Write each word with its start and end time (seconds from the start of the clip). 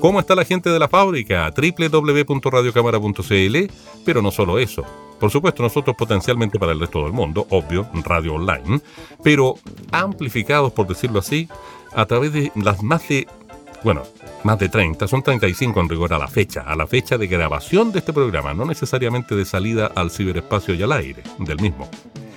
¿Cómo 0.00 0.18
está 0.18 0.34
la 0.34 0.46
gente 0.46 0.70
de 0.70 0.78
la 0.78 0.88
fábrica? 0.88 1.52
www.radiocámara.cl, 1.54 3.56
pero 4.04 4.22
no 4.22 4.30
solo 4.30 4.58
eso. 4.58 4.82
Por 5.20 5.30
supuesto, 5.30 5.62
nosotros 5.62 5.94
potencialmente 5.94 6.58
para 6.58 6.72
el 6.72 6.80
resto 6.80 7.04
del 7.04 7.12
mundo, 7.12 7.46
obvio, 7.50 7.86
radio 8.02 8.36
online, 8.36 8.80
pero 9.22 9.56
amplificados, 9.92 10.72
por 10.72 10.86
decirlo 10.86 11.18
así, 11.18 11.50
a 11.92 12.06
través 12.06 12.32
de 12.32 12.50
las 12.54 12.82
más 12.82 13.06
de, 13.08 13.28
bueno, 13.84 14.04
más 14.42 14.58
de 14.58 14.70
30, 14.70 15.06
son 15.06 15.22
35 15.22 15.78
en 15.78 15.90
rigor 15.90 16.14
a 16.14 16.18
la 16.18 16.28
fecha, 16.28 16.62
a 16.62 16.74
la 16.76 16.86
fecha 16.86 17.18
de 17.18 17.26
grabación 17.26 17.92
de 17.92 17.98
este 17.98 18.14
programa, 18.14 18.54
no 18.54 18.64
necesariamente 18.64 19.36
de 19.36 19.44
salida 19.44 19.92
al 19.94 20.10
ciberespacio 20.10 20.72
y 20.74 20.82
al 20.82 20.92
aire 20.92 21.22
del 21.38 21.60
mismo. 21.60 21.90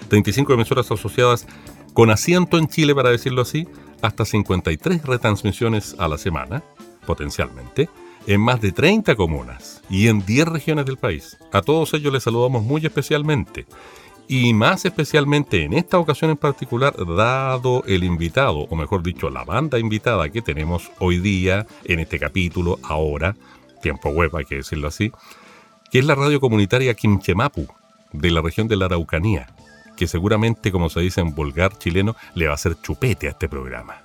35 0.09 0.53
emisoras 0.53 0.91
asociadas 0.91 1.47
con 1.93 2.09
asiento 2.09 2.57
en 2.57 2.67
Chile, 2.67 2.93
para 2.93 3.09
decirlo 3.09 3.41
así, 3.41 3.69
hasta 4.01 4.25
53 4.25 5.05
retransmisiones 5.05 5.95
a 5.97 6.09
la 6.09 6.17
semana, 6.17 6.61
potencialmente, 7.03 7.89
en 8.27 8.41
más 8.41 8.61
de 8.61 8.71
30 8.71 9.15
comunas 9.15 9.81
y 9.89 10.07
en 10.07 10.25
10 10.25 10.47
regiones 10.47 10.85
del 10.85 10.97
país. 10.97 11.37
A 11.51 11.61
todos 11.61 11.93
ellos 11.93 12.13
les 12.13 12.23
saludamos 12.23 12.63
muy 12.63 12.85
especialmente. 12.85 13.65
Y 14.27 14.53
más 14.53 14.85
especialmente 14.85 15.63
en 15.63 15.73
esta 15.73 15.99
ocasión 15.99 16.31
en 16.31 16.37
particular, 16.37 16.95
dado 17.05 17.83
el 17.85 18.03
invitado, 18.03 18.59
o 18.59 18.75
mejor 18.75 19.03
dicho, 19.03 19.29
la 19.29 19.43
banda 19.43 19.79
invitada 19.79 20.29
que 20.29 20.41
tenemos 20.41 20.91
hoy 20.99 21.19
día 21.19 21.67
en 21.83 21.99
este 21.99 22.19
capítulo, 22.19 22.79
ahora, 22.83 23.35
tiempo 23.81 24.09
web 24.09 24.33
hay 24.37 24.45
que 24.45 24.55
decirlo 24.55 24.87
así, 24.87 25.11
que 25.91 25.99
es 25.99 26.05
la 26.05 26.15
radio 26.15 26.39
comunitaria 26.39 26.93
Quimchemapu, 26.93 27.67
de 28.13 28.31
la 28.31 28.41
región 28.41 28.67
de 28.67 28.77
la 28.77 28.85
Araucanía, 28.85 29.53
que 29.97 30.07
seguramente, 30.07 30.71
como 30.71 30.89
se 30.89 31.01
dice 31.01 31.19
en 31.19 31.35
vulgar 31.35 31.77
chileno, 31.77 32.15
le 32.33 32.45
va 32.45 32.53
a 32.53 32.55
hacer 32.55 32.79
chupete 32.81 33.27
a 33.27 33.31
este 33.31 33.49
programa. 33.49 34.03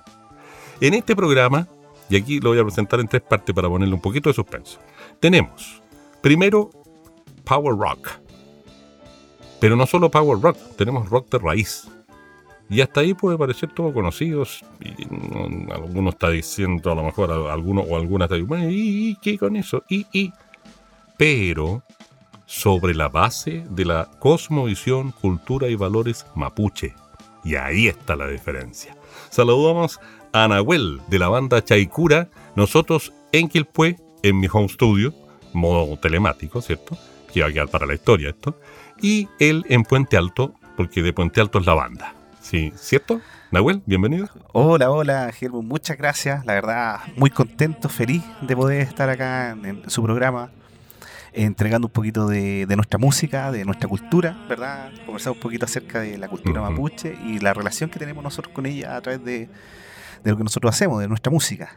En 0.81 0.93
este 0.93 1.15
programa 1.15 1.67
y 2.09 2.17
aquí 2.17 2.39
lo 2.39 2.49
voy 2.49 2.59
a 2.59 2.63
presentar 2.63 2.99
en 2.99 3.07
tres 3.07 3.21
partes 3.21 3.53
para 3.53 3.69
ponerle 3.69 3.93
un 3.93 4.01
poquito 4.01 4.29
de 4.29 4.33
suspenso. 4.33 4.79
Tenemos, 5.19 5.81
primero, 6.21 6.71
Power 7.43 7.75
Rock. 7.77 8.09
Pero 9.59 9.75
no 9.75 9.85
solo 9.85 10.09
Power 10.09 10.39
Rock, 10.39 10.57
tenemos 10.77 11.09
rock 11.09 11.29
de 11.29 11.37
raíz. 11.39 11.87
Y 12.69 12.81
hasta 12.81 13.01
ahí 13.01 13.13
puede 13.13 13.37
parecer 13.37 13.69
todo 13.73 13.91
conocidos. 13.93 14.63
Y 14.79 14.93
alguno 15.71 16.09
está 16.09 16.29
diciendo, 16.29 16.91
a 16.91 16.95
lo 16.95 17.03
mejor 17.03 17.31
alguno 17.31 17.81
o 17.81 17.97
alguna 17.97 18.25
está 18.25 18.35
diciendo, 18.35 18.69
¿y, 18.69 19.17
qué 19.21 19.37
con 19.37 19.55
eso? 19.55 19.83
Y, 19.89 20.05
y. 20.13 20.31
Pero 21.17 21.83
sobre 22.45 22.95
la 22.95 23.09
base 23.09 23.63
de 23.69 23.85
la 23.85 24.09
cosmovisión, 24.19 25.11
cultura 25.11 25.67
y 25.67 25.75
valores 25.75 26.25
mapuche. 26.35 26.93
Y 27.43 27.55
ahí 27.55 27.87
está 27.87 28.15
la 28.15 28.27
diferencia. 28.27 28.95
Saludamos 29.29 29.99
a 30.31 30.47
Nahuel 30.47 31.01
de 31.07 31.19
la 31.19 31.29
banda 31.29 31.63
Chaicura, 31.63 32.29
nosotros 32.55 33.13
en 33.31 33.47
Quilpue, 33.47 33.97
en 34.23 34.39
mi 34.39 34.47
home 34.51 34.69
studio, 34.69 35.13
modo 35.53 35.97
telemático, 35.97 36.61
¿cierto? 36.61 36.97
Que 37.33 37.41
va 37.41 37.47
a 37.47 37.51
quedar 37.51 37.69
para 37.69 37.85
la 37.85 37.93
historia 37.93 38.29
esto. 38.29 38.59
Y 39.01 39.27
él 39.39 39.65
en 39.69 39.83
Puente 39.83 40.17
Alto, 40.17 40.53
porque 40.77 41.01
de 41.01 41.13
Puente 41.13 41.41
Alto 41.41 41.59
es 41.59 41.65
la 41.65 41.73
banda. 41.73 42.13
Sí, 42.41 42.71
¿cierto? 42.75 43.21
Nahuel, 43.51 43.81
bienvenido. 43.85 44.27
Hola, 44.51 44.91
hola, 44.91 45.31
Germán, 45.31 45.65
muchas 45.65 45.97
gracias. 45.97 46.45
La 46.45 46.53
verdad, 46.53 46.99
muy 47.15 47.29
contento, 47.29 47.89
feliz 47.89 48.23
de 48.41 48.55
poder 48.55 48.81
estar 48.81 49.09
acá 49.09 49.51
en, 49.51 49.89
su 49.89 50.03
programa, 50.03 50.51
entregando 51.33 51.87
un 51.87 51.93
poquito 51.93 52.27
de, 52.27 52.65
nuestra 52.75 52.99
música, 52.99 53.51
de 53.51 53.65
nuestra 53.65 53.87
cultura, 53.89 54.37
¿verdad? 54.47 54.91
Conversar 55.05 55.33
un 55.33 55.39
poquito 55.39 55.65
acerca 55.65 56.01
de 56.01 56.17
la 56.17 56.27
cultura 56.27 56.61
mapuche 56.61 57.17
y 57.25 57.39
la 57.39 57.53
relación 57.53 57.89
que 57.89 57.99
tenemos 57.99 58.23
nosotros 58.23 58.53
con 58.53 58.65
ella 58.65 58.95
a 58.95 59.01
través 59.01 59.23
de, 59.23 59.49
de 60.23 60.31
lo 60.31 60.37
que 60.37 60.43
nosotros 60.43 60.73
hacemos, 60.73 60.99
de 61.01 61.07
nuestra 61.07 61.31
música. 61.31 61.71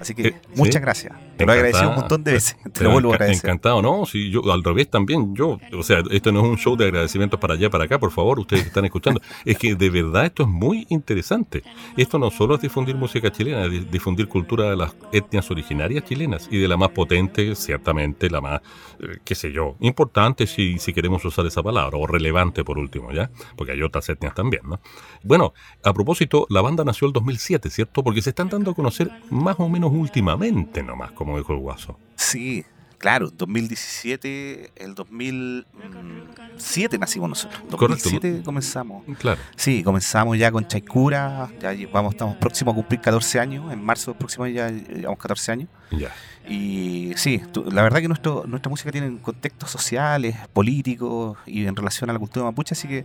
Así 0.00 0.14
que 0.14 0.28
eh, 0.28 0.40
muchas 0.54 0.80
gracias. 0.80 1.14
Te 1.36 1.46
lo 1.46 1.52
he 1.52 1.56
agradecido 1.56 1.90
un 1.90 1.96
montón 1.96 2.24
de 2.24 2.32
veces. 2.32 2.56
Te 2.72 2.84
lo 2.84 2.90
vuelvo 2.90 3.12
a 3.12 3.14
agradecer. 3.14 3.44
Encantado, 3.46 3.82
¿no? 3.82 4.06
Si 4.06 4.30
yo 4.30 4.40
al 4.52 4.64
revés 4.64 4.88
también, 4.88 5.34
yo, 5.34 5.58
o 5.72 5.82
sea, 5.82 6.02
esto 6.10 6.32
no 6.32 6.40
es 6.40 6.46
un 6.46 6.58
show 6.58 6.76
de 6.76 6.86
agradecimientos 6.86 7.38
para 7.38 7.54
allá, 7.54 7.70
para 7.70 7.84
acá, 7.84 7.98
por 7.98 8.10
favor, 8.10 8.38
ustedes 8.40 8.62
que 8.62 8.68
están 8.68 8.84
escuchando. 8.84 9.20
es 9.44 9.58
que 9.58 9.74
de 9.74 9.90
verdad 9.90 10.26
esto 10.26 10.42
es 10.42 10.48
muy 10.48 10.86
interesante. 10.88 11.62
Esto 11.96 12.18
no 12.18 12.30
solo 12.30 12.54
es 12.54 12.60
difundir 12.60 12.96
música 12.96 13.30
chilena, 13.30 13.64
es 13.66 13.90
difundir 13.90 14.28
cultura 14.28 14.70
de 14.70 14.76
las 14.76 14.94
etnias 15.12 15.50
originarias 15.50 16.04
chilenas 16.04 16.48
y 16.50 16.58
de 16.58 16.68
la 16.68 16.76
más 16.76 16.90
potente, 16.90 17.54
ciertamente, 17.54 18.30
la 18.30 18.40
más, 18.40 18.60
eh, 19.00 19.18
qué 19.24 19.34
sé 19.34 19.52
yo, 19.52 19.76
importante 19.80 20.46
si, 20.46 20.78
si 20.78 20.92
queremos 20.92 21.24
usar 21.24 21.46
esa 21.46 21.62
palabra, 21.62 21.96
o 21.96 22.06
relevante 22.06 22.64
por 22.64 22.78
último, 22.78 23.12
¿ya? 23.12 23.30
Porque 23.56 23.72
hay 23.72 23.82
otras 23.82 24.08
etnias 24.08 24.34
también, 24.34 24.62
¿no? 24.68 24.80
Bueno, 25.22 25.52
a 25.82 25.92
propósito, 25.92 26.46
la 26.50 26.60
banda 26.60 26.84
nació 26.84 27.06
el 27.06 27.12
2007, 27.12 27.70
¿cierto? 27.70 28.02
Porque 28.02 28.22
se 28.22 28.30
están 28.30 28.48
dando 28.48 28.70
a 28.70 28.74
conocer 28.74 29.10
más 29.30 29.56
o 29.58 29.68
menos 29.68 29.87
últimamente 29.92 30.82
nomás, 30.82 31.12
como 31.12 31.38
dijo 31.38 31.52
el 31.52 31.60
guaso. 31.60 31.96
Sí, 32.16 32.64
claro, 32.98 33.30
2017, 33.30 34.72
el 34.76 34.94
2007 34.94 36.98
nacimos 36.98 37.28
nosotros. 37.28 37.62
2007 37.70 38.42
comenzamos. 38.44 39.04
Claro. 39.18 39.40
Sí, 39.56 39.82
comenzamos 39.82 40.38
ya 40.38 40.50
con 40.50 40.66
Chaikura, 40.66 41.50
ya 41.60 41.74
vamos, 41.92 42.14
estamos 42.14 42.36
próximos 42.36 42.72
a 42.72 42.76
cumplir 42.76 43.00
14 43.00 43.40
años, 43.40 43.72
en 43.72 43.82
marzo 43.82 44.14
próximo 44.14 44.46
ya 44.46 44.70
llevamos 44.70 45.18
14 45.18 45.52
años. 45.52 45.68
Ya. 45.90 46.12
Y 46.48 47.12
sí, 47.16 47.42
la 47.70 47.82
verdad 47.82 48.00
que 48.00 48.08
nuestro, 48.08 48.44
nuestra 48.46 48.70
música 48.70 48.90
tiene 48.90 49.18
contextos 49.20 49.70
sociales, 49.70 50.36
políticos 50.52 51.36
y 51.46 51.66
en 51.66 51.76
relación 51.76 52.08
a 52.08 52.14
la 52.14 52.18
cultura 52.18 52.46
mapuche, 52.46 52.72
así 52.72 52.88
que 52.88 53.04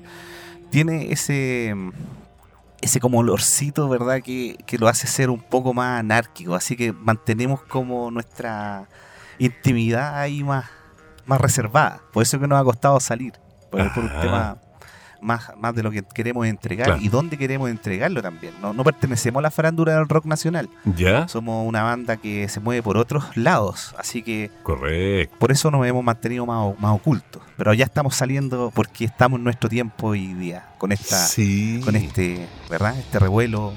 tiene 0.70 1.12
ese 1.12 1.76
ese 2.84 3.00
como 3.00 3.20
olorcito, 3.20 3.88
¿verdad? 3.88 4.22
Que, 4.22 4.58
que, 4.66 4.78
lo 4.78 4.88
hace 4.88 5.08
ser 5.08 5.30
un 5.30 5.40
poco 5.40 5.74
más 5.74 6.00
anárquico. 6.00 6.56
Así 6.56 6.76
que 6.76 6.92
mantenemos 6.92 7.62
como 7.64 8.12
nuestra 8.12 8.88
intimidad 9.40 10.20
ahí 10.20 10.44
más, 10.44 10.66
más 11.26 11.40
reservada. 11.40 12.02
Por 12.12 12.24
eso 12.24 12.40
que 12.40 12.48
nos 12.48 12.60
ha 12.60 12.64
costado 12.64 13.00
salir. 13.00 13.34
Por, 13.72 13.94
por 13.94 14.04
un 14.04 14.10
tema 14.22 14.58
más, 15.24 15.52
más 15.58 15.74
de 15.76 15.84
lo 15.84 15.92
que 15.92 16.04
queremos 16.04 16.46
entregar 16.46 16.98
y 17.02 17.10
dónde 17.10 17.38
queremos 17.38 17.70
entregarlo 17.70 18.22
también. 18.22 18.54
No, 18.62 18.74
no 18.74 18.84
pertenecemos 18.84 19.40
a 19.40 19.44
la 19.44 19.52
farándula 19.52 19.96
del 19.96 20.08
rock 20.08 20.26
nacional. 20.26 20.70
Ya. 20.96 21.28
Somos 21.28 21.68
una 21.68 21.84
banda 21.84 22.18
que 22.18 22.48
se 22.50 22.60
mueve 22.60 22.84
por 22.84 22.98
otros 22.98 23.36
lados. 23.36 23.96
Así 23.98 24.22
que. 24.22 24.52
Correcto. 24.64 25.36
Por 25.40 25.52
eso 25.52 25.72
nos 25.72 25.86
hemos 25.88 26.04
mantenido 26.04 26.46
más, 26.46 26.80
más 26.80 26.96
ocultos. 26.96 27.42
Pero 27.58 27.74
ya 27.74 27.86
estamos 27.86 28.16
saliendo 28.16 28.72
porque 28.74 29.06
estamos 29.06 29.38
en 29.38 29.44
nuestro 29.46 29.70
tiempo 29.70 30.08
hoy 30.08 30.34
día. 30.34 30.68
Con 30.78 30.92
esta. 30.92 31.28
Con 31.84 31.96
este. 31.96 32.48
¿Verdad? 32.70 32.98
Este 33.00 33.20
revuelo 33.20 33.74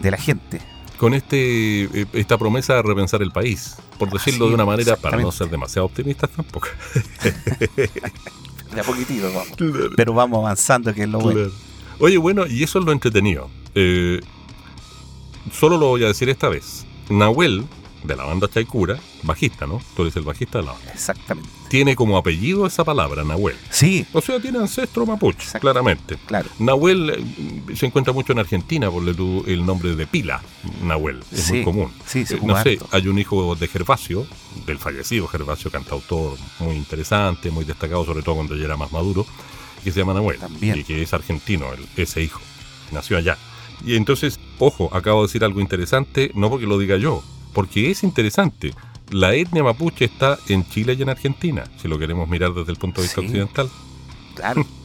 de 0.00 0.10
la 0.10 0.18
gente 0.18 0.60
con 0.98 1.14
este 1.14 1.84
eh, 1.84 2.06
esta 2.12 2.36
promesa 2.36 2.74
de 2.74 2.82
repensar 2.82 3.22
el 3.22 3.30
país, 3.30 3.76
por 3.98 4.10
decirlo 4.10 4.48
de 4.48 4.54
una 4.54 4.66
manera 4.66 4.96
para 4.96 5.16
no 5.16 5.32
ser 5.32 5.48
demasiado 5.48 5.86
optimistas 5.86 6.28
tampoco. 6.28 6.68
de 8.74 8.80
a 8.80 8.84
poquitito 8.84 9.32
vamos. 9.32 9.48
Pero 9.96 10.14
vamos 10.14 10.38
avanzando, 10.38 10.94
que 10.94 11.02
es 11.02 11.08
lo 11.08 11.20
bueno. 11.20 11.50
Oye, 11.98 12.16
bueno, 12.16 12.46
y 12.46 12.62
eso 12.62 12.78
es 12.78 12.84
lo 12.84 12.92
entretenido. 12.92 13.50
Eh, 13.74 14.20
solo 15.52 15.76
lo 15.76 15.88
voy 15.88 16.04
a 16.04 16.08
decir 16.08 16.28
esta 16.28 16.48
vez. 16.48 16.86
Nahuel, 17.10 17.64
de 18.04 18.16
la 18.16 18.24
banda 18.24 18.48
Chaikura, 18.48 18.98
bajista, 19.22 19.66
¿no? 19.66 19.80
Tú 19.94 20.02
eres 20.02 20.16
el 20.16 20.22
bajista 20.22 20.58
de 20.58 20.64
la 20.64 20.72
banda. 20.72 20.92
Exactamente. 20.92 21.50
Tiene 21.68 21.94
como 21.94 22.16
apellido 22.16 22.66
esa 22.66 22.84
palabra, 22.84 23.22
Nahuel. 23.22 23.56
Sí. 23.70 24.06
O 24.12 24.20
sea, 24.20 24.40
tiene 24.40 24.58
ancestro 24.58 25.04
mapuche, 25.06 25.58
claramente. 25.60 26.16
Claro. 26.26 26.48
Nahuel 26.58 27.10
eh, 27.10 27.76
se 27.76 27.86
encuentra 27.86 28.12
mucho 28.12 28.32
en 28.32 28.38
Argentina 28.38 28.90
por 28.90 29.06
el 29.06 29.66
nombre 29.66 29.94
de 29.94 30.06
Pila, 30.06 30.42
Nahuel. 30.82 31.20
Es 31.30 31.50
muy 31.50 31.64
común. 31.64 31.92
Sí, 32.06 32.24
sí. 32.24 32.34
Eh, 32.34 32.40
no 32.42 32.60
sé, 32.62 32.78
hay 32.90 33.08
un 33.08 33.18
hijo 33.18 33.54
de 33.54 33.68
Gervasio, 33.68 34.26
del 34.66 34.78
fallecido 34.78 35.26
Gervasio, 35.26 35.70
cantautor 35.70 36.36
muy 36.58 36.76
interesante, 36.76 37.50
muy 37.50 37.64
destacado, 37.64 38.04
sobre 38.04 38.22
todo 38.22 38.36
cuando 38.36 38.56
ya 38.56 38.64
era 38.64 38.76
más 38.76 38.92
maduro, 38.92 39.26
que 39.82 39.92
se 39.92 40.00
llama 40.00 40.14
Nahuel. 40.14 40.38
También. 40.38 40.78
Y 40.78 40.84
que 40.84 41.02
es 41.02 41.12
argentino, 41.14 41.66
ese 41.96 42.22
hijo. 42.22 42.40
Nació 42.92 43.16
allá. 43.16 43.38
Y 43.84 43.96
entonces, 43.96 44.38
ojo, 44.58 44.90
acabo 44.92 45.22
de 45.22 45.28
decir 45.28 45.44
algo 45.44 45.60
interesante, 45.60 46.30
no 46.34 46.50
porque 46.50 46.66
lo 46.66 46.78
diga 46.78 46.96
yo, 46.96 47.22
porque 47.52 47.90
es 47.90 48.02
interesante. 48.02 48.74
La 49.10 49.34
etnia 49.34 49.64
mapuche 49.64 50.04
está 50.04 50.38
en 50.48 50.68
Chile 50.68 50.94
y 50.98 51.02
en 51.02 51.08
Argentina, 51.08 51.64
si 51.80 51.88
lo 51.88 51.98
queremos 51.98 52.28
mirar 52.28 52.52
desde 52.52 52.72
el 52.72 52.78
punto 52.78 53.00
de 53.00 53.06
vista 53.06 53.20
occidental. 53.20 53.68
Claro, 54.34 54.66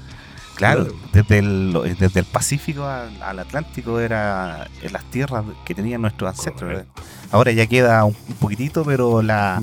claro. 0.56 0.88
Desde, 1.13 1.40
el, 1.40 1.96
desde 2.00 2.19
el 2.19 2.25
Pacífico 2.25 2.86
al, 2.86 3.40
Atlántico 3.40 4.00
era 4.00 4.68
en 4.81 4.94
las 4.94 5.04
tierras 5.06 5.46
que 5.66 5.75
tenían 5.75 6.02
nuestros 6.02 6.30
ancestros. 6.30 6.84
ahora 7.31 7.52
ya 7.52 7.68
queda 7.68 8.04
un, 8.06 8.16
un 8.28 8.36
poquitito, 8.36 8.84
pero 8.84 9.22
la, 9.22 9.62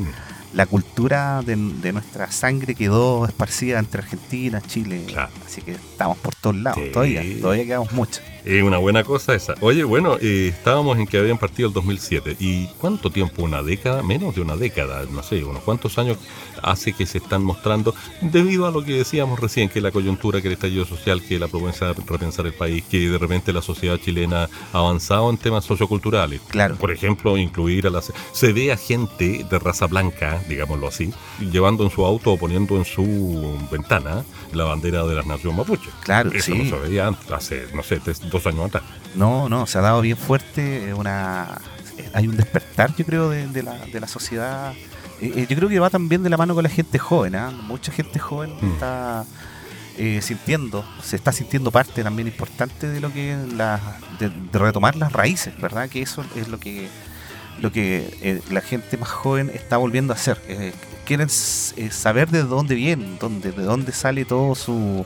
la 0.53 0.67
cultura 0.67 1.43
de, 1.45 1.57
de 1.57 1.93
nuestra 1.93 2.31
sangre 2.31 2.75
quedó 2.75 3.27
esparcida 3.27 3.79
entre 3.79 4.03
Argentina, 4.03 4.61
Chile. 4.61 5.05
Claro. 5.09 5.33
Así 5.47 5.63
que 5.63 5.73
estamos 5.73 6.19
por 6.19 6.35
todos 6.35 6.57
lados. 6.57 6.81
Sí. 6.83 6.91
Todavía, 6.93 7.23
todavía 7.41 7.65
quedamos 7.65 7.93
mucho. 7.93 8.21
Es 8.45 8.63
una 8.63 8.79
buena 8.79 9.05
cosa 9.05 9.35
esa. 9.35 9.55
Oye, 9.61 9.85
bueno, 9.85 10.17
eh, 10.21 10.49
estábamos 10.49 10.99
en 10.99 11.07
que 11.07 11.19
habían 11.19 11.39
partido 11.39 11.69
el 11.69 11.75
2007. 11.75 12.37
¿Y 12.41 12.67
cuánto 12.79 13.11
tiempo? 13.11 13.43
¿Una 13.43 13.63
década? 13.63 14.03
Menos 14.03 14.35
de 14.35 14.41
una 14.41 14.57
década, 14.57 15.05
no 15.11 15.23
sé, 15.23 15.45
unos 15.45 15.63
cuantos 15.63 15.97
años 15.99 16.19
hace 16.63 16.93
que 16.93 17.07
se 17.07 17.19
están 17.19 17.43
mostrando, 17.43 17.95
debido 18.21 18.67
a 18.67 18.71
lo 18.71 18.85
que 18.85 18.93
decíamos 18.95 19.39
recién, 19.41 19.69
que 19.69 19.81
la 19.81 19.91
coyuntura, 19.91 20.41
que 20.41 20.49
el 20.49 20.55
estallido 20.55 20.85
social, 20.85 21.23
que 21.23 21.39
la 21.39 21.49
propuesta 21.49 21.93
de 21.93 21.95
repensar 22.07 22.47
el 22.47 22.55
país, 22.55 22.85
que 22.89 22.99
de 23.11 23.19
repente 23.19 23.53
la 23.53 23.63
sociedad 23.63 23.99
chilena 23.99 24.49
ha 24.73 24.79
avanzado 24.79 25.29
en 25.31 25.39
temas 25.39 25.65
socioculturales. 25.65 26.41
Claro. 26.49 26.77
Por 26.77 26.91
ejemplo, 26.93 27.37
incluir 27.37 27.87
a 27.87 27.91
las... 27.91 28.13
Se 28.33 28.53
ve 28.53 28.73
a 28.73 28.77
gente 28.77 29.45
de 29.49 29.59
raza 29.59 29.87
blanca, 29.87 30.41
digámoslo 30.49 30.89
así, 30.89 31.13
llevando 31.41 31.85
en 31.85 31.91
su 31.91 32.05
auto 32.05 32.33
o 32.33 32.39
poniendo 32.39 32.77
en 32.77 32.85
su 32.85 33.59
ventana 33.71 34.25
la 34.53 34.65
bandera 34.65 35.05
de 35.05 35.15
la 35.15 35.23
nación 35.23 35.57
mapuche. 35.57 35.91
Claro, 36.05 36.31
Eso 36.33 36.53
sí. 36.53 36.59
no 36.59 36.71
se 36.71 36.89
veía 36.89 37.07
antes, 37.09 37.31
hace, 37.31 37.67
no 37.75 37.83
sé, 37.83 38.01
dos 38.33 38.47
años 38.47 38.67
atrás. 38.67 38.83
No, 39.15 39.49
no, 39.49 39.67
se 39.67 39.79
ha 39.79 39.83
dado 39.83 40.01
bien 40.01 40.17
fuerte. 40.17 40.93
Una, 40.95 41.59
eh, 41.99 42.11
hay 42.15 42.27
un 42.27 42.37
despertar, 42.37 42.95
yo 42.97 43.05
creo, 43.05 43.29
de, 43.31 43.47
de 43.47 43.63
la, 43.63 43.75
de 43.87 44.01
la 44.01 44.09
sociedad. 44.09 44.73
Eh, 45.21 45.33
eh, 45.37 45.47
yo 45.49 45.57
creo 45.57 45.69
que 45.69 45.79
va 45.79 45.91
también 45.91 46.23
de 46.23 46.31
la 46.31 46.37
mano 46.37 46.55
con 46.55 46.65
la 46.65 46.71
gente 46.71 46.99
joven. 46.99 47.37
¿ah? 47.37 47.51
Mucha 47.51 47.93
gente 47.93 48.19
joven 48.19 48.53
Mm. 48.61 48.73
está 48.73 49.25
eh, 49.99 50.21
sintiendo, 50.23 50.85
se 51.03 51.17
está 51.17 51.31
sintiendo 51.33 51.71
parte 51.71 52.03
también 52.03 52.27
importante 52.27 52.89
de 52.89 53.01
lo 53.01 53.13
que 53.13 53.35
es 53.35 53.53
la, 53.53 53.79
de, 54.19 54.31
de 54.31 54.59
retomar 54.59 54.97
las 54.97 55.13
raíces, 55.13 55.53
¿verdad? 55.61 55.89
Que 55.89 56.01
eso 56.03 56.25
es 56.35 56.49
lo 56.49 56.59
que 56.59 56.89
lo 57.61 57.71
que 57.71 58.41
la 58.51 58.63
gente 58.63 58.97
más 58.97 59.11
joven 59.11 59.51
está 59.55 59.77
volviendo 59.77 60.15
a 60.15 60.17
hacer. 60.17 60.41
Quieren 61.05 61.29
saber 61.29 62.31
de 62.31 62.43
dónde 62.45 62.75
vienen, 62.75 63.19
dónde, 63.21 63.53
de 63.53 63.63
dónde 63.63 63.93
sale 63.93 64.25
todo 64.25 64.55
su 64.55 65.05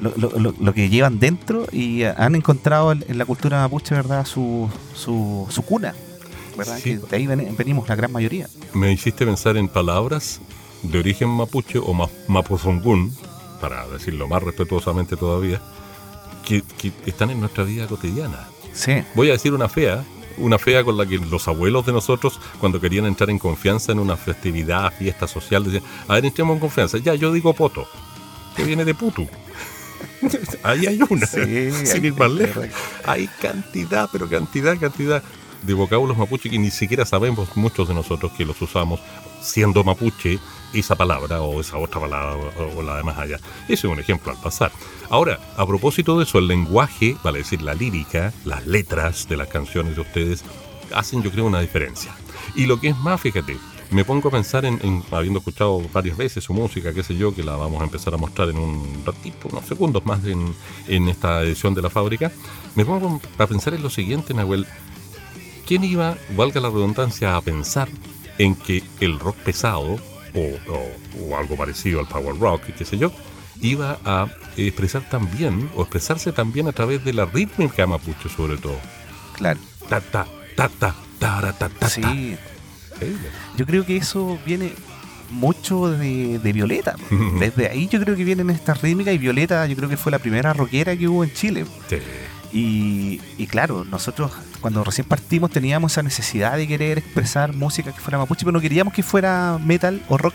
lo, 0.00 0.12
lo- 0.16 0.38
lo- 0.38 0.54
lo 0.58 0.74
que 0.74 0.88
llevan 0.88 1.18
dentro 1.18 1.66
y 1.72 2.02
eh, 2.02 2.14
han 2.16 2.34
encontrado 2.34 2.92
en, 2.92 3.04
en 3.08 3.18
la 3.18 3.24
cultura 3.24 3.58
mapuche, 3.60 3.94
¿verdad? 3.94 4.24
Su, 4.26 4.68
su, 4.94 5.46
su 5.50 5.62
cuna, 5.62 5.94
¿verdad? 6.56 6.76
Sí. 6.76 6.82
Que 6.82 6.98
de 6.98 7.16
ahí 7.16 7.26
ven- 7.26 7.54
venimos 7.56 7.88
la 7.88 7.96
gran 7.96 8.12
mayoría. 8.12 8.48
Me 8.74 8.92
hiciste 8.92 9.24
pensar 9.26 9.56
en 9.56 9.68
palabras 9.68 10.40
de 10.82 10.98
origen 10.98 11.28
mapuche 11.28 11.78
o 11.78 11.92
ma- 11.94 12.08
mapuzungún, 12.28 13.14
para 13.60 13.86
decirlo 13.88 14.28
más 14.28 14.42
respetuosamente 14.42 15.16
todavía, 15.16 15.60
que, 16.44 16.62
que 16.78 16.92
están 17.06 17.30
en 17.30 17.40
nuestra 17.40 17.64
vida 17.64 17.86
cotidiana. 17.86 18.46
Sí, 18.72 19.02
Voy 19.14 19.28
a 19.30 19.32
decir 19.32 19.52
una 19.52 19.68
fea, 19.68 20.04
una 20.36 20.58
fea 20.58 20.84
con 20.84 20.96
la 20.96 21.04
que 21.04 21.18
los 21.18 21.48
abuelos 21.48 21.84
de 21.84 21.92
nosotros, 21.92 22.40
cuando 22.60 22.80
querían 22.80 23.06
entrar 23.06 23.28
en 23.30 23.40
confianza 23.40 23.90
en 23.90 23.98
una 23.98 24.16
festividad, 24.16 24.92
fiesta 24.96 25.26
social, 25.26 25.64
decían, 25.64 25.82
a 26.06 26.14
ver, 26.14 26.26
entremos 26.26 26.54
en 26.54 26.60
confianza. 26.60 26.98
Ya, 26.98 27.14
yo 27.16 27.32
digo 27.32 27.52
poto, 27.52 27.86
que 28.54 28.62
viene 28.62 28.84
de 28.84 28.94
putu. 28.94 29.26
Ahí 30.62 30.86
hay 30.86 31.00
una, 31.08 31.26
Sí, 31.26 31.70
sin 31.84 32.04
ir 32.04 32.14
más 32.14 32.30
lejos. 32.30 32.66
Hay 33.04 33.28
cantidad, 33.40 34.08
pero 34.12 34.28
cantidad, 34.28 34.78
cantidad 34.78 35.22
de 35.62 35.74
vocábulos 35.74 36.16
mapuche 36.16 36.48
que 36.48 36.58
ni 36.58 36.70
siquiera 36.70 37.04
sabemos 37.04 37.56
muchos 37.56 37.88
de 37.88 37.94
nosotros 37.94 38.30
que 38.36 38.44
los 38.44 38.60
usamos 38.62 39.00
siendo 39.42 39.82
mapuche 39.82 40.38
esa 40.72 40.94
palabra 40.94 41.40
o 41.42 41.60
esa 41.60 41.78
otra 41.78 42.00
palabra 42.00 42.36
o, 42.36 42.78
o 42.78 42.82
la 42.82 42.96
de 42.96 43.02
más 43.02 43.18
allá. 43.18 43.38
Ese 43.64 43.86
es 43.86 43.92
un 43.92 43.98
ejemplo 43.98 44.32
al 44.32 44.40
pasar. 44.40 44.70
Ahora, 45.10 45.38
a 45.56 45.66
propósito 45.66 46.18
de 46.18 46.24
eso, 46.24 46.38
el 46.38 46.46
lenguaje, 46.46 47.16
vale 47.24 47.38
decir 47.38 47.62
la 47.62 47.74
lírica, 47.74 48.32
las 48.44 48.66
letras 48.66 49.28
de 49.28 49.36
las 49.36 49.48
canciones 49.48 49.96
de 49.96 50.02
ustedes, 50.02 50.44
hacen 50.94 51.22
yo 51.22 51.30
creo 51.30 51.46
una 51.46 51.60
diferencia. 51.60 52.14
Y 52.54 52.66
lo 52.66 52.80
que 52.80 52.88
es 52.88 52.96
más, 52.98 53.20
fíjate, 53.20 53.56
me 53.90 54.04
pongo 54.04 54.28
a 54.28 54.32
pensar 54.32 54.64
en, 54.64 54.78
en- 54.82 55.02
habiendo 55.10 55.38
escuchado 55.38 55.80
varias 55.92 56.16
veces 56.16 56.44
su 56.44 56.52
música, 56.52 56.92
qué 56.92 57.02
sé 57.02 57.16
yo, 57.16 57.34
que 57.34 57.42
la 57.42 57.56
vamos 57.56 57.80
a 57.80 57.84
empezar 57.84 58.12
a 58.14 58.16
mostrar 58.18 58.48
en 58.50 58.58
un 58.58 59.02
ratito, 59.04 59.48
unos 59.50 59.64
segundos 59.66 60.04
más 60.04 60.24
en, 60.24 60.54
en 60.88 61.08
esta 61.08 61.42
edición 61.42 61.74
de 61.74 61.82
la 61.82 61.90
fábrica, 61.90 62.30
me 62.74 62.84
pongo 62.84 63.20
a 63.38 63.46
pensar 63.46 63.74
en 63.74 63.82
lo 63.82 63.90
siguiente, 63.90 64.34
Nahuel. 64.34 64.66
¿Quién 65.66 65.84
iba, 65.84 66.16
valga 66.36 66.60
la 66.60 66.68
redundancia, 66.70 67.36
a 67.36 67.40
pensar 67.42 67.88
en 68.38 68.54
que 68.54 68.82
el 69.00 69.18
rock 69.18 69.36
pesado 69.36 69.98
o, 70.34 70.40
o- 70.72 71.24
o 71.30 71.36
algo 71.36 71.56
parecido 71.56 72.00
al 72.00 72.06
power 72.08 72.38
rock, 72.38 72.62
qué 72.76 72.84
sé 72.84 72.96
yo, 72.98 73.10
iba 73.60 73.98
a 74.04 74.28
expresar 74.56 75.08
también 75.08 75.68
o 75.74 75.82
expresarse 75.82 76.32
también 76.32 76.68
a 76.68 76.72
través 76.72 77.04
de 77.04 77.12
la 77.12 77.24
rítmica 77.26 77.86
mapuche 77.86 78.28
sobre 78.28 78.56
todo? 78.56 78.76
claro. 79.34 79.58
Ta 79.88 80.00
ta 80.00 80.26
ta 80.54 80.68
ta 80.68 80.94
ta 81.18 81.40
ta 81.40 81.52
ta 81.52 81.68
ta. 81.70 81.88
Sí, 81.88 82.36
Increíble. 82.98 83.28
yo 83.56 83.66
creo 83.66 83.86
que 83.86 83.96
eso 83.96 84.38
viene 84.44 84.72
mucho 85.30 85.90
de, 85.90 86.38
de 86.38 86.52
Violeta. 86.52 86.96
Desde 87.40 87.68
ahí 87.68 87.88
yo 87.88 88.00
creo 88.00 88.16
que 88.16 88.24
vienen 88.24 88.50
estas 88.50 88.80
rítmicas 88.82 89.14
y 89.14 89.18
Violeta 89.18 89.66
yo 89.66 89.76
creo 89.76 89.88
que 89.88 89.96
fue 89.96 90.12
la 90.12 90.18
primera 90.18 90.52
rockera 90.52 90.96
que 90.96 91.08
hubo 91.08 91.24
en 91.24 91.32
Chile. 91.32 91.66
Sí. 91.88 91.98
Y, 92.50 93.20
y 93.36 93.46
claro, 93.46 93.84
nosotros 93.84 94.32
cuando 94.60 94.82
recién 94.82 95.06
partimos 95.06 95.50
teníamos 95.50 95.92
esa 95.92 96.02
necesidad 96.02 96.56
de 96.56 96.66
querer 96.66 96.98
expresar 96.98 97.54
música 97.54 97.92
que 97.92 98.00
fuera 98.00 98.18
mapuche, 98.18 98.40
pero 98.40 98.52
no 98.52 98.60
queríamos 98.60 98.94
que 98.94 99.02
fuera 99.02 99.58
metal 99.62 100.02
o 100.08 100.16
rock. 100.16 100.34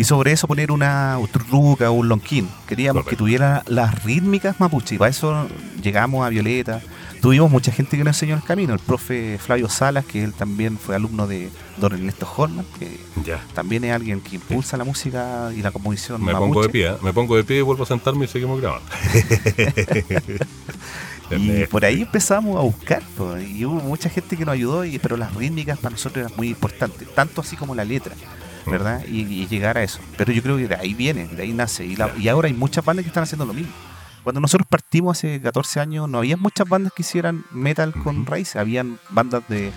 Y 0.00 0.04
sobre 0.04 0.32
eso 0.32 0.46
poner 0.46 0.72
una 0.72 1.18
truca 1.30 1.90
o 1.90 1.92
un 1.92 2.08
lonquín. 2.08 2.48
Queríamos 2.66 3.04
que 3.04 3.16
tuviera 3.16 3.62
las 3.66 4.02
rítmicas 4.02 4.58
mapuche. 4.58 4.94
Y 4.94 4.98
para 4.98 5.10
eso 5.10 5.46
llegamos 5.82 6.24
a 6.24 6.30
Violeta. 6.30 6.80
Tuvimos 7.20 7.50
mucha 7.50 7.70
gente 7.70 7.98
que 7.98 8.04
nos 8.04 8.16
enseñó 8.16 8.34
el 8.36 8.42
camino. 8.42 8.72
El 8.72 8.78
profe 8.78 9.36
Flavio 9.36 9.68
Salas, 9.68 10.06
que 10.06 10.24
él 10.24 10.32
también 10.32 10.78
fue 10.78 10.96
alumno 10.96 11.26
de 11.26 11.50
Don 11.76 11.92
Ernesto 11.92 12.26
Horman, 12.34 12.64
que 12.78 12.98
Ya. 13.26 13.44
también 13.52 13.84
es 13.84 13.92
alguien 13.94 14.22
que 14.22 14.36
impulsa 14.36 14.78
la 14.78 14.84
música 14.84 15.50
y 15.54 15.60
la 15.60 15.70
composición 15.70 16.24
Me 16.24 16.32
mapuche. 16.32 16.48
pongo 16.48 16.62
de 16.62 16.68
pie, 16.70 16.88
¿eh? 16.88 16.96
me 17.02 17.12
pongo 17.12 17.36
de 17.36 17.44
pie 17.44 17.58
y 17.58 17.60
vuelvo 17.60 17.82
a 17.82 17.86
sentarme 17.86 18.24
y 18.24 18.28
seguimos 18.28 18.58
grabando. 18.58 18.86
Y 21.30 21.64
por 21.66 21.84
ahí 21.84 22.02
empezamos 22.02 22.56
a 22.58 22.62
buscar, 22.62 23.02
po, 23.16 23.38
y 23.38 23.64
hubo 23.64 23.76
mucha 23.80 24.08
gente 24.10 24.36
que 24.36 24.44
nos 24.44 24.54
ayudó, 24.54 24.84
y, 24.84 24.98
pero 24.98 25.16
las 25.16 25.32
rítmicas 25.34 25.78
para 25.78 25.90
nosotros 25.92 26.24
eran 26.24 26.36
muy 26.36 26.48
importantes, 26.48 27.06
tanto 27.14 27.40
así 27.40 27.54
como 27.56 27.72
la 27.76 27.84
letra, 27.84 28.16
¿verdad? 28.66 29.02
Y, 29.08 29.20
y 29.20 29.46
llegar 29.48 29.78
a 29.78 29.82
eso. 29.82 30.00
Pero 30.16 30.32
yo 30.32 30.42
creo 30.42 30.56
que 30.56 30.68
de 30.68 30.74
ahí 30.76 30.94
viene, 30.94 31.26
de 31.26 31.42
ahí 31.42 31.52
nace, 31.52 31.84
y, 31.84 31.96
la- 31.96 32.12
y 32.18 32.28
ahora 32.28 32.48
hay 32.48 32.54
muchas 32.54 32.84
bandas 32.84 33.04
que 33.04 33.08
están 33.08 33.22
haciendo 33.24 33.46
lo 33.46 33.54
mismo. 33.54 33.72
Cuando 34.22 34.40
nosotros 34.40 34.66
partimos 34.68 35.16
hace 35.18 35.40
14 35.40 35.80
años, 35.80 36.08
no 36.08 36.18
había 36.18 36.36
muchas 36.36 36.68
bandas 36.68 36.92
que 36.94 37.02
hicieran 37.02 37.44
metal 37.50 37.92
con 37.94 38.26
raíces, 38.26 38.56
habían 38.56 38.98
bandas 39.08 39.42
de, 39.48 39.72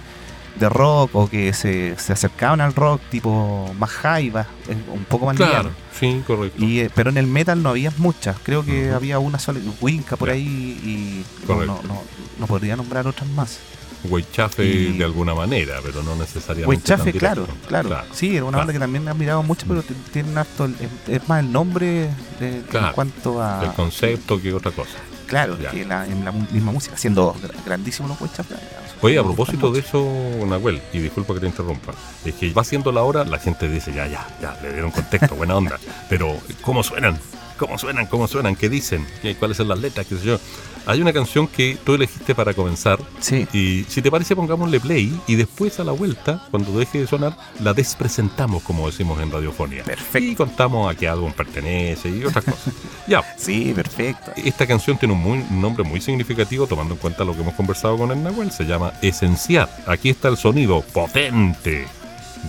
de 0.59 0.69
rock 0.69 1.11
o 1.15 1.29
que 1.29 1.53
se, 1.53 1.97
se 1.97 2.11
acercaban 2.11 2.59
al 2.59 2.73
rock, 2.75 3.01
tipo 3.09 3.73
más 3.79 3.89
jaiba, 3.89 4.45
eh, 4.67 4.75
un 4.91 5.05
poco 5.05 5.25
más 5.27 5.37
Claro, 5.37 5.69
liviano. 5.69 5.75
sí, 5.97 6.21
correcto. 6.27 6.61
Y, 6.63 6.81
eh, 6.81 6.91
pero 6.93 7.09
en 7.09 7.17
el 7.17 7.25
metal 7.27 7.63
no 7.63 7.69
había 7.69 7.91
muchas, 7.97 8.37
creo 8.43 8.65
que 8.65 8.91
había 8.91 9.17
una 9.17 9.39
sola, 9.39 9.61
Winca 9.79 10.17
por 10.17 10.29
ahí 10.29 10.41
y 10.43 11.23
no, 11.47 11.55
Correcto. 11.55 11.81
no, 11.87 11.93
no, 11.93 12.01
no 12.39 12.45
podría 12.47 12.75
nombrar 12.75 13.07
otras 13.07 13.29
más. 13.29 13.59
Huaychafe 14.03 14.65
Y- 14.65 14.97
de 14.97 15.03
alguna 15.03 15.33
manera, 15.33 15.75
pero 15.83 16.03
no 16.03 16.15
necesariamente. 16.15 16.85
Tan 16.95 17.11
claro, 17.11 17.43
directo. 17.45 17.67
claro, 17.67 17.89
Sí, 18.13 18.35
era 18.35 18.45
una 18.45 18.57
banda 18.59 18.73
que 18.73 18.79
también 18.79 19.07
admiraba 19.07 19.41
mucho, 19.41 19.65
pero 19.67 19.81
t- 19.83 19.93
tienen 20.11 20.37
harto, 20.37 20.65
es, 20.65 20.73
es 21.07 21.27
más 21.29 21.39
el 21.43 21.51
nombre 21.51 22.09
de- 22.39 22.61
Claro. 22.69 22.87
en 22.87 22.93
cuanto 22.93 23.41
a... 23.41 23.63
El 23.63 23.71
concepto 23.73 24.41
que 24.41 24.53
otra 24.53 24.71
cosa. 24.71 24.91
Claro, 25.27 25.57
que 25.57 25.85
la- 25.85 26.05
en 26.05 26.23
la 26.25 26.31
misma 26.31 26.71
música, 26.71 26.97
siendo 26.97 27.33
gra- 27.35 27.51
grandísimos 27.65 28.11
los 28.11 28.21
Huaychafe. 28.21 28.55
Oye, 29.01 29.17
a 29.17 29.21
me 29.21 29.27
propósito 29.29 29.69
de 29.71 29.79
eso, 29.81 30.05
Nahuel, 30.47 30.81
y 30.93 30.99
disculpa 30.99 31.33
que 31.33 31.41
te 31.41 31.47
interrumpa, 31.47 31.93
es 32.23 32.33
que 32.35 32.53
va 32.53 32.63
siendo 32.63 32.91
la 32.91 33.03
hora, 33.03 33.25
la 33.25 33.37
gente 33.37 33.67
dice, 33.67 33.91
ya, 33.93 34.07
ya, 34.07 34.25
ya, 34.41 34.57
le 34.61 34.71
dieron 34.71 34.91
contexto, 34.91 35.35
buena 35.35 35.55
onda, 35.57 35.77
pero 36.09 36.37
¿cómo 36.61 36.83
suenan? 36.83 37.17
¿Cómo 37.57 37.77
suenan? 37.77 38.07
¿Cómo 38.07 38.27
suenan? 38.27 38.55
¿Qué 38.55 38.69
dicen? 38.69 39.05
¿Qué- 39.21 39.35
¿Cuáles 39.35 39.57
son 39.57 39.67
las 39.67 39.79
letras? 39.79 40.05
¿Qué 40.07 40.15
sé 40.17 40.25
yo? 40.25 40.39
Hay 40.85 41.01
una 41.01 41.13
canción 41.13 41.47
que 41.47 41.77
tú 41.85 41.93
elegiste 41.95 42.35
para 42.35 42.53
comenzar, 42.53 42.99
Sí, 43.21 43.47
y 43.53 43.85
si 43.87 44.01
te 44.01 44.11
parece 44.11 44.35
pongámosle 44.35 44.81
play, 44.81 45.17
y 45.27 45.35
después 45.35 45.79
a 45.79 45.85
la 45.85 45.93
vuelta, 45.93 46.45
cuando 46.51 46.77
deje 46.77 46.99
de 46.99 47.07
sonar, 47.07 47.37
la 47.61 47.73
despresentamos, 47.73 48.63
como 48.63 48.85
decimos 48.87 49.21
en 49.21 49.31
radiofonía. 49.31 49.83
Perfecto. 49.85 50.31
Y 50.31 50.35
contamos 50.35 50.91
a 50.93 50.97
qué 50.97 51.07
álbum 51.07 51.31
pertenece 51.31 52.09
y 52.09 52.25
otras 52.25 52.43
cosas. 52.43 52.73
ya, 53.07 53.23
sí, 53.37 53.71
perfecto. 53.73 54.31
esta 54.35 54.67
canción 54.67 54.97
tiene 54.97 55.13
un, 55.13 55.21
muy- 55.21 55.45
un 55.49 55.61
nombre 55.61 55.85
muy 55.85 56.01
significativo 56.01 56.67
tomando 56.67 56.95
en 56.95 56.99
cuenta 56.99 57.23
lo 57.23 57.33
que 57.33 57.41
hemos 57.41 57.53
conversado 57.53 57.97
con 57.97 58.11
el 58.11 58.21
Nahuel. 58.21 58.51
Se 58.51 58.65
llama 58.65 58.91
Esencial. 59.01 59.69
Aquí 59.87 60.09
está 60.09 60.27
el 60.27 60.35
sonido 60.35 60.81
potente 60.81 61.87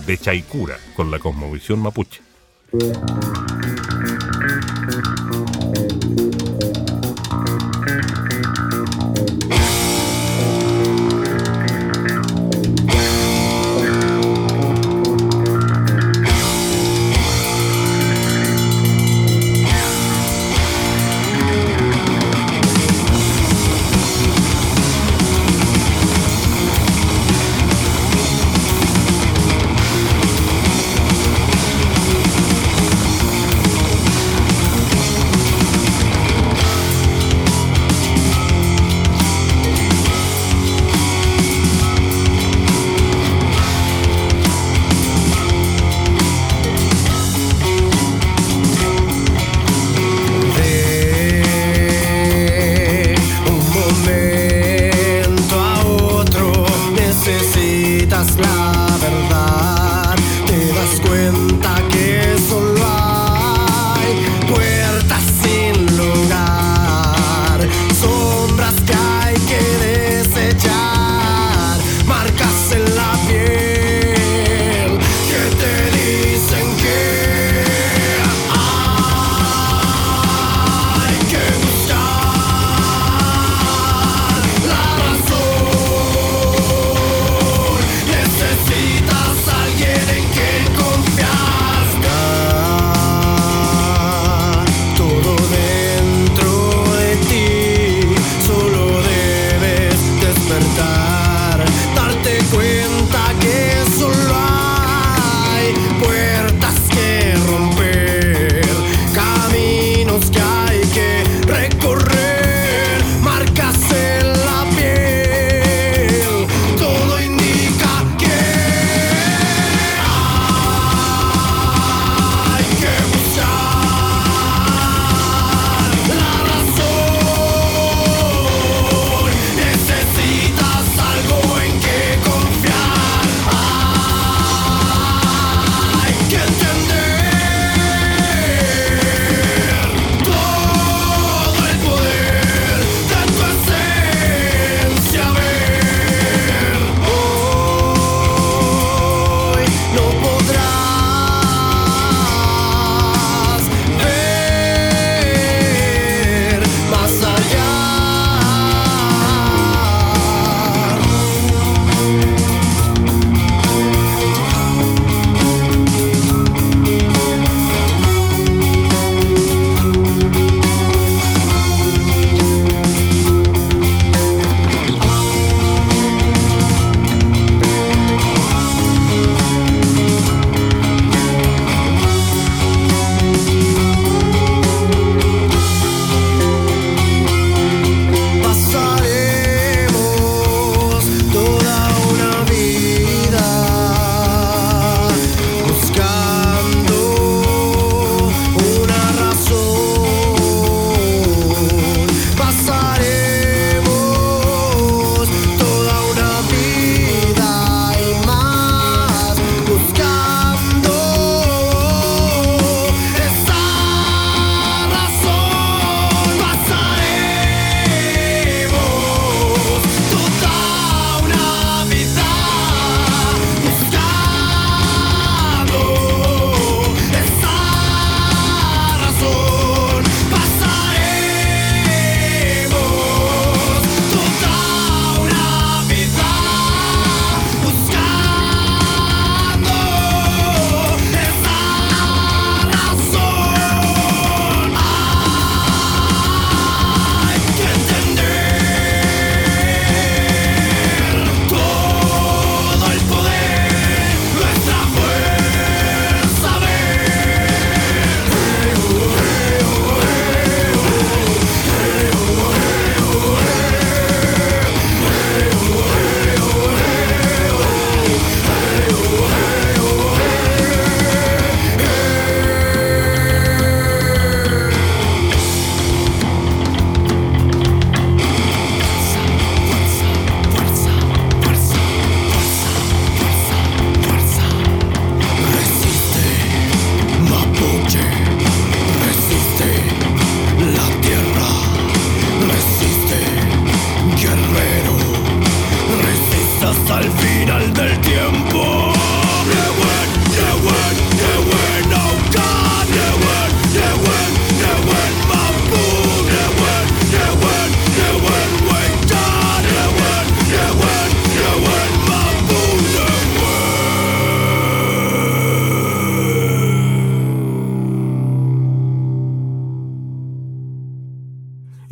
de 0.05 0.17
Chaicura 0.17 0.75
con 0.97 1.09
la 1.09 1.19
cosmovisión 1.19 1.79
mapuche. 1.79 2.19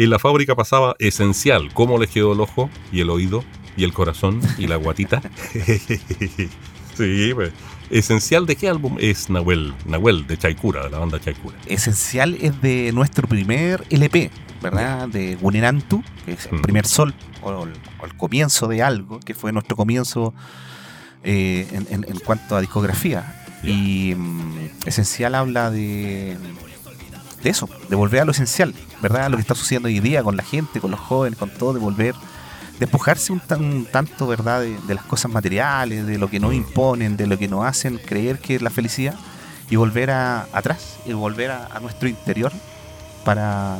En 0.03 0.09
la 0.09 0.19
fábrica 0.19 0.55
pasaba 0.55 0.95
esencial, 0.99 1.73
cómo 1.73 1.97
les 1.97 2.09
quedó 2.09 2.33
el 2.33 2.41
ojo 2.41 2.69
y 2.91 2.99
el 3.01 3.09
oído 3.09 3.43
y 3.77 3.83
el 3.83 3.93
corazón 3.93 4.39
y 4.57 4.67
la 4.67 4.75
guatita. 4.75 5.21
sí, 6.97 7.31
pues. 7.33 7.51
Esencial 7.89 8.45
de 8.45 8.55
qué 8.55 8.69
álbum 8.69 8.97
es 8.99 9.29
Nahuel, 9.29 9.73
Nahuel 9.85 10.25
de 10.25 10.37
Chaikura, 10.37 10.83
de 10.85 10.89
la 10.89 10.99
banda 10.99 11.19
Chaikura. 11.19 11.57
Esencial 11.67 12.35
es 12.41 12.59
de 12.61 12.91
nuestro 12.93 13.27
primer 13.27 13.85
LP, 13.89 14.31
¿verdad? 14.61 15.07
De 15.09 15.35
Gunerantu, 15.35 16.03
que 16.25 16.33
es 16.33 16.47
el 16.47 16.57
Mm. 16.59 16.61
primer 16.61 16.85
sol, 16.87 17.13
o 17.41 17.63
el, 17.65 17.73
o 18.01 18.05
el 18.05 18.15
comienzo 18.17 18.67
de 18.67 18.81
algo, 18.81 19.19
que 19.19 19.33
fue 19.33 19.51
nuestro 19.51 19.75
comienzo 19.75 20.33
eh, 21.23 21.67
en, 21.71 21.87
en- 21.89 22.05
en 22.09 22.19
cuanto 22.19 22.55
a 22.55 22.61
discografía. 22.61 23.45
Y 23.63 24.13
mm, 24.15 24.87
Esencial 24.87 25.35
habla 25.35 25.69
de, 25.71 26.35
de 27.43 27.49
eso, 27.49 27.69
de 27.89 27.95
volver 27.95 28.21
a 28.21 28.25
lo 28.25 28.31
esencial, 28.31 28.73
¿verdad? 29.01 29.29
Lo 29.29 29.37
que 29.37 29.41
está 29.41 29.53
sucediendo 29.55 29.87
hoy 29.87 29.99
día 29.99 30.23
con 30.23 30.37
la 30.37 30.43
gente, 30.43 30.79
con 30.79 30.91
los 30.91 30.99
jóvenes, 30.99 31.37
con 31.37 31.49
todo, 31.49 31.73
de 31.73 31.79
volver, 31.79 32.15
despojarse 32.79 33.33
un, 33.33 33.39
tan- 33.41 33.63
un 33.63 33.85
tanto, 33.85 34.25
¿verdad? 34.27 34.61
De, 34.61 34.77
de 34.87 34.95
las 34.95 35.03
cosas 35.05 35.31
materiales, 35.31 36.05
de 36.07 36.17
lo 36.17 36.29
que 36.29 36.39
nos 36.39 36.53
imponen, 36.53 37.17
de 37.17 37.27
lo 37.27 37.37
que 37.37 37.47
nos 37.47 37.65
hacen 37.65 37.97
creer 37.97 38.39
que 38.39 38.55
es 38.55 38.61
la 38.61 38.69
felicidad, 38.69 39.15
y 39.69 39.75
volver 39.75 40.11
a, 40.11 40.47
atrás, 40.53 40.97
y 41.05 41.13
volver 41.13 41.51
a, 41.51 41.67
a 41.67 41.79
nuestro 41.79 42.07
interior 42.07 42.51
para 43.25 43.77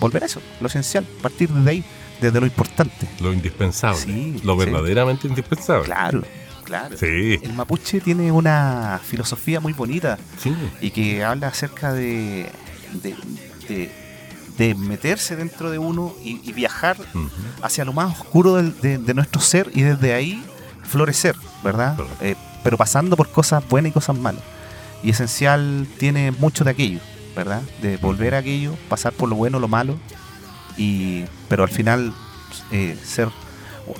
volver 0.00 0.22
a 0.22 0.26
eso, 0.26 0.40
lo 0.60 0.66
esencial, 0.68 1.04
partir 1.22 1.48
desde 1.50 1.70
ahí, 1.70 1.84
desde 2.20 2.40
lo 2.40 2.46
importante. 2.46 3.08
Lo 3.20 3.32
indispensable, 3.32 4.00
Sí, 4.00 4.40
lo 4.44 4.52
sí. 4.54 4.58
verdaderamente 4.64 5.26
indispensable. 5.28 5.84
Claro, 5.86 6.22
claro. 6.64 6.96
Sí, 6.96 7.38
El 7.42 7.52
mapuche 7.54 8.00
tiene 8.00 8.30
una 8.32 9.00
filosofía 9.04 9.60
muy 9.60 9.72
bonita 9.72 10.18
sí. 10.42 10.54
y 10.80 10.90
que 10.90 11.24
habla 11.24 11.48
acerca 11.48 11.92
de, 11.94 12.50
de, 13.02 13.14
de- 13.68 13.90
de 14.58 14.74
meterse 14.74 15.36
dentro 15.36 15.70
de 15.70 15.78
uno 15.78 16.14
y, 16.24 16.40
y 16.48 16.52
viajar 16.52 16.96
hacia 17.62 17.84
lo 17.84 17.92
más 17.92 18.18
oscuro 18.20 18.54
del- 18.56 18.78
de, 18.80 18.96
de 18.98 19.12
nuestro 19.14 19.40
ser 19.40 19.70
y 19.74 19.82
desde 19.82 20.14
ahí 20.14 20.42
florecer, 20.82 21.36
¿verdad? 21.62 21.96
Eh, 22.22 22.36
pero 22.64 22.76
pasando 22.78 23.16
por 23.16 23.28
cosas 23.30 23.62
buenas 23.68 23.90
y 23.90 23.92
cosas 23.92 24.16
malas. 24.16 24.42
Y 25.02 25.10
esencial 25.10 25.86
tiene 25.98 26.30
mucho 26.32 26.64
de 26.64 26.70
aquello, 26.70 27.00
¿verdad? 27.36 27.60
De 27.82 27.98
volver 27.98 28.34
a 28.34 28.38
aquello, 28.38 28.74
pasar 28.88 29.12
por 29.12 29.28
lo 29.28 29.36
bueno, 29.36 29.58
lo 29.60 29.68
malo, 29.68 29.98
y 30.78 31.24
pero 31.48 31.62
al 31.64 31.70
final 31.70 32.14
eh, 32.72 32.98
ser 33.04 33.28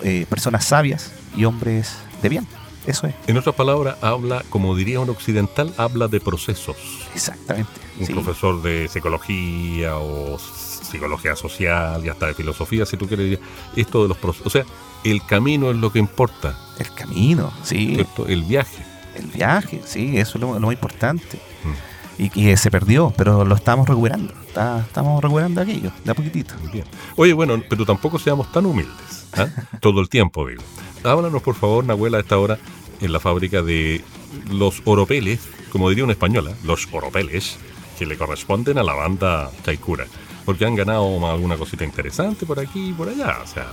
eh, 0.02 0.26
personas 0.28 0.64
sabias 0.64 1.12
y 1.36 1.44
hombres 1.44 1.96
de 2.22 2.28
bien. 2.30 2.46
Eso 2.86 3.06
es, 3.08 3.14
En 3.26 3.36
otras 3.36 3.54
palabras, 3.56 3.96
habla, 4.02 4.44
como 4.50 4.74
diría 4.76 5.00
un 5.00 5.10
occidental, 5.10 5.72
habla 5.76 6.08
de 6.08 6.20
procesos. 6.20 6.76
exactamente. 7.14 7.70
Un 7.98 8.06
sí. 8.06 8.12
profesor 8.12 8.62
de 8.62 8.88
psicología 8.88 9.96
o 9.96 10.38
psicología 10.38 11.34
social 11.34 12.04
y 12.04 12.08
hasta 12.08 12.26
de 12.26 12.34
filosofía, 12.34 12.86
si 12.86 12.96
tú 12.96 13.06
quieres, 13.08 13.30
diría, 13.30 13.44
esto 13.74 14.02
de 14.02 14.08
los 14.08 14.16
procesos. 14.18 14.46
O 14.46 14.50
sea, 14.50 14.64
el 15.04 15.24
camino 15.26 15.70
es 15.70 15.76
lo 15.76 15.90
que 15.90 15.98
importa, 15.98 16.56
El 16.78 16.92
camino, 16.92 17.52
sí. 17.64 17.94
¿cierto? 17.94 18.26
El 18.26 18.42
viaje. 18.44 18.84
El 19.16 19.26
viaje, 19.28 19.80
sí, 19.84 20.16
eso 20.18 20.36
es 20.38 20.42
lo, 20.42 20.54
lo 20.58 20.60
más 20.66 20.72
importante. 20.74 21.38
Mm. 21.64 22.22
Y 22.22 22.30
que 22.30 22.56
se 22.56 22.70
perdió, 22.70 23.12
pero 23.16 23.44
lo 23.44 23.54
estamos 23.56 23.88
recuperando. 23.88 24.32
Está- 24.46 24.80
estamos 24.80 25.22
recuperando 25.22 25.60
aquello, 25.60 25.90
de 26.04 26.10
a 26.10 26.14
poquitito. 26.14 26.54
Muy 26.62 26.72
bien. 26.72 26.84
Oye, 27.16 27.32
bueno, 27.32 27.62
pero 27.68 27.84
tampoco 27.84 28.18
seamos 28.18 28.50
tan 28.52 28.64
humildes. 28.66 29.15
¿Ah? 29.36 29.48
Todo 29.80 30.00
el 30.00 30.08
tiempo, 30.08 30.46
digo. 30.46 30.62
Háblanos, 31.04 31.42
por 31.42 31.54
favor, 31.54 31.84
Nahuel, 31.84 32.14
a 32.14 32.20
esta 32.20 32.38
hora 32.38 32.58
en 33.00 33.12
la 33.12 33.20
fábrica 33.20 33.62
de 33.62 34.02
los 34.50 34.82
oropeles, 34.84 35.40
como 35.70 35.88
diría 35.88 36.04
una 36.04 36.12
española, 36.12 36.52
los 36.64 36.88
oropeles, 36.92 37.58
que 37.98 38.06
le 38.06 38.16
corresponden 38.16 38.78
a 38.78 38.82
la 38.82 38.94
banda 38.94 39.50
Chaikura. 39.64 40.06
Porque 40.44 40.64
han 40.64 40.76
ganado 40.76 41.30
alguna 41.30 41.56
cosita 41.56 41.84
interesante 41.84 42.46
por 42.46 42.60
aquí 42.60 42.90
y 42.90 42.92
por 42.92 43.08
allá. 43.08 43.38
O 43.42 43.46
sea, 43.46 43.66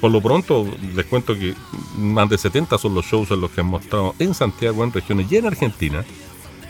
por 0.00 0.10
lo 0.10 0.20
pronto, 0.20 0.66
les 0.94 1.06
cuento 1.06 1.34
que 1.34 1.54
más 1.96 2.28
de 2.28 2.36
70 2.36 2.76
son 2.78 2.94
los 2.94 3.06
shows 3.06 3.30
en 3.30 3.40
los 3.40 3.50
que 3.50 3.60
han 3.60 3.68
mostrado 3.68 4.14
en 4.18 4.34
Santiago, 4.34 4.82
en 4.84 4.92
regiones 4.92 5.30
y 5.30 5.36
en 5.36 5.46
Argentina 5.46 6.04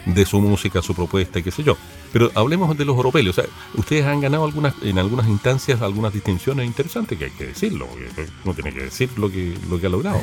de 0.07 0.25
su 0.25 0.41
música, 0.41 0.81
su 0.81 0.95
propuesta 0.95 1.43
qué 1.43 1.51
sé 1.51 1.63
yo. 1.63 1.77
Pero 2.13 2.31
hablemos 2.35 2.77
de 2.79 2.85
los 2.85 2.97
oropeles. 2.97 3.39
O 3.39 3.43
sea, 3.43 3.51
ustedes 3.75 4.07
han 4.07 4.21
ganado 4.21 4.45
algunas, 4.45 4.75
en 4.83 4.99
algunas 4.99 5.27
instancias 5.27 5.83
algunas 5.83 6.13
distinciones 6.13 6.67
interesantes 6.67 7.19
que 7.19 7.27
hay 7.27 7.31
que 7.33 7.47
decirlo. 7.47 7.89
Uno 8.45 8.55
tiene 8.55 8.73
que 8.73 8.85
decir 8.85 9.11
lo 9.19 9.31
que, 9.31 9.55
lo 9.69 9.79
que 9.79 9.87
ha 9.87 9.91
logrado. 9.91 10.21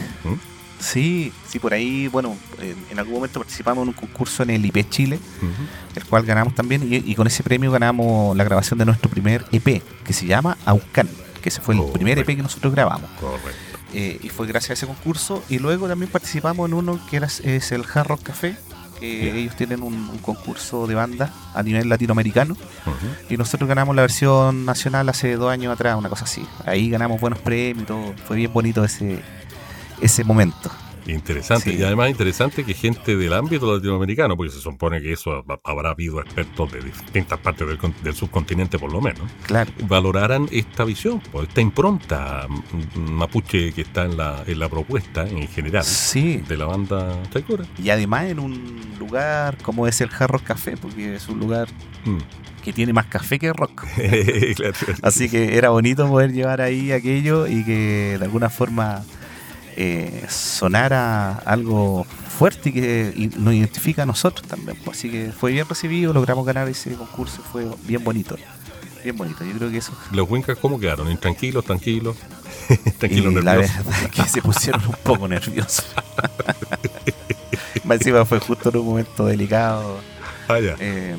Sí, 0.80 1.32
sí, 1.48 1.60
por 1.60 1.74
ahí, 1.74 2.08
bueno, 2.08 2.36
en, 2.60 3.00
algún 3.00 3.16
momento 3.16 3.40
participamos 3.40 3.84
en 3.84 3.90
un 3.90 3.94
concurso 3.94 4.44
en 4.44 4.50
el 4.50 4.66
IP 4.66 4.90
Chile, 4.90 5.20
el 5.96 6.06
cual 6.06 6.26
ganamos 6.26 6.56
también, 6.56 6.92
y, 6.92 6.98
y 7.10 7.16
con 7.16 7.28
ese 7.28 7.42
premio 7.42 7.72
ganamos 7.72 8.36
la 8.36 8.44
grabación 8.44 8.80
de 8.80 8.86
nuestro 8.86 9.10
primer 9.10 9.46
EP, 9.52 9.82
que 10.04 10.14
se 10.14 10.26
llama 10.26 10.58
Aucan, 10.66 11.08
que 11.42 11.50
ese 11.50 11.62
fue 11.62 11.76
el 11.76 11.80
Correcto. 11.80 12.00
primer 12.00 12.20
EP 12.20 12.26
que 12.26 12.44
nosotros 12.44 12.74
grabamos. 12.74 13.10
Correcto. 13.20 13.50
Eh, 13.94 14.20
y 14.24 14.30
fue 14.30 14.48
gracias 14.48 14.72
a 14.72 14.74
ese 14.74 14.88
concurso, 14.88 15.42
y 15.48 15.60
luego 15.60 15.88
también 15.88 16.12
participamos 16.12 16.68
en 16.68 16.74
uno 16.74 17.00
que 17.10 17.18
era, 17.18 17.28
es 17.28 17.72
el 17.72 17.86
Hard 17.94 18.08
Rock 18.08 18.24
Café, 18.24 18.58
que 19.04 19.38
ellos 19.38 19.56
tienen 19.56 19.84
un, 19.84 19.94
un 19.94 20.18
concurso 20.20 20.88
de 20.88 20.96
banda 20.96 21.34
a 21.54 21.62
nivel 21.62 21.90
latinoamericano, 21.90 22.56
y 23.30 23.36
nosotros 23.36 23.68
ganamos 23.68 23.96
la 23.96 24.02
versión 24.02 24.66
nacional 24.66 25.10
hace 25.10 25.36
dos 25.36 25.52
años 25.52 25.74
atrás, 25.74 25.98
una 25.98 26.10
cosa 26.10 26.24
así. 26.24 26.46
Ahí 26.66 26.90
ganamos 26.90 27.20
buenos 27.20 27.40
premios 27.40 27.84
y 27.84 27.86
todo, 27.86 28.14
fue 28.26 28.38
bien 28.38 28.54
bonito 28.54 28.84
ese, 28.84 29.20
ese 30.02 30.24
momento. 30.24 30.72
Interesante. 31.08 31.72
Sí. 31.72 31.78
Y 31.80 31.84
además 31.84 32.10
interesante 32.10 32.64
que 32.64 32.74
gente 32.74 33.16
del 33.16 33.34
ámbito 33.34 33.74
latinoamericano, 33.76 34.36
porque 34.38 34.52
se 34.54 34.60
supone 34.62 35.02
que 35.02 35.14
eso 35.14 35.32
ha- 35.48 35.60
habrá 35.64 35.92
habido 35.92 36.22
expertos 36.22 36.72
de 36.72 36.82
distintas 36.82 37.40
partes 37.40 37.68
del, 37.68 37.78
del 38.04 38.14
subcontinente 38.16 38.80
por 38.80 38.92
lo 38.92 39.02
menos, 39.02 39.22
Claro. 39.46 39.72
valoraran 39.88 40.48
esta 40.52 40.84
visión, 40.86 41.22
pues, 41.32 41.48
esta 41.50 41.62
impronta 41.62 42.48
mapuche 42.96 43.74
que 43.74 43.82
está 43.82 44.06
en 44.06 44.18
la, 44.18 44.44
en 44.48 44.60
la 44.60 44.70
propuesta 44.70 45.28
en 45.28 45.48
general 45.48 45.84
Sí, 45.84 46.38
de 46.48 46.58
la 46.58 46.66
banda 46.66 47.22
Chaikura. 47.32 47.66
y 47.82 47.90
además 47.90 48.26
en 48.26 48.40
un 48.40 48.82
lugar 49.00 49.58
como 49.62 49.88
es 49.88 50.00
el 50.02 50.10
Jarro 50.10 50.40
Café, 50.40 50.78
porque 50.78 51.16
es 51.16 51.28
un 51.28 51.40
lugar 51.40 51.68
Mm. 52.06 52.18
que 52.64 52.74
tiene 52.74 52.92
más 52.94 53.06
café 53.06 53.40
que 53.40 53.52
rock. 53.54 53.86
Así 55.02 55.30
que 55.30 55.58
era 55.58 55.70
bonito 55.70 56.08
poder 56.08 56.32
llevar 56.34 56.62
ahí 56.62 56.92
aquello 56.92 57.48
y 57.48 57.64
que 57.64 58.18
de 58.20 58.24
alguna 58.26 58.50
forma 58.50 59.04
eh, 59.76 60.26
sonara 60.30 61.34
algo 61.46 62.06
fuerte 62.38 62.70
y 62.70 62.74
que 62.74 63.14
y 63.16 63.28
nos 63.40 63.54
identifica 63.54 64.04
a 64.04 64.06
nosotros 64.06 64.48
también. 64.48 64.78
pues. 64.84 64.98
Así 64.98 65.10
que 65.10 65.32
fue 65.32 65.52
bien 65.52 65.68
recibido, 65.68 66.14
logramos 66.14 66.46
ganar 66.46 66.68
ese 66.70 66.94
concurso, 66.96 67.42
fue 67.52 67.68
bien 67.84 68.04
bonito. 68.04 68.36
Bien 69.04 69.18
bonito, 69.18 69.44
yo 69.44 69.52
creo 69.58 69.70
que 69.70 69.78
eso. 69.78 69.92
Los 70.12 70.30
Wincas, 70.30 70.58
¿cómo 70.60 70.80
quedaron? 70.80 71.12
¿Intranquilos, 71.12 71.66
tranquilos? 71.66 72.16
Y 72.70 72.92
tranquilos, 72.92 73.34
la 73.34 73.56
nerviosos. 73.56 73.86
verdad 73.86 74.04
es 74.06 74.12
que 74.12 74.24
se 74.30 74.42
pusieron 74.42 74.86
un 74.86 74.96
poco 75.04 75.28
nerviosos. 75.28 75.86
Más 77.84 77.98
encima 77.98 78.24
fue 78.26 78.40
justo 78.40 78.70
en 78.70 78.78
un 78.78 78.86
momento 78.86 79.26
delicado. 79.26 80.00
Ah, 80.48 80.60
ya. 80.60 80.76
Eh, 80.80 81.18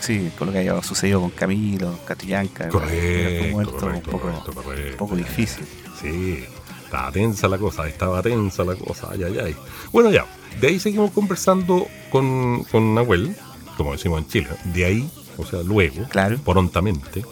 sí, 0.00 0.30
con 0.36 0.48
lo 0.48 0.52
que 0.52 0.58
había 0.68 0.82
sucedido 0.82 1.20
con 1.20 1.30
Camilo, 1.30 1.98
Catrillanca. 2.04 2.68
Fue 2.70 2.80
un 2.80 2.86
Correcto, 2.88 3.52
momento 3.52 3.72
correcto, 3.76 3.86
un 3.86 4.02
poco, 4.02 4.20
correcto, 4.26 4.52
correcto. 4.62 4.90
un 4.92 4.96
poco 4.98 5.16
difícil. 5.16 5.66
Sí, 6.00 6.44
estaba 6.90 7.12
tensa 7.12 7.46
la 7.46 7.56
cosa, 7.56 7.86
estaba 7.86 8.20
tensa 8.20 8.64
la 8.64 8.74
cosa, 8.74 9.10
ay, 9.12 9.22
ay, 9.22 9.38
ay. 9.38 9.56
Bueno, 9.92 10.10
ya, 10.10 10.26
de 10.60 10.66
ahí 10.66 10.80
seguimos 10.80 11.12
conversando 11.12 11.86
con, 12.10 12.64
con 12.64 12.96
Nahuel, 12.96 13.36
como 13.76 13.92
decimos 13.92 14.20
en 14.22 14.28
Chile, 14.28 14.48
de 14.64 14.84
ahí, 14.84 15.10
o 15.38 15.46
sea, 15.46 15.62
luego, 15.62 16.08
Claro. 16.08 16.38
prontamente, 16.38 17.24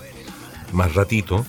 más 0.73 0.95
ratito. 0.95 1.45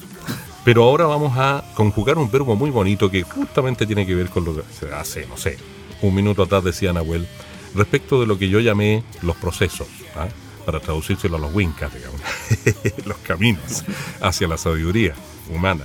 Pero 0.65 0.83
ahora 0.83 1.05
vamos 1.05 1.37
a 1.37 1.63
conjugar 1.75 2.17
un 2.17 2.29
verbo 2.31 2.55
muy 2.55 2.71
bonito 2.71 3.11
que 3.11 3.21
justamente 3.21 3.85
tiene 3.85 4.05
que 4.07 4.15
ver 4.15 4.29
con 4.29 4.43
lo 4.43 4.55
que 4.55 4.63
se 4.73 4.91
hace, 4.93 5.27
no 5.27 5.37
sé, 5.37 5.57
un 6.01 6.13
minuto 6.15 6.41
atrás 6.43 6.63
decía 6.63 6.91
Nahuel, 6.91 7.27
respecto 7.75 8.19
de 8.19 8.25
lo 8.25 8.39
que 8.39 8.49
yo 8.49 8.59
llamé 8.59 9.03
los 9.21 9.35
procesos, 9.37 9.87
¿ah? 10.15 10.27
para 10.65 10.79
traducírselo 10.79 11.37
a 11.37 11.39
los 11.39 11.53
wincas, 11.53 11.93
digamos, 11.93 12.19
los 13.05 13.17
caminos 13.17 13.83
hacia 14.19 14.47
la 14.47 14.57
sabiduría 14.57 15.13
humana. 15.53 15.83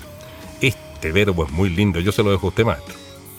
Este 0.95 1.13
verbo 1.13 1.45
es 1.45 1.53
muy 1.53 1.71
lindo, 1.71 2.01
yo 2.01 2.13
se 2.13 2.23
lo 2.23 2.31
dejo 2.31 2.47
a 2.47 2.49
usted, 2.51 2.65
maestro. 2.65 2.95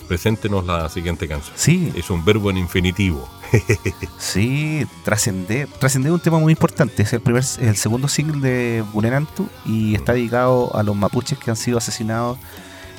Preséntenos 0.07 0.65
la 0.65 0.87
siguiente 0.89 1.27
canción. 1.27 1.53
Sí, 1.57 1.91
Es 1.95 2.11
un 2.11 2.23
verbo 2.23 2.51
en 2.51 2.57
infinitivo. 2.57 3.27
sí, 4.19 4.85
trascender. 5.03 5.67
Trascender 5.67 6.11
es 6.11 6.13
un 6.13 6.19
tema 6.19 6.37
muy 6.37 6.53
importante. 6.53 7.01
Es 7.01 7.13
el 7.13 7.21
primer, 7.21 7.43
el 7.59 7.75
segundo 7.75 8.07
single 8.07 8.39
de 8.39 8.83
Bunerantu 8.93 9.47
y 9.65 9.95
está 9.95 10.13
dedicado 10.13 10.75
a 10.75 10.83
los 10.83 10.95
mapuches 10.95 11.39
que 11.39 11.49
han 11.49 11.57
sido 11.57 11.79
asesinados 11.79 12.37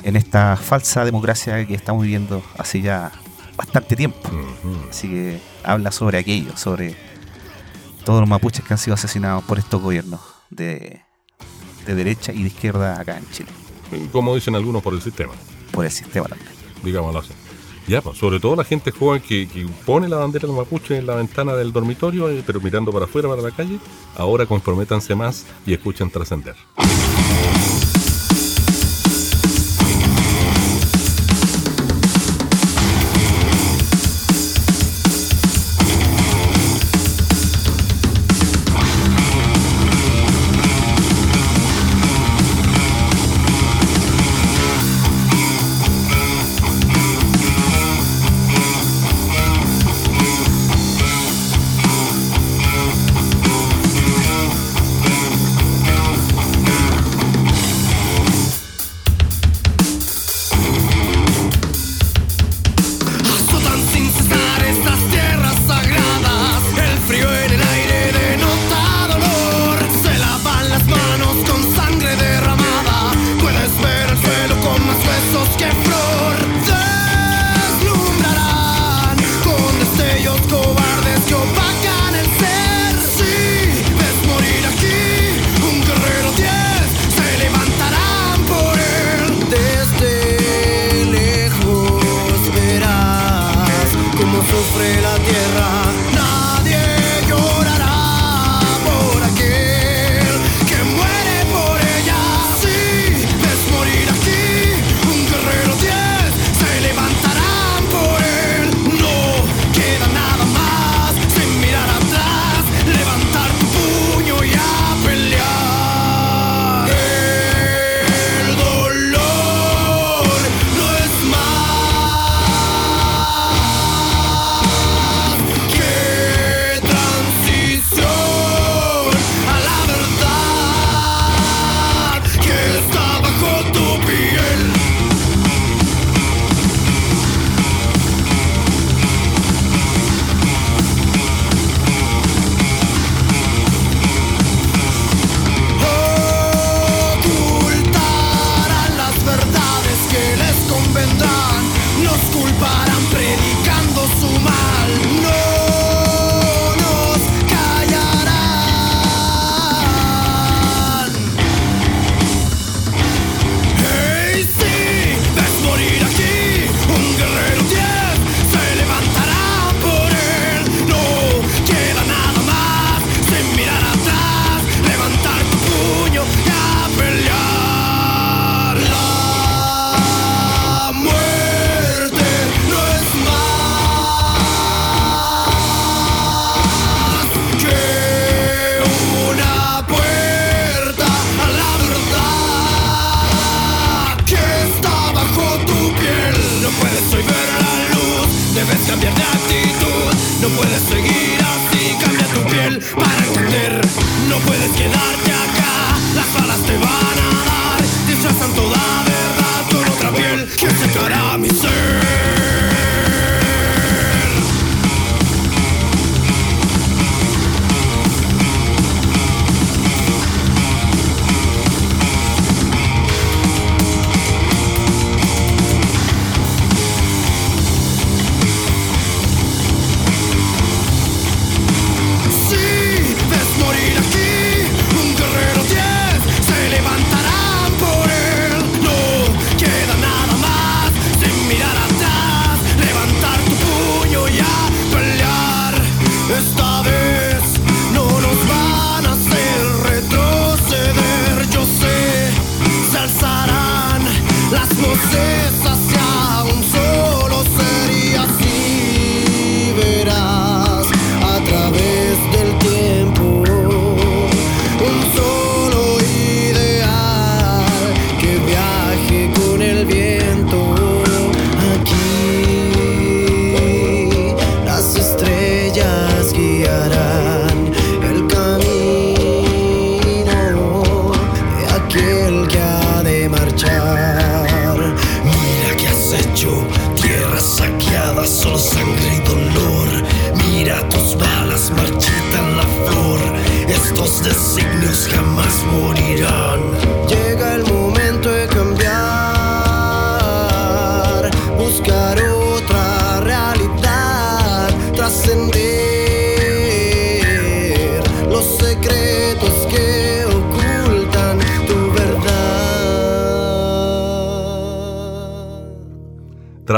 en 0.03 0.17
esta 0.17 0.57
falsa 0.57 1.05
democracia 1.05 1.65
que 1.65 1.73
estamos 1.75 2.03
viviendo 2.03 2.43
hace 2.57 2.81
ya 2.81 3.11
bastante 3.55 3.95
tiempo. 3.95 4.29
Así 4.89 5.07
que 5.07 5.39
habla 5.63 5.91
sobre 5.91 6.17
aquello, 6.17 6.55
sobre 6.57 6.95
todos 8.05 8.19
los 8.19 8.29
mapuches 8.29 8.63
que 8.63 8.73
han 8.73 8.77
sido 8.77 8.93
asesinados 8.93 9.43
por 9.43 9.59
estos 9.59 9.81
gobiernos 9.81 10.21
de, 10.49 11.01
de 11.85 11.95
derecha 11.95 12.31
y 12.31 12.43
de 12.43 12.47
izquierda 12.47 12.99
acá 12.99 13.17
en 13.17 13.29
Chile, 13.31 13.49
Como 14.11 14.35
dicen 14.35 14.55
algunos 14.55 14.81
por 14.81 14.93
el 14.93 15.01
sistema. 15.01 15.33
por 15.71 15.85
el 15.85 15.91
sistema 15.91 16.27
también. 16.27 16.49
digámoslo 16.83 17.19
así. 17.19 17.33
Ya, 17.87 18.01
pues, 18.01 18.17
sobre 18.17 18.39
todo 18.41 18.55
la 18.57 18.65
gente 18.65 18.91
joven 18.91 19.21
que, 19.21 19.47
que 19.47 19.65
pone 19.85 20.09
la 20.09 20.17
bandera 20.17 20.45
del 20.45 20.57
mapuche 20.57 20.97
en 20.97 21.07
la 21.07 21.15
ventana 21.15 21.55
del 21.55 21.71
dormitorio, 21.71 22.29
eh, 22.29 22.43
pero 22.45 22.59
mirando 22.59 22.91
para 22.91 23.05
afuera, 23.05 23.29
para 23.29 23.41
la 23.41 23.51
calle, 23.51 23.79
ahora 24.17 24.45
comprométanse 24.45 25.15
más 25.15 25.45
y 25.65 25.73
escuchen 25.73 26.09
trascender. 26.09 26.55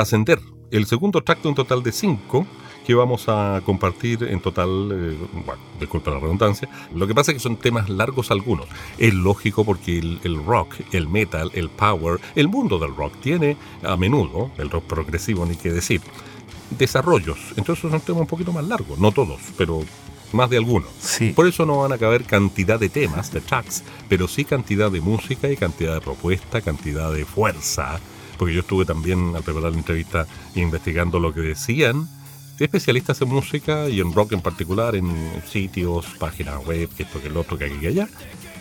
Trascender, 0.10 0.40
el 0.72 0.88
segundo 0.88 1.22
track 1.22 1.44
de 1.44 1.50
un 1.50 1.54
total 1.54 1.84
de 1.84 1.92
cinco 1.92 2.48
que 2.84 2.96
vamos 2.96 3.26
a 3.28 3.62
compartir 3.64 4.24
en 4.24 4.40
total, 4.40 4.90
eh, 4.92 5.18
bueno, 5.46 5.62
disculpa 5.80 6.10
la 6.10 6.18
redundancia, 6.18 6.68
lo 6.96 7.06
que 7.06 7.14
pasa 7.14 7.30
es 7.30 7.36
que 7.36 7.44
son 7.44 7.58
temas 7.58 7.90
largos 7.90 8.32
algunos. 8.32 8.66
Es 8.98 9.14
lógico 9.14 9.64
porque 9.64 10.00
el, 10.00 10.44
rock, 10.44 10.78
el 10.94 11.08
metal, 11.08 11.52
el 11.54 11.70
power, 11.70 12.20
el 12.34 12.48
mundo 12.48 12.80
del 12.80 12.96
rock 12.96 13.18
tiene 13.22 13.56
a 13.84 13.96
menudo, 13.98 14.50
el 14.58 14.72
rock 14.72 14.86
progresivo 14.86 15.46
ni 15.46 15.56
qué 15.56 15.72
decir, 15.72 16.02
desarrollos. 16.72 17.38
Entonces 17.56 17.92
son 17.92 18.02
temas 18.02 18.22
un 18.22 18.28
poquito 18.28 18.52
más 18.52 18.66
largos, 18.66 18.98
no 18.98 19.12
todos, 19.12 19.40
pero 19.60 19.84
más 20.32 20.50
de 20.50 20.58
algunos. 20.58 20.90
Por 21.36 21.46
eso 21.46 21.68
no 21.68 21.78
van 21.78 21.94
a 21.94 22.00
caber 22.00 22.24
cantidad 22.24 22.80
de 22.80 22.90
temas, 22.90 23.32
de 23.32 23.42
tracks, 23.42 23.84
pero 24.08 24.28
sí 24.28 24.44
cantidad 24.44 24.90
de 24.90 25.02
música 25.02 25.52
y 25.52 25.56
cantidad 25.56 25.94
de 25.94 26.02
propuesta, 26.02 26.62
cantidad 26.62 27.14
de 27.14 27.26
fuerza 27.26 28.00
porque 28.40 28.56
yo 28.56 28.62
estuve 28.62 28.86
también 28.86 29.36
al 29.36 29.44
preparar 29.44 29.72
la 29.72 29.78
entrevista 29.78 30.26
investigando 30.56 31.20
lo 31.20 31.32
que 31.34 31.42
decían 31.42 32.08
especialistas 32.66 33.22
en 33.22 33.30
música 33.30 33.90
y 33.90 34.00
en 34.00 34.14
rock 34.14 34.34
en 34.34 34.42
particular, 34.42 34.96
en 34.96 35.14
sitios, 35.50 36.06
páginas 36.20 36.66
web, 36.66 36.90
que 36.96 37.04
esto, 37.04 37.22
que 37.22 37.28
el 37.28 37.38
otro, 37.38 37.58
que 37.58 37.66
aquí, 37.66 37.76
que 37.80 37.88
allá. 37.88 38.10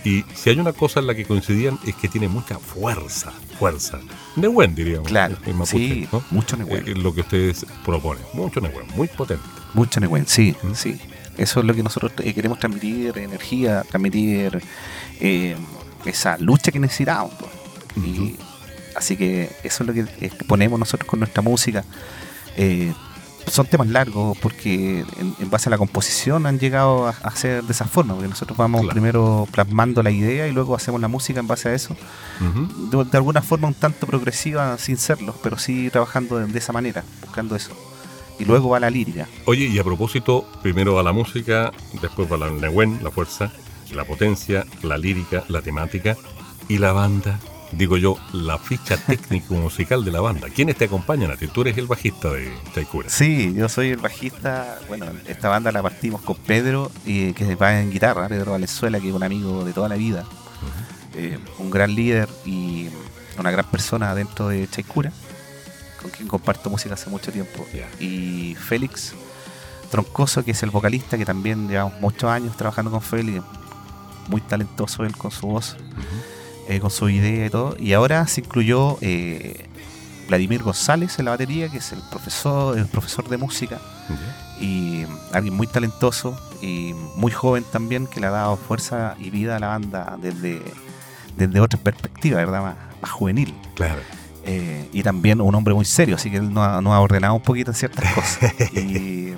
Y 0.05 0.25
si 0.35 0.51
hay 0.51 0.61
una 0.61 0.73
cosa 0.73 1.01
en 1.01 1.09
la 1.09 1.15
que 1.15 1.25
coincidían 1.25 1.79
es 1.85 1.95
que 1.97 2.09
tiene 2.09 2.29
mucha 2.29 2.59
fuerza, 2.59 3.33
fuerza. 3.59 3.99
Nehuen, 4.37 4.75
diríamos. 4.75 5.09
Claro, 5.09 5.37
sí, 5.65 6.09
mucho 6.31 6.57
Nehuen. 6.57 6.87
Eh, 6.87 6.95
lo 6.95 7.13
que 7.13 7.23
ustedes 7.23 7.67
proponen, 7.85 8.23
mucho 8.33 8.61
Nehuen, 8.61 8.87
muy 8.95 9.09
potente. 9.09 9.43
Mucho 9.75 9.99
Nehuen, 10.01 10.27
sí, 10.27 10.55
sí. 10.75 10.99
Eso 11.37 11.61
es 11.61 11.67
lo 11.67 11.75
que 11.75 11.83
nosotros 11.83 12.13
eh, 12.19 12.33
queremos 12.33 12.59
transmitir, 12.59 13.19
energía, 13.19 13.85
transmitir 13.89 14.63
eh, 15.21 15.57
esa 16.05 16.39
lucha 16.39 16.71
que 16.71 16.79
necesitamos. 16.79 17.33
Y 17.97 18.37
Así 18.99 19.17
que 19.17 19.49
eso 19.63 19.85
es 19.85 19.87
lo 19.87 19.95
que 19.95 20.31
ponemos 20.49 20.77
nosotros 20.77 21.09
con 21.09 21.21
nuestra 21.21 21.41
música. 21.41 21.85
Eh, 22.57 22.93
son 23.47 23.67
temas 23.67 23.87
largos 23.87 24.37
porque 24.39 25.05
en, 25.39 25.51
base 25.51 25.69
a 25.69 25.71
la 25.71 25.79
composición 25.79 26.47
han 26.47 26.59
llegado 26.59 27.07
a, 27.07 27.31
ser 27.37 27.63
de 27.63 27.73
esa 27.73 27.85
forma, 27.85 28.15
porque 28.15 28.29
nosotros 28.29 28.59
vamos 28.59 28.87
primero 28.87 29.47
plasmando 29.53 30.03
la 30.03 30.11
idea 30.11 30.49
y 30.49 30.53
luego 30.53 30.75
hacemos 30.75 31.01
la 31.01 31.07
música 31.07 31.39
en 31.39 31.47
base 31.47 31.69
a 31.69 31.75
eso. 31.75 31.97
de, 32.91 33.17
alguna 33.17 33.41
forma 33.41 33.69
un 33.69 33.75
tanto 33.75 34.09
progresiva 34.09 34.77
sin 34.79 34.97
serlo, 34.97 35.33
pero 35.45 35.59
sí 35.59 35.91
trabajando 35.91 36.41
de, 36.41 36.59
esa 36.59 36.73
manera, 36.73 37.05
buscando 37.23 37.55
eso. 37.55 37.71
Y 38.41 38.45
luego 38.45 38.69
va 38.69 38.81
la 38.81 38.91
lírica. 38.91 39.29
Oye, 39.47 39.67
y 39.67 39.79
a 39.79 39.85
propósito, 39.85 40.45
primero 40.61 40.95
va 40.95 41.05
la 41.05 41.13
música, 41.13 41.73
después 42.03 42.31
va 42.31 42.37
la 42.37 42.51
Nehuen, 42.51 42.99
la 43.03 43.13
fuerza, 43.13 43.53
la 43.93 44.05
potencia, 44.05 44.67
la 44.83 44.99
lírica, 44.99 45.45
la 45.47 45.63
temática 45.63 46.17
y 46.69 46.79
la 46.79 46.93
banda 46.93 47.39
digo 47.73 47.97
yo, 47.97 48.17
la 48.33 48.59
ficha 48.59 48.97
técnico 48.97 49.55
musical 49.55 50.05
de 50.05 50.13
la 50.13 50.21
banda. 50.21 50.49
¿Quiénes 50.55 50.77
te 50.77 50.87
acompañan 50.87 51.31
a 51.31 51.37
ti? 51.37 51.47
Tú 51.49 51.63
eres 51.63 51.77
el 51.79 51.87
bajista 51.87 52.31
de 52.33 52.53
Chaikura. 52.75 53.09
Sí, 53.09 53.55
yo 53.55 53.69
soy 53.69 53.91
el 53.91 53.99
bajista. 53.99 54.79
Bueno, 54.89 55.07
esta 55.27 55.49
banda 55.49 55.73
la 55.73 55.83
partimos 55.83 56.23
con 56.23 56.37
Pedro, 56.37 56.91
y 57.05 57.33
que 57.33 57.55
va 57.55 57.81
en 57.81 57.91
guitarra, 57.91 58.29
Pedro 58.29 58.53
Valenzuela, 58.53 59.01
que 59.01 59.09
es 59.09 59.15
un 59.15 59.23
amigo 59.23 59.65
de 59.65 59.73
toda 59.73 59.89
la 59.89 59.97
vida, 59.97 60.25
eh, 61.15 61.39
un 61.59 61.71
gran 61.71 61.95
líder 61.95 62.29
y 62.45 62.89
una 63.39 63.51
gran 63.51 63.71
persona 63.71 64.15
dentro 64.15 64.49
de 64.49 64.69
Chaikura, 64.69 65.13
con 66.01 66.11
quien 66.11 66.29
comparto 66.29 66.71
música 66.71 66.95
hace 66.95 67.11
mucho 67.11 67.33
tiempo. 67.33 67.67
Y 68.01 68.55
Félix 68.55 69.15
Troncoso, 69.91 70.45
que 70.45 70.51
es 70.51 70.63
el 70.63 70.71
vocalista, 70.71 71.17
que 71.17 71.25
también 71.25 71.69
llevamos 71.69 72.01
muchos 72.01 72.31
años 72.31 72.57
trabajando 72.57 72.91
con 72.91 73.01
Félix, 73.01 73.43
muy 74.29 74.41
talentoso 74.41 75.05
él 75.05 75.17
con 75.17 75.31
su 75.31 75.47
voz. 75.47 75.77
Eh, 76.69 76.81
con 76.81 76.91
su 76.91 77.09
idea 77.09 77.47
y 77.47 77.51
todo. 77.51 77.75
Y 77.79 77.95
ahora 77.95 78.27
se 78.27 78.43
incluyó 78.43 78.99
eh, 79.01 79.67
Vladimir 80.29 80.63
González 80.63 81.19
en 81.19 81.25
la 81.25 81.31
batería, 81.31 81.71
que 81.71 81.79
es 81.79 81.93
el 81.93 82.01
profesor, 82.11 82.77
el 82.77 82.85
profesor 82.87 83.27
de 83.27 83.39
música. 83.39 83.79
Y 84.61 85.05
alguien 85.33 85.55
muy 85.55 85.67
talentoso 85.67 86.39
y 86.61 86.95
muy 87.17 87.33
joven 87.33 87.65
también, 87.73 88.07
que 88.07 88.21
le 88.21 88.27
ha 88.27 88.31
dado 88.31 88.57
fuerza 88.59 89.15
y 89.19 89.31
vida 89.31 89.57
a 89.57 89.61
la 89.61 89.69
banda 89.69 90.19
desde, 90.21 90.61
desde 91.39 91.59
otra 91.59 91.79
perspectiva, 91.81 92.37
¿verdad? 92.37 92.77
Más, 93.01 93.11
juvenil. 93.11 93.55
Claro. 93.75 94.01
Eh, 94.45 94.91
y 94.93 95.03
también 95.03 95.41
un 95.41 95.55
hombre 95.55 95.73
muy 95.73 95.87
serio, 95.87 96.17
así 96.17 96.31
que 96.31 96.37
él 96.37 96.53
nos 96.53 96.65
ha, 96.65 96.77
ha 96.77 97.01
ordenado 97.01 97.35
un 97.35 97.43
poquito 97.43 97.73
ciertas 97.73 98.13
cosas. 98.13 98.53
y 98.75 99.33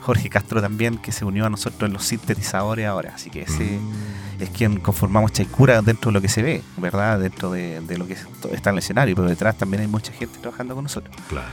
Jorge 0.00 0.28
Castro 0.28 0.60
también, 0.60 0.98
que 0.98 1.12
se 1.12 1.24
unió 1.24 1.46
a 1.46 1.50
nosotros 1.50 1.86
en 1.86 1.92
los 1.92 2.04
sintetizadores 2.04 2.86
ahora. 2.86 3.12
Así 3.14 3.30
que 3.30 3.42
ese 3.42 3.78
mm. 3.78 4.27
Es 4.40 4.50
quien 4.50 4.78
conformamos 4.80 5.32
Chaikura 5.32 5.82
dentro 5.82 6.10
de 6.10 6.14
lo 6.14 6.20
que 6.20 6.28
se 6.28 6.42
ve, 6.42 6.62
¿verdad? 6.76 7.18
Dentro 7.18 7.50
de, 7.50 7.80
lo 7.96 8.06
que 8.06 8.14
está 8.52 8.70
en 8.70 8.74
el 8.74 8.78
escenario, 8.78 9.14
pero 9.14 9.28
detrás 9.28 9.56
también 9.56 9.82
hay 9.82 9.88
mucha 9.88 10.12
gente 10.12 10.38
trabajando 10.38 10.74
con 10.74 10.84
nosotros. 10.84 11.14
Claro. 11.28 11.48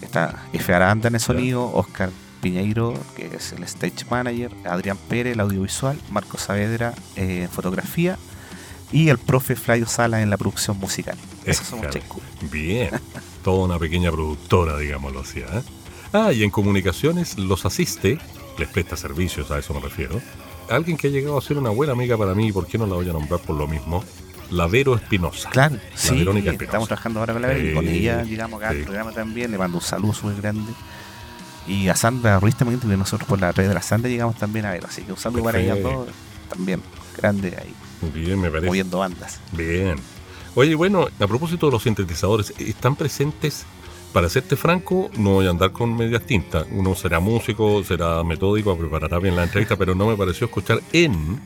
Está 0.00 0.44
F. 0.52 0.74
Aranda 0.74 1.08
en 1.08 1.14
el 1.14 1.20
sonido, 1.20 1.70
Oscar 1.72 2.10
Piñeiro, 2.40 2.94
que 3.16 3.34
es 3.34 3.52
el 3.52 3.62
stage 3.64 4.04
manager, 4.10 4.52
Adrián 4.64 4.98
Pérez, 5.08 5.34
el 5.34 5.40
audiovisual, 5.40 5.98
Marco 6.10 6.36
Saavedra 6.36 6.92
en 7.16 7.48
fotografía 7.48 8.18
y 8.92 9.08
el 9.08 9.18
profe 9.18 9.56
Flavio 9.56 9.86
Sala 9.86 10.20
en 10.20 10.30
la 10.30 10.36
producción 10.36 10.78
musical. 10.78 11.16
Esos 11.44 11.66
somos 11.66 11.88
Chaikura. 11.88 12.26
Bien, 12.50 12.90
toda 13.42 13.64
una 13.64 13.78
pequeña 13.78 14.10
productora, 14.10 14.76
digámoslo 14.76 15.20
así. 15.20 15.40
¿eh? 15.40 15.62
Ah, 16.12 16.32
y 16.32 16.42
en 16.42 16.50
comunicaciones 16.50 17.38
los 17.38 17.64
asiste, 17.64 18.18
les 18.58 18.68
presta 18.68 18.96
servicios, 18.96 19.50
a 19.50 19.58
eso 19.58 19.72
me 19.72 19.80
refiero. 19.80 20.20
Alguien 20.70 20.96
que 20.96 21.08
ha 21.08 21.10
llegado 21.10 21.36
a 21.36 21.42
ser 21.42 21.58
una 21.58 21.70
buena 21.70 21.92
amiga 21.92 22.16
para 22.16 22.34
mí, 22.34 22.52
¿por 22.52 22.66
qué 22.66 22.78
no 22.78 22.86
la 22.86 22.94
voy 22.94 23.08
a 23.08 23.12
nombrar 23.12 23.40
por 23.40 23.56
lo 23.56 23.66
mismo? 23.66 24.02
La 24.50 24.66
Vero 24.66 24.94
Espinosa. 24.94 25.50
Claro, 25.50 25.76
sí, 25.94 26.16
Verónica 26.16 26.52
estamos 26.52 26.88
trabajando 26.88 27.20
ahora 27.20 27.32
con 27.32 27.42
la 27.42 27.48
Vero 27.48 27.70
y 27.70 27.74
con 27.74 27.88
ella 27.88 28.22
llegamos 28.22 28.60
acá 28.60 28.70
al 28.70 28.78
programa 28.78 29.12
también, 29.12 29.50
le 29.50 29.58
mando 29.58 29.78
un 29.78 29.82
saludo 29.82 30.12
súper 30.12 30.40
grande. 30.40 30.72
Y 31.66 31.88
a 31.88 31.96
Sandra 31.96 32.38
Ruiz 32.40 32.56
también, 32.56 32.78
porque 32.78 32.96
nosotros 32.96 33.28
por 33.28 33.40
la 33.40 33.52
red 33.52 33.68
de 33.68 33.74
la 33.74 33.82
Sandra 33.82 34.10
llegamos 34.10 34.36
también 34.36 34.66
a 34.66 34.72
ver, 34.72 34.84
así 34.86 35.02
que 35.02 35.12
un 35.12 35.18
saludo 35.18 35.44
para 35.44 35.60
ella 35.60 35.80
todos, 35.80 36.08
también, 36.48 36.82
grande 37.16 37.56
ahí. 37.58 37.74
Bien, 38.12 38.38
me 38.40 38.50
parece. 38.50 38.66
Moviendo 38.66 38.98
bandas. 38.98 39.40
Bien. 39.52 39.96
Oye, 40.54 40.74
bueno, 40.74 41.08
a 41.18 41.26
propósito 41.26 41.66
de 41.66 41.72
los 41.72 41.82
sintetizadores, 41.82 42.52
¿están 42.58 42.96
presentes 42.96 43.64
para 44.14 44.28
serte 44.28 44.54
franco, 44.54 45.10
no 45.18 45.30
voy 45.30 45.48
a 45.48 45.50
andar 45.50 45.72
con 45.72 45.96
medias 45.96 46.22
tintas. 46.22 46.64
Uno 46.70 46.94
será 46.94 47.18
músico, 47.18 47.82
será 47.82 48.22
metódico, 48.22 48.78
preparará 48.78 49.18
bien 49.18 49.34
la 49.34 49.42
entrevista, 49.42 49.74
pero 49.76 49.96
no 49.96 50.06
me 50.06 50.16
pareció 50.16 50.46
escuchar 50.46 50.80
en 50.92 51.40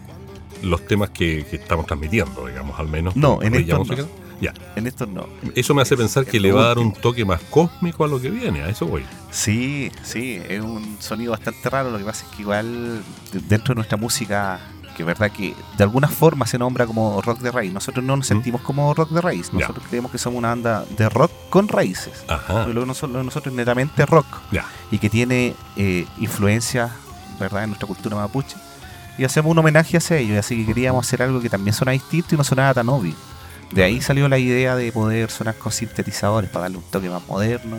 los 0.63 0.87
temas 0.87 1.09
que, 1.09 1.47
estamos 1.51 1.87
transmitiendo, 1.87 2.47
digamos, 2.47 2.79
al 2.79 2.89
menos. 2.89 3.17
No, 3.17 3.41
en 3.41 3.55
estos 3.55 3.89
no. 3.89 4.09
Ya. 4.43 4.53
En 4.77 4.87
estos 4.87 5.09
no. 5.09 5.27
Eso 5.55 5.75
me 5.75 5.81
hace 5.81 5.97
pensar 5.97 6.27
que 6.27 6.39
le 6.39 6.53
va 6.53 6.65
a 6.65 6.67
dar 6.69 6.79
un 6.79 6.93
toque 6.93 7.25
más 7.25 7.41
cósmico 7.49 8.05
a 8.05 8.09
lo 8.09 8.21
que 8.21 8.29
viene, 8.29 8.63
a 8.63 8.69
eso 8.69 8.87
voy. 8.87 9.03
Sí, 9.31 9.91
sí, 10.03 10.39
es 10.47 10.63
un 10.63 10.99
sonido 11.01 11.31
bastante 11.31 11.71
raro. 11.71 11.91
Lo 11.91 11.97
que 11.97 12.05
pasa 12.05 12.27
es 12.27 12.37
que 12.37 12.43
igual 12.43 13.03
dentro 13.49 13.73
de 13.73 13.77
nuestra 13.77 13.97
música 13.97 14.61
que 14.99 15.05
verdad 15.05 15.31
que 15.31 15.55
de 15.77 15.85
alguna 15.85 16.09
forma 16.09 16.45
se 16.45 16.59
nombra 16.59 16.85
como 16.85 17.23
rock 17.23 17.39
de 17.39 17.53
raíz. 17.53 17.73
Nosotros 17.73 18.05
no 18.05 18.17
nos 18.17 18.27
sentimos 18.27 18.61
como 18.63 18.93
rock 18.95 19.11
de 19.11 19.21
raíz. 19.21 19.53
Nosotros 19.53 19.87
creemos 19.89 20.11
que 20.11 20.19
somos 20.19 20.39
una 20.39 20.49
banda 20.49 20.85
de 20.97 21.09
rock 21.09 21.31
con 21.51 21.69
raíces. 21.69 22.25
Lo 22.67 22.81
de 22.81 22.87
nosotros, 22.87 23.47
es 23.47 23.53
netamente 23.53 24.05
rock. 24.05 24.27
Y 24.91 24.99
que 24.99 25.09
tiene 25.09 25.55
eh, 25.77 26.05
influencia, 26.19 26.91
¿verdad?, 27.39 27.63
en 27.63 27.71
nuestra 27.71 27.87
cultura 27.87 28.17
mapuche. 28.17 28.57
Y 29.17 29.25
hacemos 29.25 29.53
un 29.53 29.59
homenaje 29.59 29.99
a 29.99 30.17
ellos. 30.17 30.37
Así 30.37 30.57
que 30.57 30.67
queríamos 30.67 31.07
hacer 31.07 31.23
algo 31.23 31.41
que 31.41 31.49
también 31.49 31.75
suena 31.75 31.93
distinto 31.93 32.35
y 32.35 32.39
no 32.39 32.43
sonaba 32.43 32.75
tan 32.75 32.89
obvio. 32.89 33.15
De 33.71 33.85
ahí 33.85 34.01
salió 34.01 34.29
la 34.29 34.39
idea 34.39 34.75
de 34.75 34.91
poder 34.91 35.31
sonar 35.31 35.55
con 35.55 35.71
sintetizadores 35.71 36.51
para 36.51 36.63
darle 36.63 36.79
un 36.79 36.85
toque 36.85 37.09
más 37.09 37.23
moderno 37.29 37.77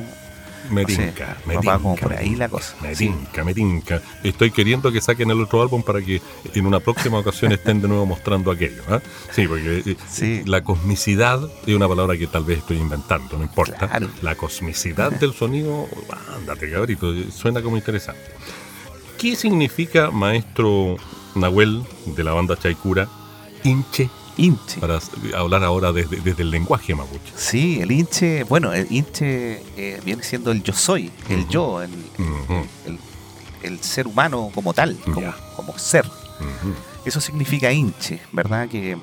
me 0.69 0.86
tinca, 0.86 1.38
me 1.45 1.58
tinca. 1.58 1.80
por 1.80 2.13
ahí 2.13 2.36
la 2.36 2.50
cosa. 2.50 2.76
Me 2.82 2.95
tinca, 2.95 3.43
me 3.43 3.54
tinca. 3.54 4.02
Estoy 4.24 4.52
queriendo 4.52 4.91
que 4.91 5.02
saquen 5.02 5.32
el 5.32 5.41
otro 5.41 5.62
álbum 5.62 5.84
para 5.84 6.02
que 6.02 6.22
en 6.54 6.65
una 6.65 6.80
próxima 6.80 7.19
ocasión 7.19 7.52
estén 7.52 7.82
de 7.82 7.88
nuevo 7.88 8.06
mostrando 8.06 8.52
aquello. 8.52 8.84
¿ah? 8.89 9.02
Sí, 9.32 9.48
porque 9.48 9.98
eh, 10.22 10.43
la 10.45 10.63
cosmicidad 10.63 11.39
es 11.65 11.76
una 11.76 11.88
palabra 11.88 12.17
que 12.17 12.28
tal 12.28 12.43
vez 12.43 12.60
estoy 12.60 12.78
inventando, 12.78 13.38
no 13.38 13.43
importa. 13.43 13.89
La 14.22 14.36
cosmicidad 14.36 15.12
del 15.12 15.34
sonido, 15.34 15.88
ándate 16.36 16.72
cabrito, 16.72 17.13
suena 17.32 17.62
como 17.62 17.78
interesante. 17.78 18.22
¿Qué 19.17 19.36
significa, 19.36 20.12
maestro 20.12 20.98
Nahuel 21.36 21.84
de 22.06 22.24
la 22.24 22.34
banda 22.34 22.58
Chaikura, 22.58 23.10
hinche 23.63 24.10
Inche. 24.39 24.80
Para 24.80 24.99
hablar 25.36 25.63
ahora 25.63 25.91
desde, 25.91 26.41
el 26.41 26.49
lenguaje 26.49 26.95
mapuche. 26.95 27.34
Sí, 27.36 27.80
el 27.82 27.91
hinche, 27.91 28.43
bueno, 28.43 28.73
el 28.73 28.88
hinche 28.89 29.62
eh, 29.75 29.99
viene 30.04 30.23
siendo 30.23 30.52
el 30.52 30.63
yo 30.63 30.73
soy, 30.73 31.12
el 31.30 31.47
yo, 31.49 31.82
el, 31.82 31.91
el, 33.63 33.80
ser 33.82 34.08
humano 34.08 34.49
como 34.56 34.73
tal, 34.73 34.97
como, 35.13 35.34
como 35.56 35.78
ser. 35.78 36.06
Eso 37.06 37.19
significa 37.19 37.71
hinche, 37.71 38.21
¿verdad? 38.32 38.69
Que 38.69 38.97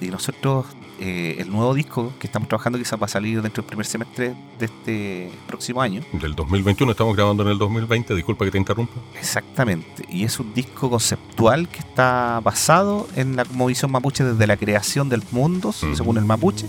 y 0.00 0.10
nosotros 0.10 0.66
eh, 1.00 1.36
el 1.38 1.50
nuevo 1.50 1.74
disco 1.74 2.12
que 2.18 2.26
estamos 2.26 2.48
trabajando 2.48 2.78
quizás 2.78 3.00
va 3.00 3.06
a 3.06 3.08
salir 3.08 3.42
dentro 3.42 3.62
del 3.62 3.68
primer 3.68 3.86
semestre 3.86 4.34
de 4.58 4.64
este 4.66 5.30
próximo 5.46 5.82
año. 5.82 6.02
Del 6.12 6.34
2021, 6.34 6.92
estamos 6.92 7.16
grabando 7.16 7.42
en 7.42 7.50
el 7.50 7.58
2020, 7.58 8.14
disculpa 8.14 8.44
que 8.44 8.50
te 8.50 8.58
interrumpa. 8.58 8.94
Exactamente, 9.18 10.04
y 10.08 10.24
es 10.24 10.38
un 10.38 10.54
disco 10.54 10.90
conceptual 10.90 11.68
que 11.68 11.80
está 11.80 12.40
basado 12.42 13.08
en 13.16 13.36
la 13.36 13.44
visión 13.44 13.90
mapuche 13.90 14.24
desde 14.24 14.46
la 14.46 14.56
creación 14.56 15.08
del 15.08 15.22
mundo, 15.30 15.72
según 15.72 16.18
el 16.18 16.24
mapuche, 16.24 16.66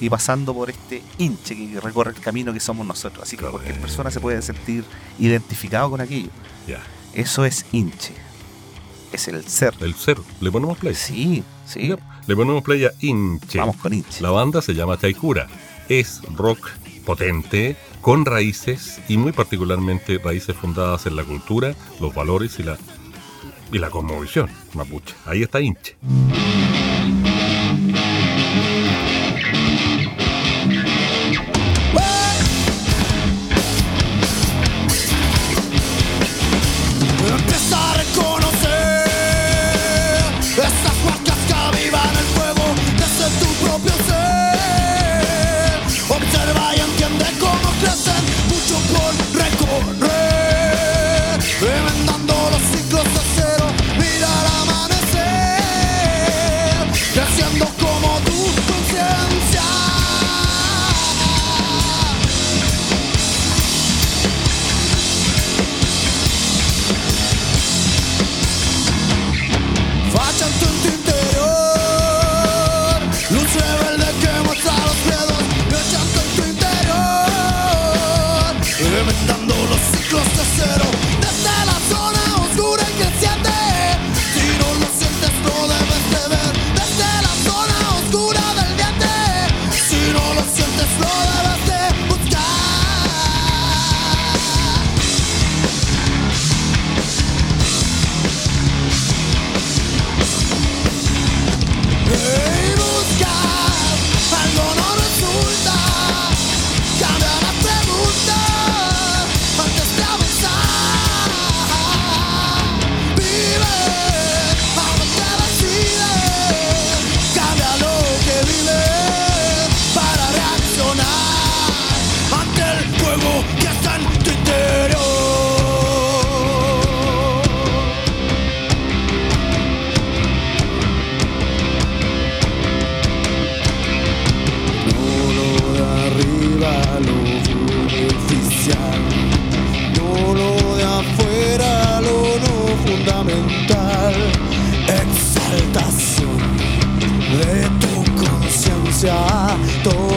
y 0.00 0.08
pasando 0.08 0.54
por 0.54 0.70
este 0.70 1.02
hinche 1.18 1.56
que 1.56 1.80
recorre 1.80 2.10
el 2.10 2.20
camino 2.20 2.52
que 2.52 2.60
somos 2.60 2.86
nosotros. 2.86 3.22
Así 3.22 3.36
que 3.36 3.44
cualquier 3.44 3.80
persona 3.80 4.10
se 4.10 4.20
puede 4.20 4.40
sentir 4.42 4.84
identificado 5.18 5.90
con 5.90 6.00
aquello. 6.00 6.30
Eso 7.12 7.44
es 7.44 7.64
hinche 7.72 8.12
es 9.14 9.28
el 9.28 9.46
ser. 9.46 9.74
El 9.80 9.94
ser. 9.94 10.18
¿Le 10.40 10.50
ponemos 10.50 10.76
play? 10.78 10.94
Sí, 10.94 11.44
sí. 11.66 11.94
Le 12.26 12.34
ponemos 12.34 12.62
play 12.62 12.84
a 12.84 12.92
Inche. 13.00 13.58
Vamos 13.58 13.76
con 13.76 13.92
Inche. 13.92 14.22
La 14.22 14.30
banda 14.30 14.62
se 14.62 14.74
llama 14.74 14.96
Taikura. 14.96 15.46
Es 15.88 16.22
rock 16.34 16.70
potente, 17.04 17.76
con 18.00 18.24
raíces 18.24 19.00
y 19.08 19.18
muy 19.18 19.32
particularmente 19.32 20.18
raíces 20.18 20.56
fundadas 20.56 21.06
en 21.06 21.16
la 21.16 21.24
cultura, 21.24 21.74
los 22.00 22.14
valores 22.14 22.58
y 22.58 22.62
la, 22.62 22.78
y 23.70 23.78
la 23.78 23.90
cosmovisión 23.90 24.48
mapuche. 24.72 25.14
Ahí 25.26 25.42
está 25.42 25.60
Inche. 25.60 25.96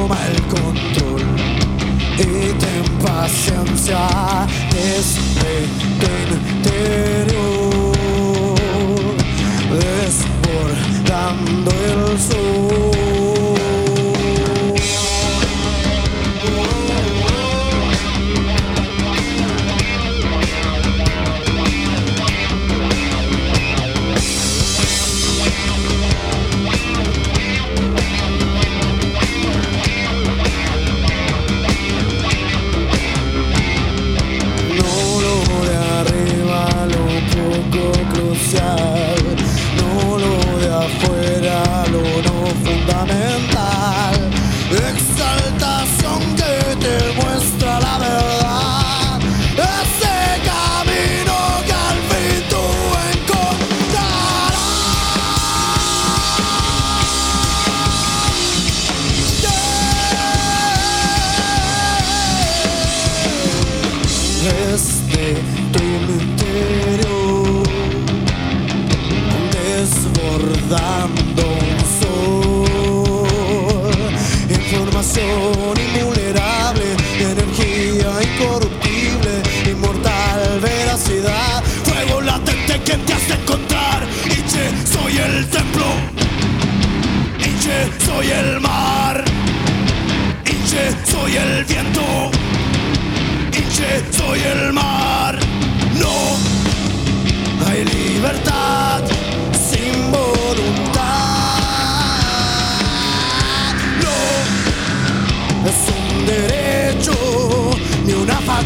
En 0.10 0.48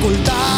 la 0.10 0.51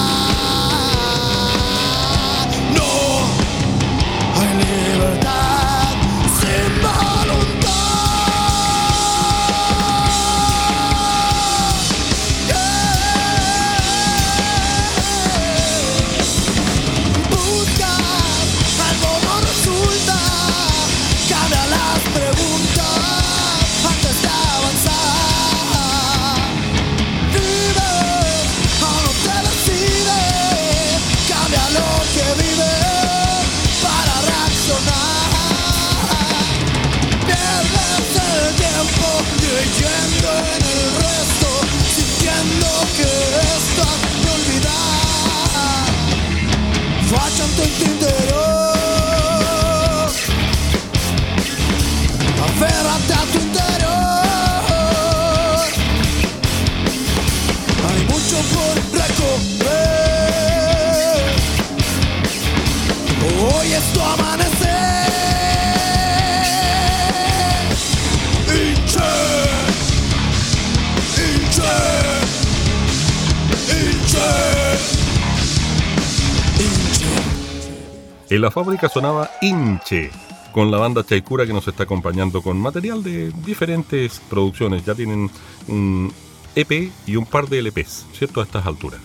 fábrica 78.84 78.90
sonaba 78.90 79.32
Inche, 79.42 80.12
con 80.52 80.70
la 80.70 80.78
banda 80.78 81.06
Chaikura 81.06 81.46
que 81.46 81.54
nos 81.54 81.68
está 81.68 81.84
acompañando 81.84 82.42
con 82.42 82.60
material 82.60 83.02
de 83.02 83.32
diferentes 83.46 84.20
producciones. 84.30 84.84
Ya 84.86 84.94
tienen 84.94 85.30
un 85.68 86.14
EP 86.56 86.92
y 87.06 87.16
un 87.16 87.26
par 87.26 87.48
de 87.48 87.62
LPs, 87.62 88.08
¿cierto? 88.14 88.42
A 88.42 88.44
estas 88.44 88.66
alturas. 88.66 89.00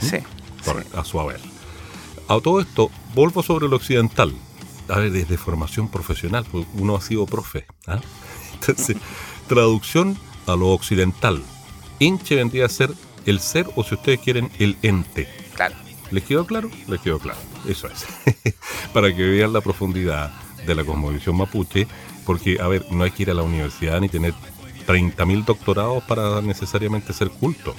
Sí. 0.00 0.16
A 0.96 1.04
su 1.04 1.20
haber. 1.20 1.40
A 2.28 2.40
todo 2.40 2.60
esto, 2.60 2.90
vuelvo 3.14 3.42
sobre 3.42 3.68
lo 3.68 3.76
occidental. 3.76 4.34
A 4.88 4.98
ver, 4.98 5.12
desde 5.12 5.36
formación 5.36 5.88
profesional, 5.88 6.44
pues 6.50 6.66
uno 6.74 6.96
ha 6.96 7.00
sido 7.00 7.26
profe. 7.26 7.66
¿ah? 7.86 8.00
Entonces, 8.54 8.96
traducción 9.48 10.18
a 10.46 10.56
lo 10.56 10.68
occidental. 10.68 11.40
Inche 12.00 12.34
vendría 12.34 12.66
a 12.66 12.68
ser 12.68 12.90
el 13.26 13.38
ser 13.38 13.68
o, 13.76 13.84
si 13.84 13.94
ustedes 13.94 14.18
quieren, 14.20 14.50
el 14.58 14.76
ente. 14.82 15.28
Claro. 15.54 15.76
¿Les 16.10 16.24
quedó 16.24 16.46
claro? 16.46 16.70
Les 16.88 17.00
quedó 17.00 17.18
claro. 17.18 17.38
Eso 17.68 17.88
es. 17.88 18.06
Para 18.92 19.14
que 19.14 19.22
vean 19.22 19.52
la 19.52 19.60
profundidad 19.60 20.32
de 20.66 20.74
la 20.74 20.84
cosmovisión 20.84 21.36
mapuche, 21.36 21.86
porque, 22.26 22.58
a 22.60 22.68
ver, 22.68 22.86
no 22.90 23.04
hay 23.04 23.10
que 23.10 23.22
ir 23.22 23.30
a 23.30 23.34
la 23.34 23.42
universidad 23.42 24.00
ni 24.00 24.08
tener 24.08 24.34
30.000 24.86 25.44
doctorados 25.44 26.02
para 26.04 26.40
necesariamente 26.42 27.12
ser 27.12 27.30
culto. 27.30 27.74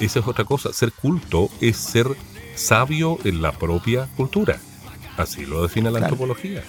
esa 0.00 0.20
es 0.20 0.26
otra 0.26 0.44
cosa. 0.44 0.72
Ser 0.72 0.92
culto 0.92 1.50
es 1.60 1.76
ser 1.76 2.06
sabio 2.54 3.18
en 3.24 3.42
la 3.42 3.52
propia 3.52 4.08
cultura. 4.16 4.58
Así 5.16 5.44
lo 5.44 5.62
define 5.62 5.90
la 5.90 5.98
antropología. 6.00 6.62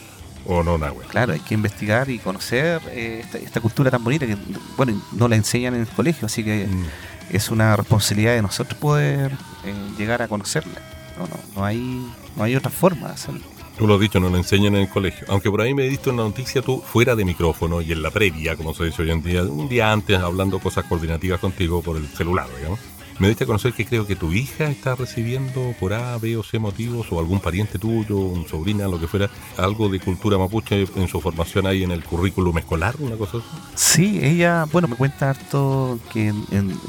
¿O 0.45 0.61
no, 0.61 0.77
Nahue? 0.77 1.05
Claro, 1.05 1.33
hay 1.33 1.39
que 1.39 1.53
investigar 1.53 2.09
y 2.09 2.19
conocer 2.19 2.81
eh, 2.87 3.23
esta, 3.33 3.61
cultura 3.61 3.89
tan 3.89 4.03
bonita 4.03 4.25
que, 4.25 4.35
bueno, 4.75 5.01
no 5.13 5.27
la 5.27 5.37
enseñan 5.37 5.73
en 5.75 5.81
el 5.81 5.87
colegio, 5.87 6.25
así 6.25 6.43
que 6.43 6.67
mm. 6.67 7.35
es 7.35 7.49
una 7.49 7.77
responsabilidad 7.77 8.33
de 8.35 8.41
nosotros 8.41 8.77
poder 8.77 9.31
eh, 9.63 9.73
llegar 9.97 10.21
a 10.21 10.27
conocerla. 10.27 10.81
No, 11.23 11.35
no, 11.35 11.39
no 11.55 11.65
hay, 11.65 12.05
no 12.35 12.43
hay 12.43 12.55
otra 12.55 12.71
forma 12.71 13.07
de 13.07 13.13
hacerlo. 13.13 13.41
Tú 13.77 13.87
lo 13.87 13.95
has 13.95 14.01
dicho, 14.01 14.19
no 14.19 14.29
lo 14.29 14.37
enseñan 14.37 14.75
en 14.75 14.81
el 14.81 14.89
colegio. 14.89 15.25
Aunque 15.29 15.49
por 15.49 15.61
ahí 15.61 15.73
me 15.73 15.83
diste 15.83 16.09
una 16.09 16.23
noticia 16.23 16.61
tú 16.61 16.81
fuera 16.81 17.15
de 17.15 17.25
micrófono 17.25 17.81
y 17.81 17.91
en 17.91 18.03
la 18.03 18.11
previa, 18.11 18.55
como 18.55 18.73
se 18.73 18.85
dice 18.85 19.01
hoy 19.01 19.11
en 19.11 19.23
día, 19.23 19.43
un 19.43 19.67
día 19.67 19.91
antes 19.91 20.19
hablando 20.19 20.59
cosas 20.59 20.85
coordinativas 20.85 21.39
contigo 21.39 21.81
por 21.81 21.97
el 21.97 22.07
celular, 22.07 22.47
digamos. 22.57 22.79
Me 23.19 23.27
diste 23.27 23.43
a 23.43 23.47
conocer 23.47 23.73
que 23.73 23.85
creo 23.85 24.07
que 24.07 24.15
tu 24.15 24.33
hija 24.33 24.65
está 24.65 24.95
recibiendo 24.95 25.75
por 25.79 25.93
A, 25.93 26.17
B 26.17 26.35
o 26.35 26.43
C 26.43 26.57
motivos, 26.57 27.07
o 27.11 27.19
algún 27.19 27.39
pariente 27.39 27.77
tuyo, 27.77 28.17
un 28.17 28.47
sobrina, 28.47 28.87
lo 28.87 28.99
que 28.99 29.07
fuera, 29.07 29.29
algo 29.57 29.87
de 29.87 29.99
cultura 29.99 30.37
mapuche 30.37 30.87
en 30.95 31.07
su 31.07 31.21
formación 31.21 31.67
ahí 31.67 31.83
en 31.83 31.91
el 31.91 32.03
currículum 32.03 32.57
escolar, 32.57 32.95
una 32.99 33.15
cosa 33.15 33.37
así. 33.37 33.47
Sí, 33.75 34.19
ella, 34.21 34.65
bueno, 34.71 34.87
me 34.87 34.95
cuenta 34.95 35.29
harto 35.29 35.99
que 36.11 36.27
en, 36.27 36.79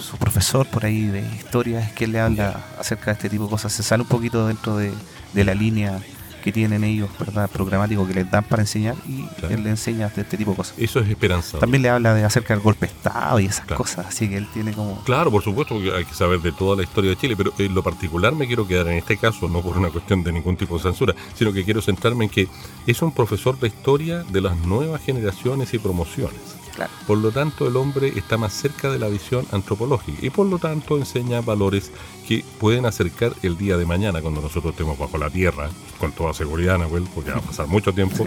su 0.00 0.16
profesor 0.16 0.66
por 0.66 0.84
ahí 0.84 1.06
de 1.06 1.20
historia 1.20 1.80
es 1.80 1.92
que 1.92 2.06
le 2.06 2.20
habla 2.20 2.64
acerca 2.78 3.06
de 3.06 3.12
este 3.12 3.28
tipo 3.28 3.44
de 3.44 3.50
cosas. 3.50 3.72
Se 3.72 3.82
sale 3.82 4.02
un 4.02 4.08
poquito 4.08 4.46
dentro 4.46 4.76
de, 4.76 4.92
de 5.32 5.44
la 5.44 5.54
línea 5.54 6.00
que 6.46 6.52
tienen 6.52 6.84
ellos, 6.84 7.10
¿verdad? 7.18 7.50
Programático 7.50 8.06
que 8.06 8.14
les 8.14 8.30
dan 8.30 8.44
para 8.44 8.62
enseñar 8.62 8.94
y 9.08 9.24
él 9.52 9.64
le 9.64 9.70
enseña 9.70 10.08
de 10.10 10.22
este 10.22 10.36
tipo 10.36 10.52
de 10.52 10.58
cosas. 10.58 10.78
Eso 10.78 11.00
es 11.00 11.08
esperanza. 11.08 11.58
También 11.58 11.82
le 11.82 11.88
habla 11.88 12.14
de 12.14 12.22
acerca 12.22 12.54
del 12.54 12.62
golpe 12.62 12.86
de 12.86 12.92
Estado 12.92 13.40
y 13.40 13.46
esas 13.46 13.66
cosas, 13.66 14.06
así 14.06 14.28
que 14.28 14.36
él 14.36 14.46
tiene 14.54 14.72
como... 14.72 15.02
Claro, 15.02 15.32
por 15.32 15.42
supuesto, 15.42 15.74
porque 15.74 15.92
hay 15.92 16.04
que 16.04 16.14
saber 16.14 16.40
de 16.40 16.52
toda 16.52 16.76
la 16.76 16.84
historia 16.84 17.10
de 17.10 17.16
Chile, 17.16 17.34
pero 17.36 17.52
en 17.58 17.74
lo 17.74 17.82
particular 17.82 18.32
me 18.32 18.46
quiero 18.46 18.64
quedar 18.64 18.86
en 18.86 18.98
este 18.98 19.16
caso, 19.16 19.48
no 19.48 19.60
por 19.60 19.76
una 19.76 19.90
cuestión 19.90 20.22
de 20.22 20.30
ningún 20.30 20.56
tipo 20.56 20.76
de 20.76 20.84
censura, 20.84 21.16
sino 21.34 21.52
que 21.52 21.64
quiero 21.64 21.82
centrarme 21.82 22.26
en 22.26 22.30
que 22.30 22.48
es 22.86 23.02
un 23.02 23.10
profesor 23.10 23.58
de 23.58 23.66
historia 23.66 24.22
de 24.22 24.40
las 24.40 24.56
nuevas 24.58 25.02
generaciones 25.02 25.74
y 25.74 25.80
promociones. 25.80 26.55
Por 27.06 27.18
lo 27.18 27.30
tanto, 27.30 27.66
el 27.66 27.76
hombre 27.76 28.12
está 28.16 28.36
más 28.36 28.52
cerca 28.52 28.90
de 28.90 28.98
la 28.98 29.08
visión 29.08 29.46
antropológica 29.52 30.18
y 30.24 30.30
por 30.30 30.46
lo 30.46 30.58
tanto 30.58 30.96
enseña 30.96 31.40
valores 31.40 31.90
que 32.26 32.44
pueden 32.58 32.86
acercar 32.86 33.32
el 33.42 33.56
día 33.56 33.76
de 33.76 33.86
mañana, 33.86 34.20
cuando 34.20 34.40
nosotros 34.40 34.72
estemos 34.72 34.98
bajo 34.98 35.18
la 35.18 35.30
tierra, 35.30 35.70
con 35.98 36.12
toda 36.12 36.34
seguridad, 36.34 36.78
Nahuel, 36.78 37.04
porque 37.14 37.30
va 37.30 37.38
a 37.38 37.42
pasar 37.42 37.66
mucho 37.66 37.92
tiempo, 37.92 38.26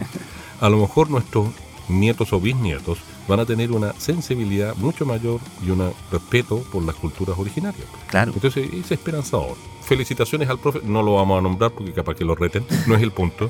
a 0.60 0.70
lo 0.70 0.78
mejor 0.78 1.10
nuestros 1.10 1.50
nietos 1.90 2.32
o 2.34 2.40
bisnietos 2.40 3.00
van 3.28 3.40
a 3.40 3.46
tener 3.46 3.72
una 3.72 3.94
sensibilidad 4.00 4.76
mucho 4.78 5.06
mayor 5.06 5.40
y 5.66 5.70
un 5.70 5.92
respeto 6.12 6.60
por 6.72 6.84
las 6.84 6.96
culturas 6.96 7.38
originarias. 7.38 7.86
Claro. 8.08 8.32
Entonces 8.34 8.70
es 8.74 8.92
esperanzador. 8.92 9.56
Felicitaciones 9.82 10.50
al 10.50 10.60
profe, 10.60 10.82
no 10.84 11.02
lo 11.02 11.16
vamos 11.16 11.40
a 11.40 11.42
nombrar 11.42 11.72
porque 11.72 11.94
capaz 11.94 12.16
que 12.16 12.26
lo 12.26 12.36
reten, 12.36 12.66
no 12.88 12.96
es 12.96 13.02
el 13.02 13.12
punto. 13.12 13.50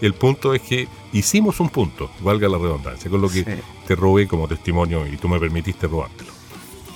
El 0.00 0.14
punto 0.14 0.54
es 0.54 0.62
que 0.62 0.88
hicimos 1.12 1.60
un 1.60 1.68
punto, 1.68 2.10
valga 2.20 2.48
la 2.48 2.58
redundancia, 2.58 3.10
con 3.10 3.20
lo 3.20 3.28
que 3.28 3.62
te 3.86 3.94
robé 3.94 4.26
como 4.26 4.48
testimonio 4.48 5.06
y 5.06 5.16
tú 5.16 5.28
me 5.28 5.38
permitiste 5.38 5.86
robártelo. 5.86 6.30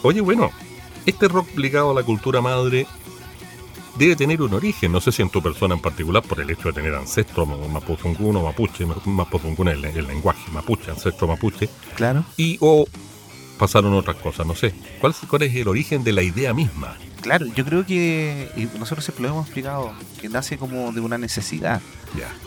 Oye, 0.02 0.20
bueno, 0.20 0.50
este 1.06 1.28
rock 1.28 1.56
ligado 1.56 1.90
a 1.90 1.94
la 1.94 2.02
cultura 2.02 2.40
madre 2.40 2.86
debe 3.96 4.14
tener 4.14 4.40
un 4.40 4.54
origen, 4.54 4.92
no 4.92 5.00
sé 5.00 5.10
si 5.10 5.22
en 5.22 5.30
tu 5.30 5.42
persona 5.42 5.74
en 5.74 5.80
particular, 5.80 6.22
por 6.22 6.40
el 6.40 6.50
hecho 6.50 6.68
de 6.68 6.74
tener 6.74 6.94
ancestro 6.94 7.46
mapuzunguno, 7.46 8.42
mapuche, 8.42 8.86
mapuzunguno 9.04 9.70
el, 9.70 9.84
el 9.84 10.06
lenguaje, 10.06 10.50
mapuche, 10.52 10.90
ancestro 10.90 11.26
mapuche. 11.26 11.68
Claro. 11.96 12.24
Y 12.36 12.58
o 12.60 12.86
pasaron 13.58 13.92
otras 13.94 14.16
cosas, 14.16 14.46
no 14.46 14.54
sé. 14.54 14.72
¿Cuál, 15.00 15.14
¿Cuál 15.28 15.42
es 15.42 15.54
el 15.54 15.68
origen 15.68 16.04
de 16.04 16.12
la 16.12 16.22
idea 16.22 16.54
misma? 16.54 16.96
Claro, 17.20 17.46
yo 17.46 17.64
creo 17.64 17.84
que 17.84 18.50
y 18.56 18.64
nosotros 18.78 19.04
siempre 19.04 19.24
lo 19.24 19.30
hemos 19.30 19.46
explicado, 19.46 19.92
que 20.20 20.28
nace 20.28 20.56
como 20.56 20.92
de 20.92 21.00
una 21.00 21.18
necesidad. 21.18 21.80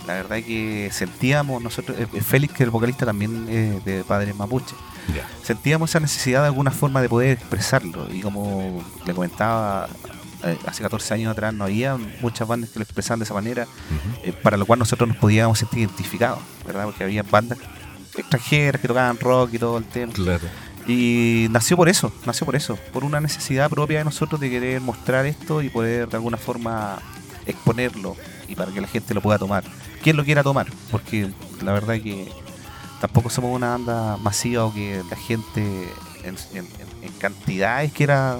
La 0.07 0.13
verdad 0.13 0.39
es 0.39 0.45
que 0.45 0.89
sentíamos, 0.91 1.61
nosotros, 1.61 1.97
eh, 1.99 2.21
Félix, 2.21 2.53
que 2.53 2.63
el 2.63 2.69
vocalista 2.71 3.05
también 3.05 3.47
es 3.49 3.83
de 3.85 4.03
padres 4.03 4.35
mapuche, 4.35 4.75
sentíamos 5.43 5.89
esa 5.89 5.99
necesidad 5.99 6.41
de 6.41 6.47
alguna 6.47 6.71
forma 6.71 7.01
de 7.01 7.09
poder 7.09 7.37
expresarlo. 7.37 8.07
Y 8.11 8.21
como 8.21 8.83
le 9.05 9.13
comentaba, 9.13 9.87
eh, 10.43 10.57
hace 10.65 10.81
14 10.81 11.13
años 11.13 11.31
atrás 11.31 11.53
no 11.53 11.65
había 11.65 11.97
muchas 12.21 12.47
bandas 12.47 12.71
que 12.71 12.79
lo 12.79 12.83
expresaban 12.83 13.19
de 13.19 13.25
esa 13.25 13.33
manera, 13.33 13.67
eh, 14.23 14.33
para 14.33 14.57
lo 14.57 14.65
cual 14.65 14.79
nosotros 14.79 15.07
nos 15.07 15.17
podíamos 15.17 15.59
sentir 15.59 15.79
identificados, 15.79 16.39
¿verdad? 16.65 16.85
Porque 16.85 17.03
había 17.03 17.23
bandas 17.23 17.59
extranjeras 18.17 18.81
que 18.81 18.87
tocaban 18.87 19.19
rock 19.19 19.53
y 19.53 19.59
todo 19.59 19.77
el 19.77 19.85
tema. 19.85 20.13
Claro. 20.13 20.47
Y 20.87 21.47
nació 21.51 21.77
por 21.77 21.89
eso, 21.89 22.11
nació 22.25 22.45
por 22.45 22.55
eso, 22.55 22.77
por 22.91 23.03
una 23.03 23.21
necesidad 23.21 23.69
propia 23.69 23.99
de 23.99 24.05
nosotros 24.05 24.41
de 24.41 24.49
querer 24.49 24.81
mostrar 24.81 25.25
esto 25.25 25.61
y 25.61 25.69
poder 25.69 26.09
de 26.09 26.17
alguna 26.17 26.37
forma 26.37 26.99
exponerlo 27.45 28.15
y 28.47 28.55
para 28.55 28.71
que 28.71 28.81
la 28.81 28.87
gente 28.87 29.13
lo 29.13 29.21
pueda 29.21 29.37
tomar. 29.37 29.63
Quien 30.03 30.17
lo 30.17 30.25
quiera 30.25 30.43
tomar, 30.43 30.67
porque 30.89 31.29
la 31.61 31.71
verdad 31.73 31.95
es 31.95 32.01
que 32.01 32.31
tampoco 32.99 33.29
somos 33.29 33.55
una 33.55 33.69
banda 33.71 34.17
masiva 34.17 34.65
o 34.65 34.73
que 34.73 35.01
la 35.09 35.15
gente 35.15 35.63
en, 36.23 36.35
cantidades 37.19 37.91
quiera 37.93 38.39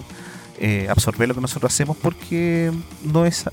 eh, 0.60 0.88
absorber 0.90 1.28
lo 1.28 1.36
que 1.36 1.42
nosotros 1.42 1.72
hacemos 1.72 1.98
porque 1.98 2.72
no 3.04 3.26
es 3.26 3.46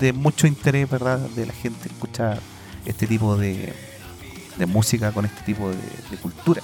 de 0.00 0.12
mucho 0.12 0.46
interés, 0.46 0.90
¿verdad?, 0.90 1.18
de 1.18 1.46
la 1.46 1.52
gente 1.52 1.88
escuchar 1.88 2.40
este 2.84 3.06
tipo 3.06 3.36
de, 3.36 3.72
música 4.66 5.12
con 5.12 5.24
este 5.24 5.42
tipo 5.42 5.68
de 5.68 6.16
cultura. 6.22 6.62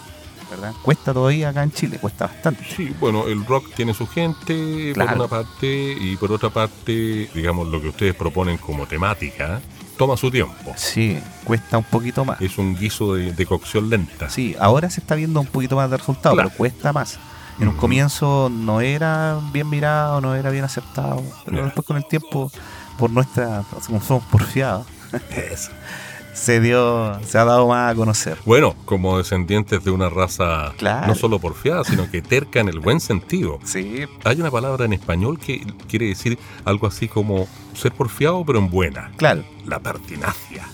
¿Verdad? 0.50 0.74
Cuesta 0.82 1.12
todavía 1.12 1.50
acá 1.50 1.62
en 1.62 1.72
Chile, 1.72 1.98
cuesta 1.98 2.26
bastante. 2.26 2.64
Sí, 2.64 2.94
bueno, 3.00 3.26
el 3.26 3.44
rock 3.46 3.72
tiene 3.74 3.94
su 3.94 4.06
gente 4.06 4.92
por 4.94 5.12
una 5.12 5.28
parte 5.28 5.96
y 5.98 6.16
por 6.16 6.32
otra 6.32 6.50
parte, 6.50 7.30
digamos, 7.34 7.68
lo 7.68 7.80
que 7.80 7.88
ustedes 7.88 8.14
proponen 8.14 8.58
como 8.58 8.86
temática 8.86 9.60
toma 9.96 10.16
su 10.16 10.30
tiempo. 10.30 10.72
Sí, 10.76 11.18
cuesta 11.44 11.76
un 11.76 11.84
poquito 11.84 12.24
más. 12.24 12.40
Es 12.40 12.56
un 12.56 12.74
guiso 12.74 13.14
de, 13.14 13.46
cocción 13.46 13.90
lenta. 13.90 14.30
Sí, 14.30 14.56
ahora 14.58 14.88
se 14.88 15.00
está 15.00 15.14
viendo 15.14 15.40
un 15.40 15.46
poquito 15.46 15.76
más 15.76 15.90
de 15.90 15.98
resultado, 15.98 16.36
pero 16.36 16.50
cuesta 16.50 16.92
más. 16.92 17.18
En 17.58 17.68
un 17.68 17.76
comienzo 17.76 18.48
no 18.50 18.80
era 18.80 19.38
bien 19.52 19.68
mirado, 19.68 20.22
no 20.22 20.34
era 20.34 20.48
bien 20.48 20.64
aceptado, 20.64 21.22
pero 21.44 21.66
después 21.66 21.86
con 21.86 21.98
el 21.98 22.06
tiempo, 22.06 22.50
por 22.98 23.10
nuestra, 23.10 23.62
somos 23.86 24.24
porfiados, 24.30 24.86
Eso 25.30 25.70
se 26.32 26.60
dio, 26.60 27.18
se 27.24 27.38
ha 27.38 27.44
dado 27.44 27.68
más 27.68 27.92
a 27.92 27.94
conocer. 27.94 28.38
Bueno, 28.44 28.74
como 28.84 29.18
descendientes 29.18 29.84
de 29.84 29.90
una 29.90 30.08
raza 30.08 30.72
no 31.06 31.14
solo 31.14 31.38
porfiada, 31.38 31.84
sino 31.84 32.10
que 32.10 32.22
terca 32.22 32.60
en 32.60 32.68
el 32.68 32.80
buen 32.80 33.00
sentido. 33.00 33.58
Sí. 33.64 34.04
Hay 34.24 34.40
una 34.40 34.50
palabra 34.50 34.84
en 34.84 34.92
español 34.92 35.38
que 35.38 35.66
quiere 35.88 36.06
decir 36.06 36.38
algo 36.64 36.86
así 36.86 37.08
como 37.08 37.48
ser 37.74 37.92
porfiado, 37.92 38.44
pero 38.44 38.58
en 38.58 38.70
buena. 38.70 39.10
Claro. 39.16 39.44
La 39.66 39.78
pertinacia. 39.78 40.66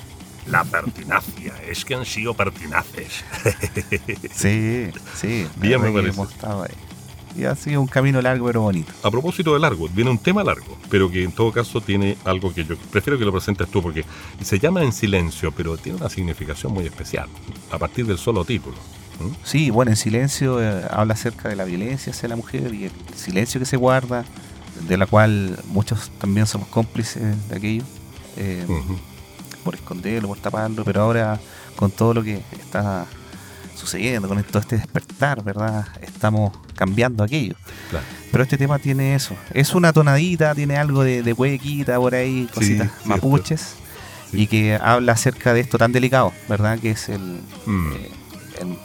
La 0.46 0.64
pertinacia. 0.64 1.54
Es 1.68 1.84
que 1.84 1.94
han 1.94 2.04
sido 2.04 2.34
pertinaces. 2.34 3.24
sí, 4.32 4.90
sí. 5.14 5.46
Bien 5.56 5.80
me 5.80 5.90
parece 5.90 6.22
y 7.36 7.44
ha 7.44 7.54
sido 7.54 7.80
un 7.80 7.86
camino 7.86 8.20
largo 8.20 8.46
pero 8.46 8.62
bonito. 8.62 8.92
A 9.02 9.10
propósito 9.10 9.54
de 9.54 9.60
largo, 9.60 9.88
viene 9.88 10.10
un 10.10 10.18
tema 10.18 10.42
largo, 10.42 10.78
pero 10.90 11.10
que 11.10 11.22
en 11.22 11.32
todo 11.32 11.52
caso 11.52 11.80
tiene 11.80 12.16
algo 12.24 12.52
que 12.52 12.64
yo 12.64 12.76
prefiero 12.90 13.18
que 13.18 13.24
lo 13.24 13.32
presentes 13.32 13.68
tú 13.68 13.82
porque 13.82 14.04
se 14.42 14.58
llama 14.58 14.82
En 14.82 14.92
Silencio, 14.92 15.52
pero 15.52 15.76
tiene 15.76 15.98
una 15.98 16.08
significación 16.08 16.72
muy 16.72 16.86
especial 16.86 17.28
a 17.70 17.78
partir 17.78 18.06
del 18.06 18.18
solo 18.18 18.44
título. 18.44 18.76
Sí, 19.44 19.70
bueno, 19.70 19.90
En 19.90 19.96
Silencio 19.96 20.62
eh, 20.62 20.84
habla 20.90 21.14
acerca 21.14 21.48
de 21.48 21.56
la 21.56 21.64
violencia 21.64 22.12
hacia 22.12 22.28
la 22.28 22.36
mujer 22.36 22.74
y 22.74 22.84
el 22.84 22.92
silencio 23.14 23.58
que 23.58 23.66
se 23.66 23.76
guarda, 23.76 24.24
de 24.88 24.96
la 24.96 25.06
cual 25.06 25.58
muchos 25.68 26.10
también 26.18 26.46
somos 26.46 26.68
cómplices 26.68 27.48
de 27.48 27.56
aquello, 27.56 27.84
eh, 28.36 28.66
por 29.64 29.74
esconderlo, 29.74 30.28
por 30.28 30.38
taparlo, 30.38 30.84
pero 30.84 31.02
ahora 31.02 31.40
con 31.76 31.90
todo 31.90 32.14
lo 32.14 32.22
que 32.22 32.42
está 32.52 33.06
sucediendo, 33.74 34.28
con 34.28 34.42
todo 34.44 34.58
este 34.58 34.76
despertar, 34.76 35.42
¿verdad? 35.42 35.86
Estamos 36.00 36.52
cambiando 36.76 37.24
aquello. 37.24 37.54
Pero 38.30 38.44
este 38.44 38.58
tema 38.58 38.78
tiene 38.78 39.14
eso. 39.14 39.34
Es 39.52 39.74
una 39.74 39.92
tonadita, 39.92 40.54
tiene 40.54 40.76
algo 40.76 41.02
de, 41.02 41.22
de 41.22 41.32
huequita 41.32 41.96
por 41.96 42.14
ahí, 42.14 42.48
cositas 42.52 42.90
mapuches. 43.04 43.76
Y 44.32 44.48
que 44.48 44.74
habla 44.74 45.12
acerca 45.12 45.54
de 45.54 45.60
esto 45.60 45.78
tan 45.78 45.92
delicado, 45.92 46.32
¿verdad? 46.48 46.78
Que 46.78 46.90
es 46.90 47.08
el, 47.08 47.40
mm. 47.64 47.92
eh, 47.92 48.10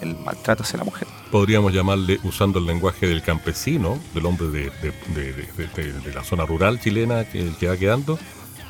el, 0.00 0.16
maltrato 0.16 0.62
hacia 0.62 0.78
la 0.78 0.84
mujer. 0.84 1.06
Podríamos 1.30 1.74
llamarle, 1.74 2.20
usando 2.22 2.58
el 2.58 2.66
lenguaje 2.66 3.06
del 3.06 3.22
campesino, 3.22 3.98
del 4.14 4.24
hombre 4.24 4.46
de, 4.48 4.70
de 5.14 6.14
la 6.14 6.24
zona 6.24 6.46
rural 6.46 6.80
chilena 6.80 7.24
que, 7.24 7.52
que 7.58 7.66
va 7.66 7.76
quedando, 7.76 8.18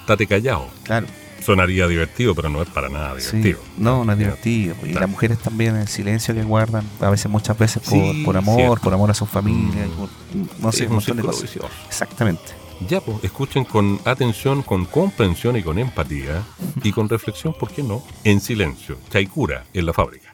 tate 0.07 0.27
callado. 0.27 0.70
Claro 0.85 1.07
sonaría 1.43 1.86
divertido, 1.86 2.34
pero 2.34 2.49
no 2.49 2.62
es 2.62 2.68
para 2.68 2.88
nada 2.88 3.14
divertido. 3.14 3.61
no, 3.78 4.05
no 4.05 4.12
es 4.12 4.18
divertido. 4.18 4.74
Y 4.84 4.93
las 4.93 5.09
mujeres 5.09 5.38
también 5.38 5.76
el 5.76 5.88
silencio 5.88 6.34
que 6.34 6.43
guardan, 6.43 6.84
a 7.01 7.11
veces, 7.11 7.30
muchas 7.30 7.59
veces 7.59 7.82
por, 8.24 8.36
amor, 8.36 8.80
por 8.80 8.95
amor 8.95 9.11
a 9.11 9.14
su 9.14 9.26
familia, 9.26 9.86
mm. 9.86 10.62
no 10.62 10.72
sé, 10.72 10.86
un 10.86 10.95
montón 10.95 11.16
de 11.16 11.22
cosas. 11.22 11.51
Exactamente. 11.86 12.62
Ya, 12.88 13.01
pues, 13.01 13.22
escuchen 13.22 13.64
con 13.64 14.01
atención, 14.05 14.62
con 14.62 14.86
comprensión 14.86 15.57
y 15.57 15.62
con 15.62 15.78
empatía, 15.78 16.43
y 16.82 16.93
con 16.93 17.09
reflexión, 17.09 17.55
¿por 17.55 17.70
qué 17.70 17.82
no? 17.82 18.03
En 18.24 18.40
silencio, 18.40 18.99
Chaikura 19.11 19.64
en 19.72 19.86
la 19.86 19.93
fábrica. 19.93 20.32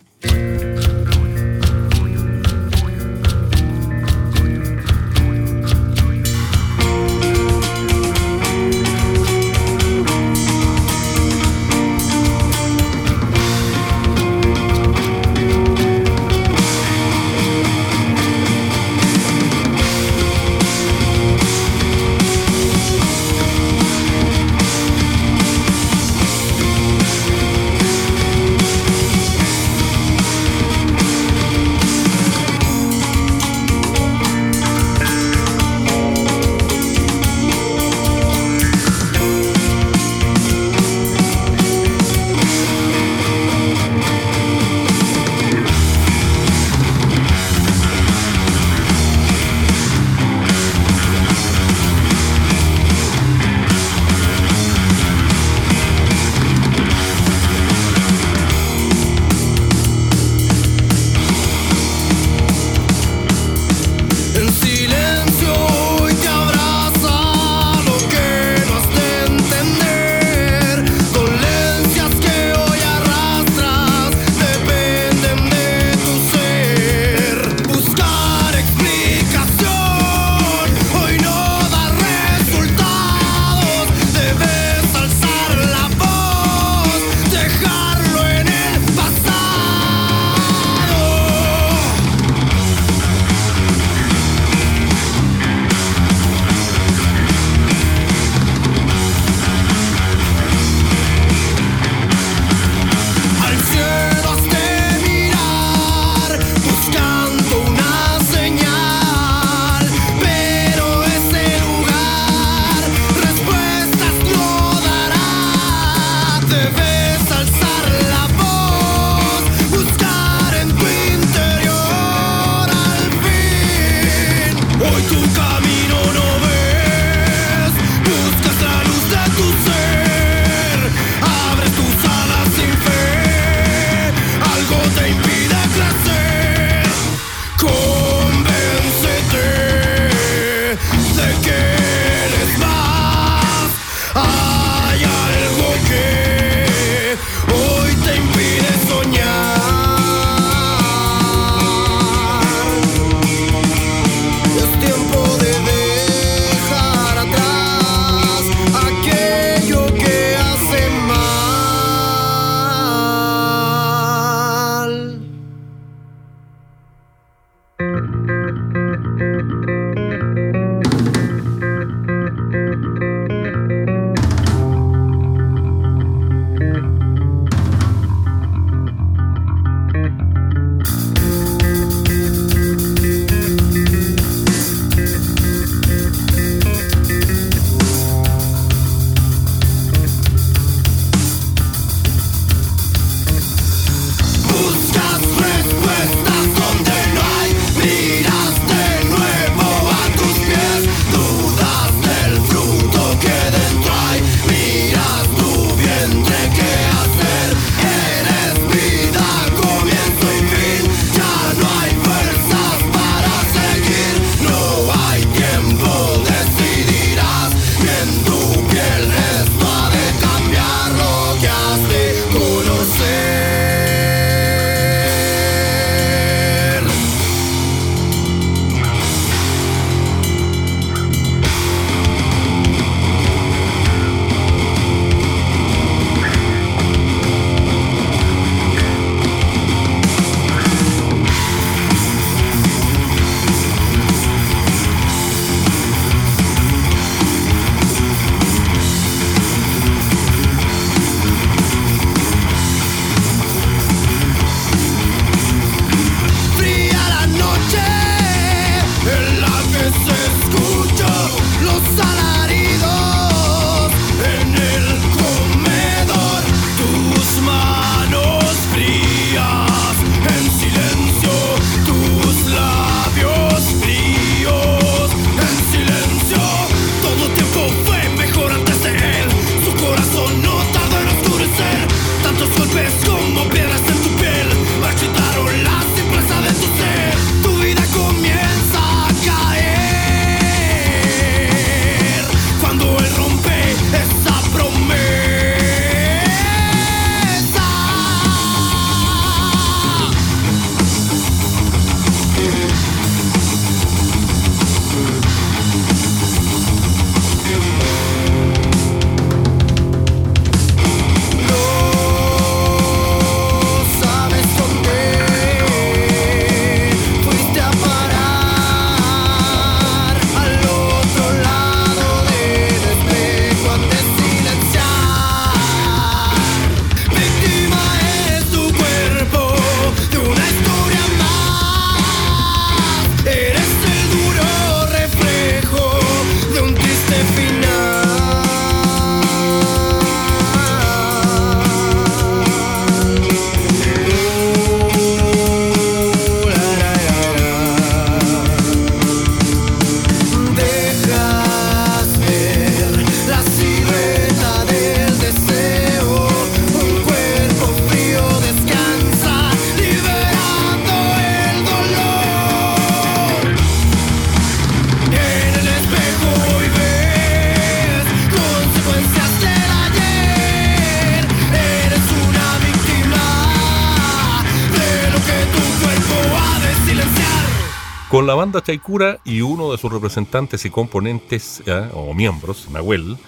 Banda 378.49 378.63
Chaicura 378.63 379.21
y 379.27 379.43
uno 379.43 379.73
de 379.73 379.77
sus 379.77 379.93
representantes 379.93 380.65
y 380.65 380.71
componentes 380.71 381.63
o 381.93 382.15
miembros, 382.15 382.67
Nahuel, 382.71 383.19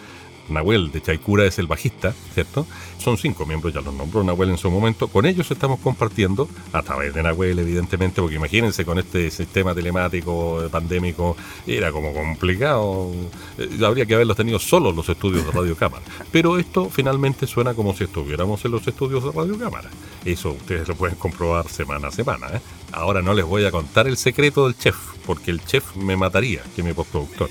Nahuel 0.48 0.90
de 0.90 1.02
Chaicura 1.02 1.44
es 1.44 1.58
el 1.58 1.66
bajista, 1.66 2.14
¿cierto? 2.32 2.66
Son 2.98 3.18
cinco 3.18 3.44
miembros, 3.44 3.74
ya 3.74 3.82
los 3.82 3.92
nombró 3.92 4.24
Nahuel 4.24 4.48
en 4.48 4.56
su 4.56 4.70
momento. 4.70 5.08
Con 5.08 5.26
ellos 5.26 5.50
estamos 5.50 5.78
compartiendo, 5.80 6.48
a 6.72 6.82
través 6.82 7.12
de 7.12 7.22
Nahuel, 7.22 7.58
evidentemente, 7.58 8.22
porque 8.22 8.36
imagínense 8.36 8.86
con 8.86 8.98
este 8.98 9.30
sistema 9.30 9.74
telemático 9.74 10.66
pandémico, 10.70 11.36
era 11.66 11.92
como 11.92 12.14
complicado. 12.14 13.12
Eh, 13.58 13.84
habría 13.84 14.06
que 14.06 14.14
haberlos 14.14 14.38
tenido 14.38 14.58
solo 14.58 14.90
los 14.90 15.08
estudios 15.08 15.44
de 15.44 15.52
Radio 15.52 15.76
Cámara. 15.76 16.02
Pero 16.32 16.58
esto 16.58 16.88
finalmente 16.90 17.46
suena 17.46 17.74
como 17.74 17.94
si 17.94 18.04
estuviéramos 18.04 18.64
en 18.64 18.70
los 18.70 18.88
estudios 18.88 19.22
de 19.22 19.32
Radio 19.32 19.58
Cámara. 19.58 19.90
Eso 20.24 20.52
ustedes 20.52 20.88
lo 20.88 20.94
pueden 20.94 21.16
comprobar 21.16 21.68
semana 21.68 22.08
a 22.08 22.10
semana. 22.10 22.48
¿eh? 22.54 22.60
Ahora 22.92 23.22
no 23.22 23.34
les 23.34 23.44
voy 23.44 23.64
a 23.64 23.70
contar 23.70 24.06
el 24.08 24.16
secreto 24.16 24.64
del 24.64 24.76
chef, 24.76 24.96
porque 25.26 25.50
el 25.50 25.64
chef 25.64 25.96
me 25.96 26.16
mataría, 26.16 26.62
que 26.74 26.82
mi 26.82 26.92
postproductor. 26.92 27.48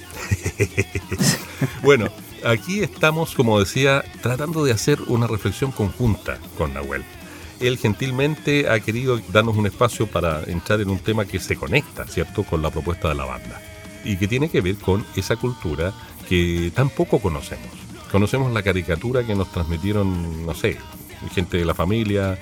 bueno, 1.83 2.09
aquí 2.45 2.81
estamos, 2.81 3.35
como 3.35 3.59
decía, 3.59 4.03
tratando 4.21 4.63
de 4.63 4.73
hacer 4.73 4.99
una 5.07 5.27
reflexión 5.27 5.71
conjunta 5.71 6.39
con 6.57 6.73
Nahuel. 6.73 7.03
Él 7.59 7.77
gentilmente 7.77 8.69
ha 8.69 8.79
querido 8.79 9.19
darnos 9.31 9.57
un 9.57 9.65
espacio 9.65 10.07
para 10.07 10.43
entrar 10.43 10.81
en 10.81 10.89
un 10.89 10.99
tema 10.99 11.25
que 11.25 11.39
se 11.39 11.55
conecta, 11.55 12.07
¿cierto?, 12.07 12.43
con 12.43 12.61
la 12.61 12.69
propuesta 12.69 13.09
de 13.09 13.15
la 13.15 13.25
banda 13.25 13.61
y 14.03 14.17
que 14.17 14.27
tiene 14.27 14.49
que 14.49 14.61
ver 14.61 14.77
con 14.77 15.05
esa 15.15 15.35
cultura 15.35 15.93
que 16.27 16.71
tampoco 16.73 17.19
conocemos. 17.19 17.67
Conocemos 18.11 18.51
la 18.51 18.63
caricatura 18.63 19.23
que 19.25 19.35
nos 19.35 19.51
transmitieron, 19.51 20.45
no 20.45 20.53
sé, 20.53 20.77
gente 21.33 21.57
de 21.57 21.65
la 21.65 21.73
familia, 21.73 22.39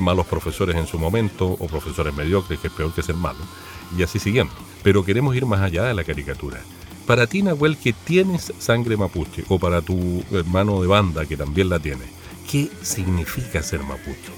malos 0.00 0.26
profesores 0.26 0.76
en 0.76 0.86
su 0.86 0.98
momento, 0.98 1.46
o 1.46 1.66
profesores 1.66 2.14
mediocres, 2.14 2.60
que 2.60 2.68
es 2.68 2.72
peor 2.72 2.92
que 2.92 3.02
ser 3.02 3.16
malo, 3.16 3.38
y 3.96 4.02
así 4.02 4.18
siguiendo. 4.18 4.52
Pero 4.82 5.04
queremos 5.04 5.34
ir 5.36 5.46
más 5.46 5.60
allá 5.60 5.84
de 5.84 5.94
la 5.94 6.04
caricatura 6.04 6.60
para 7.06 7.26
ti, 7.28 7.42
Nahuel, 7.42 7.76
que 7.78 7.92
tienes 7.92 8.52
sangre 8.58 8.96
mapuche, 8.96 9.44
o 9.48 9.58
para 9.58 9.80
tu 9.80 10.24
hermano 10.32 10.82
de 10.82 10.88
banda, 10.88 11.24
que 11.24 11.36
también 11.36 11.68
la 11.68 11.78
tiene, 11.78 12.02
¿qué 12.50 12.68
significa 12.82 13.62
ser 13.62 13.80
mapuche? 13.80 14.32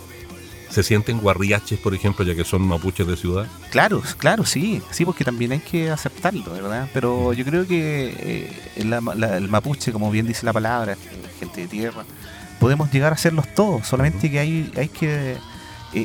¿Se 0.69 0.83
sienten 0.83 1.19
guarriaches, 1.19 1.81
por 1.81 1.95
ejemplo, 1.95 2.27
ya 2.27 2.35
que 2.35 2.45
son 2.45 2.61
mapuches 2.61 3.07
de 3.07 3.17
ciudad? 3.17 3.47
Claro, 3.71 4.03
claro, 4.19 4.45
sí, 4.45 4.83
sí, 4.91 5.07
porque 5.07 5.25
también 5.25 5.53
hay 5.53 5.61
que 5.61 5.91
aceptarlo, 5.91 6.53
¿verdad? 6.53 6.91
Pero 6.93 7.33
yo 7.33 7.43
creo 7.47 7.67
que 7.67 8.15
eh, 8.19 8.73
el 8.77 9.49
mapuche, 9.49 9.91
como 9.91 10.11
bien 10.11 10.27
dice 10.27 10.45
la 10.45 10.53
palabra, 10.53 10.95
gente 11.41 11.63
de 11.63 11.69
tierra, 11.69 12.05
podemos 12.59 12.91
llegar 12.91 13.13
a 13.13 13.17
serlos 13.17 13.47
todos, 13.55 13.87
solamente 13.87 14.31
que 14.31 14.39
hay, 14.39 14.73
hay 14.77 14.89
que 14.89 15.33
eh, 15.33 15.39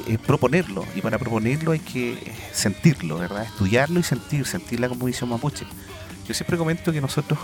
eh, 0.08 0.18
proponerlo, 0.26 0.86
y 0.96 1.02
para 1.02 1.18
proponerlo 1.18 1.72
hay 1.72 1.80
que 1.80 2.34
sentirlo, 2.52 3.18
¿verdad? 3.18 3.44
Estudiarlo 3.44 4.00
y 4.00 4.04
sentir, 4.04 4.46
sentir 4.46 4.80
la 4.80 4.90
composición 4.90 5.30
mapuche. 5.30 5.66
Yo 6.28 6.34
siempre 6.34 6.58
comento 6.58 6.94
que 6.94 7.02
nosotros, 7.02 7.38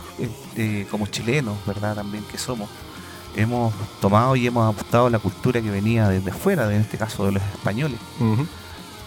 eh, 0.56 0.88
como 0.90 1.08
chilenos, 1.08 1.58
¿verdad? 1.66 1.96
También 1.96 2.24
que 2.32 2.38
somos, 2.38 2.70
hemos 3.36 3.74
tomado 4.00 4.36
y 4.36 4.48
hemos 4.48 4.64
adoptado 4.64 5.10
la 5.10 5.20
cultura 5.20 5.62
que 5.62 5.70
venía 5.70 6.08
desde 6.08 6.32
fuera, 6.32 6.74
en 6.74 6.82
este 6.82 6.98
caso 6.98 7.26
de 7.26 7.34
los 7.34 7.44
españoles. 7.44 8.00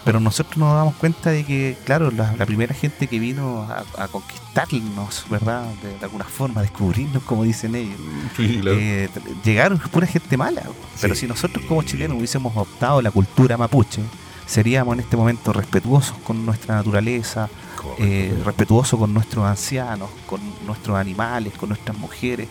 Pero 0.05 0.19
nosotros 0.19 0.57
nos 0.57 0.73
damos 0.73 0.95
cuenta 0.95 1.29
de 1.29 1.45
que, 1.45 1.77
claro, 1.85 2.11
la, 2.11 2.45
primera 2.45 2.73
gente 2.73 3.07
que 3.07 3.19
vino 3.19 3.67
a, 3.97 4.07
conquistarnos, 4.07 5.25
¿verdad? 5.29 5.65
De, 5.81 6.03
alguna 6.03 6.25
forma, 6.25 6.59
a 6.59 6.63
descubrirnos, 6.63 7.23
como 7.23 7.43
dicen 7.43 7.75
ellos, 7.75 7.97
eh, 8.37 9.09
llegaron 9.43 9.77
pura 9.77 10.05
gente 10.05 10.35
mala. 10.35 10.63
Pero 10.99 11.15
si 11.15 11.25
nosotros 11.25 11.65
como 11.65 11.83
chilenos 11.83 12.17
hubiésemos 12.17 12.53
adoptado 12.53 13.01
la 13.01 13.11
cultura 13.11 13.57
mapuche, 13.57 14.01
seríamos 14.45 14.93
en 14.95 14.99
este 15.01 15.15
momento 15.15 15.53
respetuosos 15.53 16.17
con 16.17 16.45
nuestra 16.45 16.75
naturaleza, 16.75 17.49
eh, 17.97 18.37
respetuoso 18.45 18.97
con 18.97 19.13
nuestros 19.13 19.45
ancianos, 19.45 20.09
con 20.25 20.41
nuestros 20.65 20.97
animales, 20.97 21.53
con 21.53 21.69
nuestras 21.69 21.97
mujeres, 21.97 22.49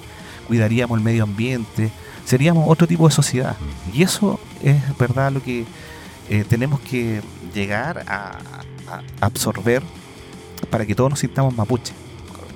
cuidaríamos 0.49 0.99
el 0.99 1.05
medio 1.05 1.25
ambiente, 1.25 1.91
seríamos 2.25 2.65
otro 2.69 2.87
tipo 2.87 3.09
de 3.09 3.15
sociedad. 3.15 3.57
Y 3.93 4.03
eso 4.03 4.41
es 4.63 4.77
verdad 4.99 5.33
lo 5.33 5.43
que 5.43 5.65
eh, 6.33 6.47
tenemos 6.49 6.81
que 6.81 7.21
llegar 7.53 8.05
a, 8.09 8.39
absorber 9.21 9.83
para 10.71 10.87
que 10.87 10.95
todos 10.95 11.11
nos 11.11 11.19
sintamos 11.19 11.55
mapuche. 11.55 11.93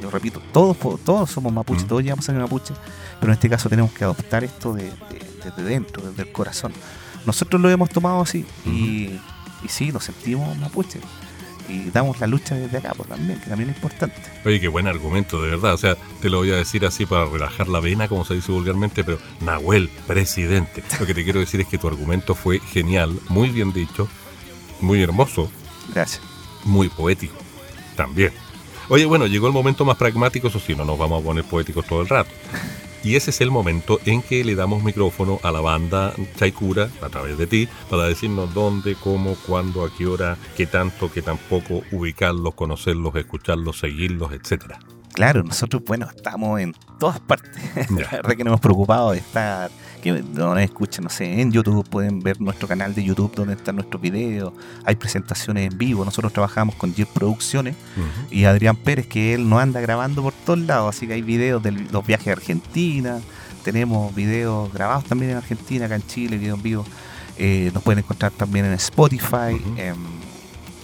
Yo 0.01 0.11
repito, 0.11 0.41
todos, 0.51 0.79
todos 1.05 1.31
somos 1.31 1.53
mapuche, 1.53 1.85
todos 1.85 2.03
llevamos 2.03 2.27
a 2.27 2.33
ser 2.33 2.41
mapuche, 2.41 2.73
pero 3.21 3.33
en 3.33 3.35
este 3.35 3.51
caso 3.51 3.69
tenemos 3.69 3.93
que 3.93 4.05
adoptar 4.05 4.45
esto 4.45 4.73
de, 4.73 4.91
desde 5.45 5.63
dentro, 5.63 6.03
desde 6.09 6.23
el 6.23 6.33
corazón. 6.33 6.73
Nosotros 7.27 7.61
lo 7.61 7.69
hemos 7.69 7.91
tomado 7.91 8.23
así 8.23 8.47
y, 8.65 9.21
y 9.63 9.69
sí, 9.69 9.93
nos 9.93 10.05
sentimos 10.05 10.57
mapuche 10.57 11.01
y 11.69 11.91
damos 11.91 12.21
la 12.21 12.27
lucha 12.27 12.55
desde 12.55 12.79
acá, 12.79 12.93
pues 12.97 13.09
también, 13.09 13.41
que 13.41 13.49
también 13.49 13.71
es 13.71 13.77
importante. 13.77 14.17
Oye, 14.45 14.61
qué 14.61 14.69
buen 14.69 14.87
argumento, 14.87 15.41
de 15.43 15.51
verdad. 15.51 15.75
O 15.75 15.79
sea, 15.79 15.97
te 16.21 16.31
lo 16.31 16.39
voy 16.39 16.51
a 16.53 16.57
decir 16.57 16.85
así 16.85 17.07
para 17.07 17.27
relajar 17.27 17.69
la 17.69 17.81
vena, 17.81 18.09
como 18.09 18.25
se 18.25 18.35
dice 18.35 18.53
vulgarmente, 18.53 19.05
pero 19.05 19.19
Nahuel, 19.41 19.89
presidente. 20.07 20.83
Lo 21.01 21.07
que 21.07 21.15
te 21.15 21.25
quiero 21.25 21.41
decir 21.41 21.61
es 21.61 21.67
que 21.67 21.79
tu 21.79 21.89
argumento 21.89 22.35
fue 22.35 22.61
genial, 22.61 23.19
muy 23.29 23.51
bien 23.51 23.73
dicho, 23.73 24.09
muy 24.81 25.03
hermoso. 25.03 25.51
Gracias. 25.95 26.23
Muy 26.65 26.89
poético, 26.89 27.37
también. 27.97 28.33
Oye, 28.89 29.05
bueno, 29.05 29.27
llegó 29.27 29.47
el 29.49 29.53
momento 29.53 29.85
más 29.85 29.97
pragmático, 29.97 30.49
eso 30.49 30.61
sí, 30.61 30.75
no 30.75 30.85
nos 30.85 30.99
vamos 30.99 31.21
a 31.21 31.25
poner 31.25 31.45
poéticos 31.45 31.87
todo 31.87 32.03
el 32.03 32.09
rato. 32.09 32.31
Y 33.07 33.15
ese 33.15 33.31
es 33.31 33.41
el 33.41 33.53
momento 33.53 34.01
en 34.05 34.21
que 34.21 34.43
le 34.43 34.57
damos 34.57 34.83
micrófono 34.83 35.39
a 35.45 35.53
la 35.53 35.61
banda 35.61 36.13
Chaikura, 36.35 36.91
a 37.01 37.09
través 37.09 37.39
de 37.39 37.47
ti, 37.47 37.69
para 37.89 38.03
decirnos 38.03 38.53
dónde, 38.53 38.97
cómo, 38.97 39.37
cuándo, 39.47 39.85
a 39.85 39.97
qué 39.97 40.09
hora, 40.09 40.37
qué 40.57 40.67
tanto, 40.67 41.09
qué 41.13 41.23
tampoco, 41.23 41.85
ubicarlos, 41.93 42.55
conocerlos, 42.55 43.15
escucharlos, 43.15 43.79
seguirlos, 43.79 44.33
etcétera. 44.33 44.81
Claro, 45.15 45.45
nosotros, 45.45 45.85
bueno, 45.87 46.09
estamos 46.13 46.61
en 46.61 46.75
todas 46.99 47.21
partes. 47.21 47.53
la 47.93 48.11
verdad 48.11 48.31
que 48.31 48.43
nos 48.43 48.49
hemos 48.49 48.61
preocupado 48.61 49.13
de 49.13 49.19
estar 49.19 49.71
que 50.15 50.23
nos 50.23 50.59
escuchen, 50.61 51.05
no 51.05 51.11
sé, 51.11 51.41
en 51.41 51.53
YouTube, 51.53 51.89
pueden 51.89 52.21
ver 52.21 52.41
nuestro 52.41 52.69
canal 52.69 52.95
de 52.95 53.03
YouTube 53.03 53.35
donde 53.35 53.55
están 53.55 53.77
nuestros 53.77 54.01
videos, 54.01 54.53
hay 54.85 54.97
presentaciones 54.97 55.73
en 55.73 55.79
vivo, 55.79 56.05
nosotros 56.05 56.33
trabajamos 56.33 56.75
con 56.75 56.95
Jet 56.95 57.09
Producciones 57.09 57.77
y 58.31 58.45
Adrián 58.45 58.77
Pérez, 58.77 59.07
que 59.07 59.35
él 59.35 59.49
nos 59.49 59.61
anda 59.61 59.81
grabando 59.81 60.23
por 60.23 60.33
todos 60.33 60.59
lados, 60.61 60.95
así 60.95 61.07
que 61.07 61.15
hay 61.15 61.23
videos 61.23 61.63
de 61.63 61.73
los 61.73 62.07
viajes 62.07 62.29
a 62.29 62.33
Argentina, 62.33 63.21
tenemos 63.65 64.15
videos 64.15 64.73
grabados 64.73 65.05
también 65.05 65.33
en 65.33 65.37
Argentina, 65.39 65.87
acá 65.87 65.97
en 65.97 66.07
Chile, 66.07 66.39
videos 66.39 66.59
en 66.59 66.63
vivo, 66.63 66.85
eh, 67.39 67.71
nos 67.75 67.83
pueden 67.83 67.99
encontrar 67.99 68.33
también 68.33 68.65
en 68.67 68.73
Spotify, 68.73 69.61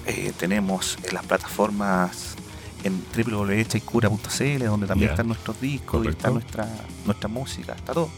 eh, 0.04 0.32
tenemos 0.36 0.98
en 1.04 1.14
las 1.14 1.24
plataformas 1.24 2.36
en 2.84 3.02
www.chaicura.cl 3.16 4.64
donde 4.64 4.86
también 4.86 5.10
están 5.10 5.28
nuestros 5.28 5.60
discos 5.60 6.04
y 6.04 6.08
está 6.08 6.30
nuestra, 6.30 6.68
nuestra 7.06 7.28
música, 7.28 7.74
está 7.74 7.92
todo. 7.92 8.10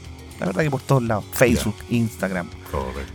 La 0.44 0.50
verdad 0.50 0.62
que 0.62 0.70
por 0.70 0.82
todos 0.82 1.02
lados. 1.02 1.24
Facebook, 1.32 1.76
Instagram. 1.90 2.48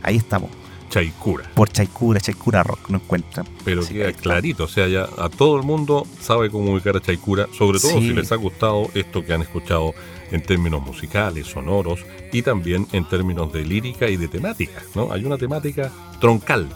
Ahí 0.01 0.17
estamos. 0.17 0.49
Chaicura. 0.89 1.49
Por 1.53 1.69
Chaicura, 1.69 2.19
Chaicura 2.19 2.63
Rock, 2.63 2.89
no 2.89 2.97
encuentran. 2.97 3.47
Pero 3.63 3.85
queda 3.85 4.11
clarito, 4.11 4.63
o 4.63 4.67
sea, 4.67 4.87
ya 4.87 5.07
a 5.19 5.29
todo 5.29 5.57
el 5.57 5.63
mundo 5.63 6.07
sabe 6.19 6.49
cómo 6.49 6.71
ubicar 6.71 6.97
a 6.97 6.99
Chaicura, 6.99 7.47
sobre 7.55 7.79
todo 7.79 7.99
si 7.99 8.11
les 8.11 8.31
ha 8.31 8.35
gustado 8.37 8.89
esto 8.95 9.23
que 9.23 9.33
han 9.33 9.43
escuchado 9.43 9.93
en 10.31 10.41
términos 10.41 10.81
musicales, 10.81 11.45
sonoros 11.45 11.99
y 12.31 12.41
también 12.41 12.87
en 12.91 13.07
términos 13.07 13.53
de 13.53 13.65
lírica 13.65 14.09
y 14.09 14.17
de 14.17 14.27
temática, 14.27 14.81
¿no? 14.95 15.11
Hay 15.11 15.23
una 15.25 15.37
temática 15.37 15.91
troncal 16.19 16.67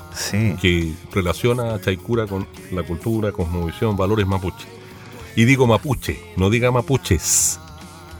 que 0.61 0.93
relaciona 1.11 1.73
a 1.73 1.81
Chaicura 1.81 2.27
con 2.27 2.47
la 2.71 2.83
cultura, 2.83 3.31
cosmovisión, 3.31 3.97
valores 3.97 4.27
mapuche. 4.27 4.67
Y 5.35 5.45
digo 5.45 5.65
mapuche, 5.65 6.19
no 6.37 6.51
diga 6.51 6.71
mapuches. 6.71 7.59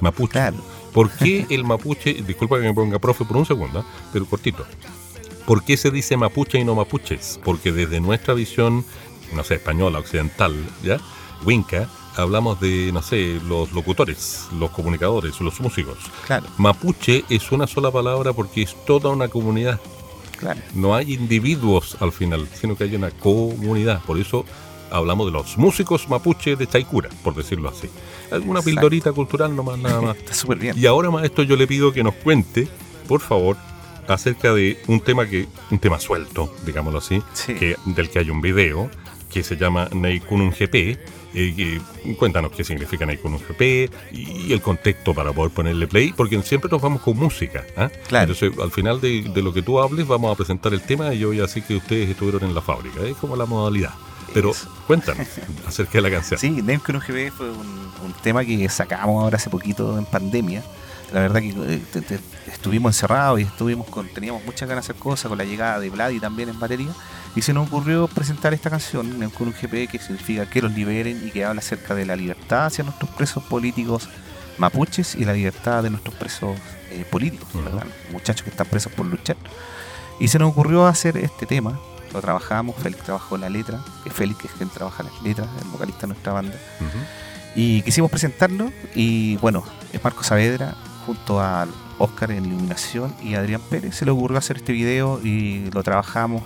Mapuche. 0.01 0.31
Claro. 0.31 0.72
¿Por 0.93 1.09
qué 1.11 1.45
el 1.49 1.63
mapuche, 1.63 2.13
disculpa 2.13 2.57
que 2.57 2.67
me 2.67 2.73
ponga 2.73 2.99
profe 2.99 3.25
por 3.25 3.37
un 3.37 3.45
segundo, 3.45 3.79
¿eh? 3.79 3.83
pero 4.11 4.25
cortito, 4.25 4.65
¿por 5.45 5.63
qué 5.63 5.75
se 5.75 5.89
dice 5.91 6.17
mapuche 6.17 6.59
y 6.59 6.63
no 6.63 6.75
mapuches? 6.75 7.39
Porque 7.43 7.71
desde 7.71 7.99
nuestra 7.99 8.33
visión, 8.33 8.85
no 9.33 9.43
sé, 9.43 9.55
española, 9.55 9.99
occidental, 9.99 10.53
¿ya? 10.83 10.99
Winca, 11.43 11.89
hablamos 12.15 12.59
de, 12.59 12.91
no 12.93 13.01
sé, 13.01 13.39
los 13.47 13.71
locutores, 13.71 14.47
los 14.57 14.69
comunicadores, 14.69 15.39
los 15.41 15.59
músicos. 15.59 15.97
Claro. 16.25 16.45
Mapuche 16.57 17.25
es 17.29 17.51
una 17.51 17.67
sola 17.67 17.91
palabra 17.91 18.33
porque 18.33 18.61
es 18.61 18.75
toda 18.85 19.09
una 19.09 19.27
comunidad. 19.27 19.79
Claro. 20.37 20.61
No 20.73 20.95
hay 20.95 21.13
individuos 21.13 21.97
al 22.01 22.11
final, 22.11 22.47
sino 22.53 22.75
que 22.75 22.83
hay 22.83 22.95
una 22.95 23.11
comunidad. 23.11 24.01
Por 24.03 24.19
eso 24.19 24.45
hablamos 24.91 25.25
de 25.25 25.31
los 25.31 25.57
músicos 25.57 26.07
mapuche 26.07 26.55
de 26.55 26.67
Chaicura, 26.67 27.09
por 27.23 27.33
decirlo 27.33 27.69
así. 27.69 27.89
Alguna 28.33 28.61
pildorita 28.61 29.11
cultural 29.11 29.55
nomás, 29.55 29.77
nada 29.77 30.01
más. 30.01 30.17
Está 30.19 30.33
súper 30.33 30.57
bien. 30.57 30.77
Y 30.77 30.85
ahora, 30.85 31.11
maestro, 31.11 31.43
yo 31.43 31.55
le 31.55 31.67
pido 31.67 31.93
que 31.93 32.03
nos 32.03 32.15
cuente, 32.15 32.67
por 33.07 33.21
favor, 33.21 33.57
acerca 34.07 34.53
de 34.53 34.81
un 34.87 34.99
tema 34.99 35.27
que 35.27 35.47
un 35.71 35.79
tema 35.79 35.99
suelto, 35.99 36.53
digámoslo 36.65 36.99
así, 36.99 37.21
que, 37.45 37.75
del 37.85 38.09
que 38.09 38.19
hay 38.19 38.29
un 38.29 38.41
video 38.41 38.89
que 39.31 39.43
se 39.43 39.55
llama 39.57 39.89
Neikunun 39.91 40.51
GP. 40.51 40.97
Eh, 41.35 41.81
cuéntanos 42.19 42.51
qué 42.51 42.63
significa 42.63 43.07
Neikunun 43.07 43.39
GP 43.39 43.89
y 44.11 44.53
el 44.53 44.61
contexto 44.61 45.15
para 45.15 45.33
poder 45.33 45.51
ponerle 45.51 45.87
play, 45.87 46.13
porque 46.15 46.39
siempre 46.43 46.69
nos 46.69 46.81
vamos 46.81 47.01
con 47.01 47.17
música. 47.17 47.65
¿ah? 47.75 47.89
Claro. 48.07 48.31
Entonces, 48.31 48.59
al 48.61 48.71
final 48.71 49.01
de, 49.01 49.23
de, 49.23 49.41
lo 49.41 49.51
que 49.51 49.63
tú 49.63 49.79
hables, 49.79 50.07
vamos 50.07 50.31
a 50.31 50.35
presentar 50.35 50.73
el 50.73 50.81
tema 50.81 51.13
y 51.13 51.19
yo 51.19 51.33
ya 51.33 51.47
sé 51.47 51.63
que 51.63 51.75
ustedes 51.75 52.09
estuvieron 52.09 52.43
en 52.43 52.53
la 52.53 52.61
fábrica. 52.61 53.01
Es 53.01 53.15
como 53.17 53.35
la 53.35 53.45
modalidad. 53.45 53.93
Pero 54.33 54.51
cuéntanos 54.87 55.27
acerca 55.67 55.93
de 55.93 56.01
la 56.01 56.11
canción. 56.11 56.39
Sí, 56.39 56.49
Nemco 56.49 56.93
GB 56.93 57.31
fue 57.31 57.51
un, 57.51 57.91
un, 58.05 58.13
tema 58.21 58.43
que 58.45 58.67
sacamos 58.69 59.23
ahora 59.23 59.37
hace 59.37 59.49
poquito 59.49 59.97
en 59.97 60.05
pandemia. 60.05 60.63
La 61.11 61.21
verdad 61.21 61.41
que 61.41 61.49
eh, 61.49 62.19
estuvimos 62.51 62.95
encerrados 62.95 63.39
y 63.39 63.43
estuvimos 63.43 63.87
con, 63.87 64.07
teníamos 64.07 64.43
muchas 64.45 64.67
ganas 64.67 64.87
de 64.87 64.91
hacer 64.91 65.01
cosas 65.01 65.29
con 65.29 65.37
la 65.37 65.43
llegada 65.43 65.79
de 65.79 65.89
Vlad 65.89 66.11
y 66.11 66.19
también 66.19 66.49
en 66.49 66.59
batería. 66.59 66.89
Y 67.35 67.41
se 67.41 67.53
nos 67.53 67.67
ocurrió 67.67 68.07
presentar 68.07 68.53
esta 68.53 68.69
canción, 68.69 69.19
Nemco 69.19 69.45
GB, 69.45 69.87
que 69.87 69.99
significa 69.99 70.47
que 70.47 70.61
los 70.61 70.71
liberen 70.71 71.21
y 71.27 71.31
que 71.31 71.45
habla 71.45 71.59
acerca 71.59 71.95
de 71.95 72.05
la 72.05 72.15
libertad 72.15 72.65
hacia 72.67 72.83
nuestros 72.83 73.09
presos 73.11 73.43
políticos 73.43 74.09
mapuches 74.57 75.15
y 75.15 75.25
la 75.25 75.33
libertad 75.33 75.83
de 75.83 75.89
nuestros 75.89 76.15
presos 76.15 76.57
eh, 76.91 77.05
políticos, 77.09 77.47
muchachos 78.11 78.43
que 78.43 78.49
están 78.49 78.67
presos 78.67 78.91
por 78.91 79.05
luchar. 79.05 79.37
Y 80.19 80.27
se 80.27 80.39
nos 80.39 80.51
ocurrió 80.51 80.85
hacer 80.85 81.17
este 81.17 81.45
tema, 81.45 81.79
lo 82.13 82.21
trabajamos, 82.21 82.75
Félix 82.77 83.03
trabajó 83.03 83.37
la 83.37 83.49
letra, 83.49 83.83
que 84.03 84.09
Félix 84.09 84.45
es 84.45 84.51
quien 84.51 84.69
trabaja 84.69 85.03
las 85.03 85.21
letras, 85.23 85.47
el 85.61 85.69
vocalista 85.69 86.01
de 86.01 86.07
nuestra 86.07 86.33
banda. 86.33 86.55
Y 87.55 87.81
quisimos 87.81 88.09
presentarlo 88.09 88.71
y 88.95 89.37
bueno, 89.37 89.63
es 89.91 90.03
Marco 90.03 90.23
Saavedra 90.23 90.75
junto 91.05 91.39
a 91.41 91.67
Oscar 91.99 92.31
en 92.31 92.45
iluminación 92.45 93.13
y 93.21 93.35
Adrián 93.35 93.61
Pérez 93.69 93.95
se 93.95 94.05
le 94.05 94.11
ocurrió 94.11 94.37
hacer 94.37 94.57
este 94.57 94.73
video 94.73 95.19
y 95.23 95.69
lo 95.71 95.83
trabajamos 95.83 96.41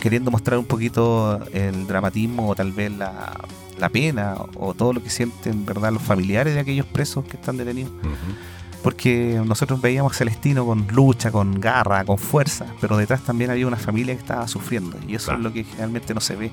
queriendo 0.00 0.30
mostrar 0.30 0.58
un 0.58 0.64
poquito 0.64 1.40
el 1.52 1.86
dramatismo 1.86 2.48
o 2.48 2.54
tal 2.54 2.72
vez 2.72 2.92
la, 2.92 3.32
la 3.78 3.88
pena 3.88 4.36
o 4.56 4.74
todo 4.74 4.92
lo 4.92 5.02
que 5.02 5.10
sienten 5.10 5.64
verdad 5.64 5.92
los 5.92 6.02
familiares 6.02 6.54
de 6.54 6.60
aquellos 6.60 6.86
presos 6.86 7.24
que 7.24 7.36
están 7.36 7.56
detenidos. 7.56 7.92
Porque 8.82 9.40
nosotros 9.44 9.80
veíamos 9.80 10.12
a 10.12 10.14
Celestino 10.14 10.64
con 10.64 10.86
lucha, 10.88 11.30
con 11.30 11.60
garra, 11.60 12.04
con 12.04 12.16
fuerza, 12.16 12.66
pero 12.80 12.96
detrás 12.96 13.22
también 13.22 13.50
había 13.50 13.66
una 13.66 13.76
familia 13.76 14.14
que 14.14 14.20
estaba 14.20 14.46
sufriendo 14.46 14.96
y 15.06 15.16
eso 15.16 15.32
es 15.32 15.40
lo 15.40 15.52
que 15.52 15.64
generalmente 15.64 16.14
no 16.14 16.20
se 16.20 16.36
ve. 16.36 16.52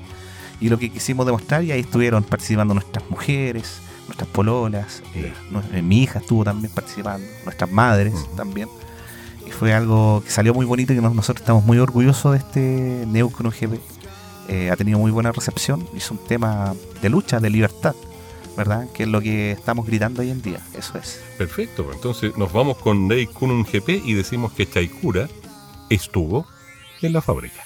Y 0.60 0.68
lo 0.68 0.78
que 0.78 0.90
quisimos 0.90 1.26
demostrar, 1.26 1.62
y 1.62 1.72
ahí 1.72 1.80
estuvieron 1.80 2.24
participando 2.24 2.74
nuestras 2.74 3.08
mujeres, 3.10 3.80
nuestras 4.06 4.28
pololas, 4.30 5.02
eh, 5.14 5.32
eh, 5.72 5.82
mi 5.82 6.02
hija 6.02 6.18
estuvo 6.18 6.44
también 6.44 6.72
participando, 6.72 7.26
nuestras 7.44 7.70
madres 7.70 8.14
también. 8.36 8.68
Y 9.46 9.50
fue 9.50 9.72
algo 9.72 10.22
que 10.24 10.30
salió 10.30 10.54
muy 10.54 10.66
bonito 10.66 10.92
y 10.92 10.96
que 10.96 11.02
nosotros 11.02 11.42
estamos 11.42 11.64
muy 11.64 11.78
orgullosos 11.78 12.32
de 12.32 12.38
este 12.38 13.04
Neucon 13.06 13.50
GP 13.50 13.78
eh, 14.48 14.70
ha 14.70 14.76
tenido 14.76 14.98
muy 15.00 15.10
buena 15.10 15.32
recepción 15.32 15.88
es 15.96 16.08
un 16.12 16.18
tema 16.18 16.72
de 17.02 17.08
lucha, 17.08 17.40
de 17.40 17.50
libertad, 17.50 17.96
¿verdad? 18.56 18.88
Que 18.92 19.04
es 19.04 19.08
lo 19.08 19.20
que 19.20 19.52
estamos 19.52 19.86
gritando 19.86 20.22
hoy 20.22 20.30
en 20.30 20.42
día, 20.42 20.60
eso 20.76 20.98
es. 20.98 21.22
Perfecto, 21.36 21.84
pues 21.84 21.96
entonces 21.96 22.36
nos 22.36 22.52
vamos 22.52 22.78
con 22.78 23.08
Ney 23.08 23.26
Kunun 23.26 23.64
GP 23.64 24.02
y 24.04 24.14
decimos 24.14 24.52
que 24.52 24.68
Chaikura 24.68 25.28
estuvo 25.90 26.46
en 27.02 27.12
la 27.12 27.20
fábrica. 27.20 27.65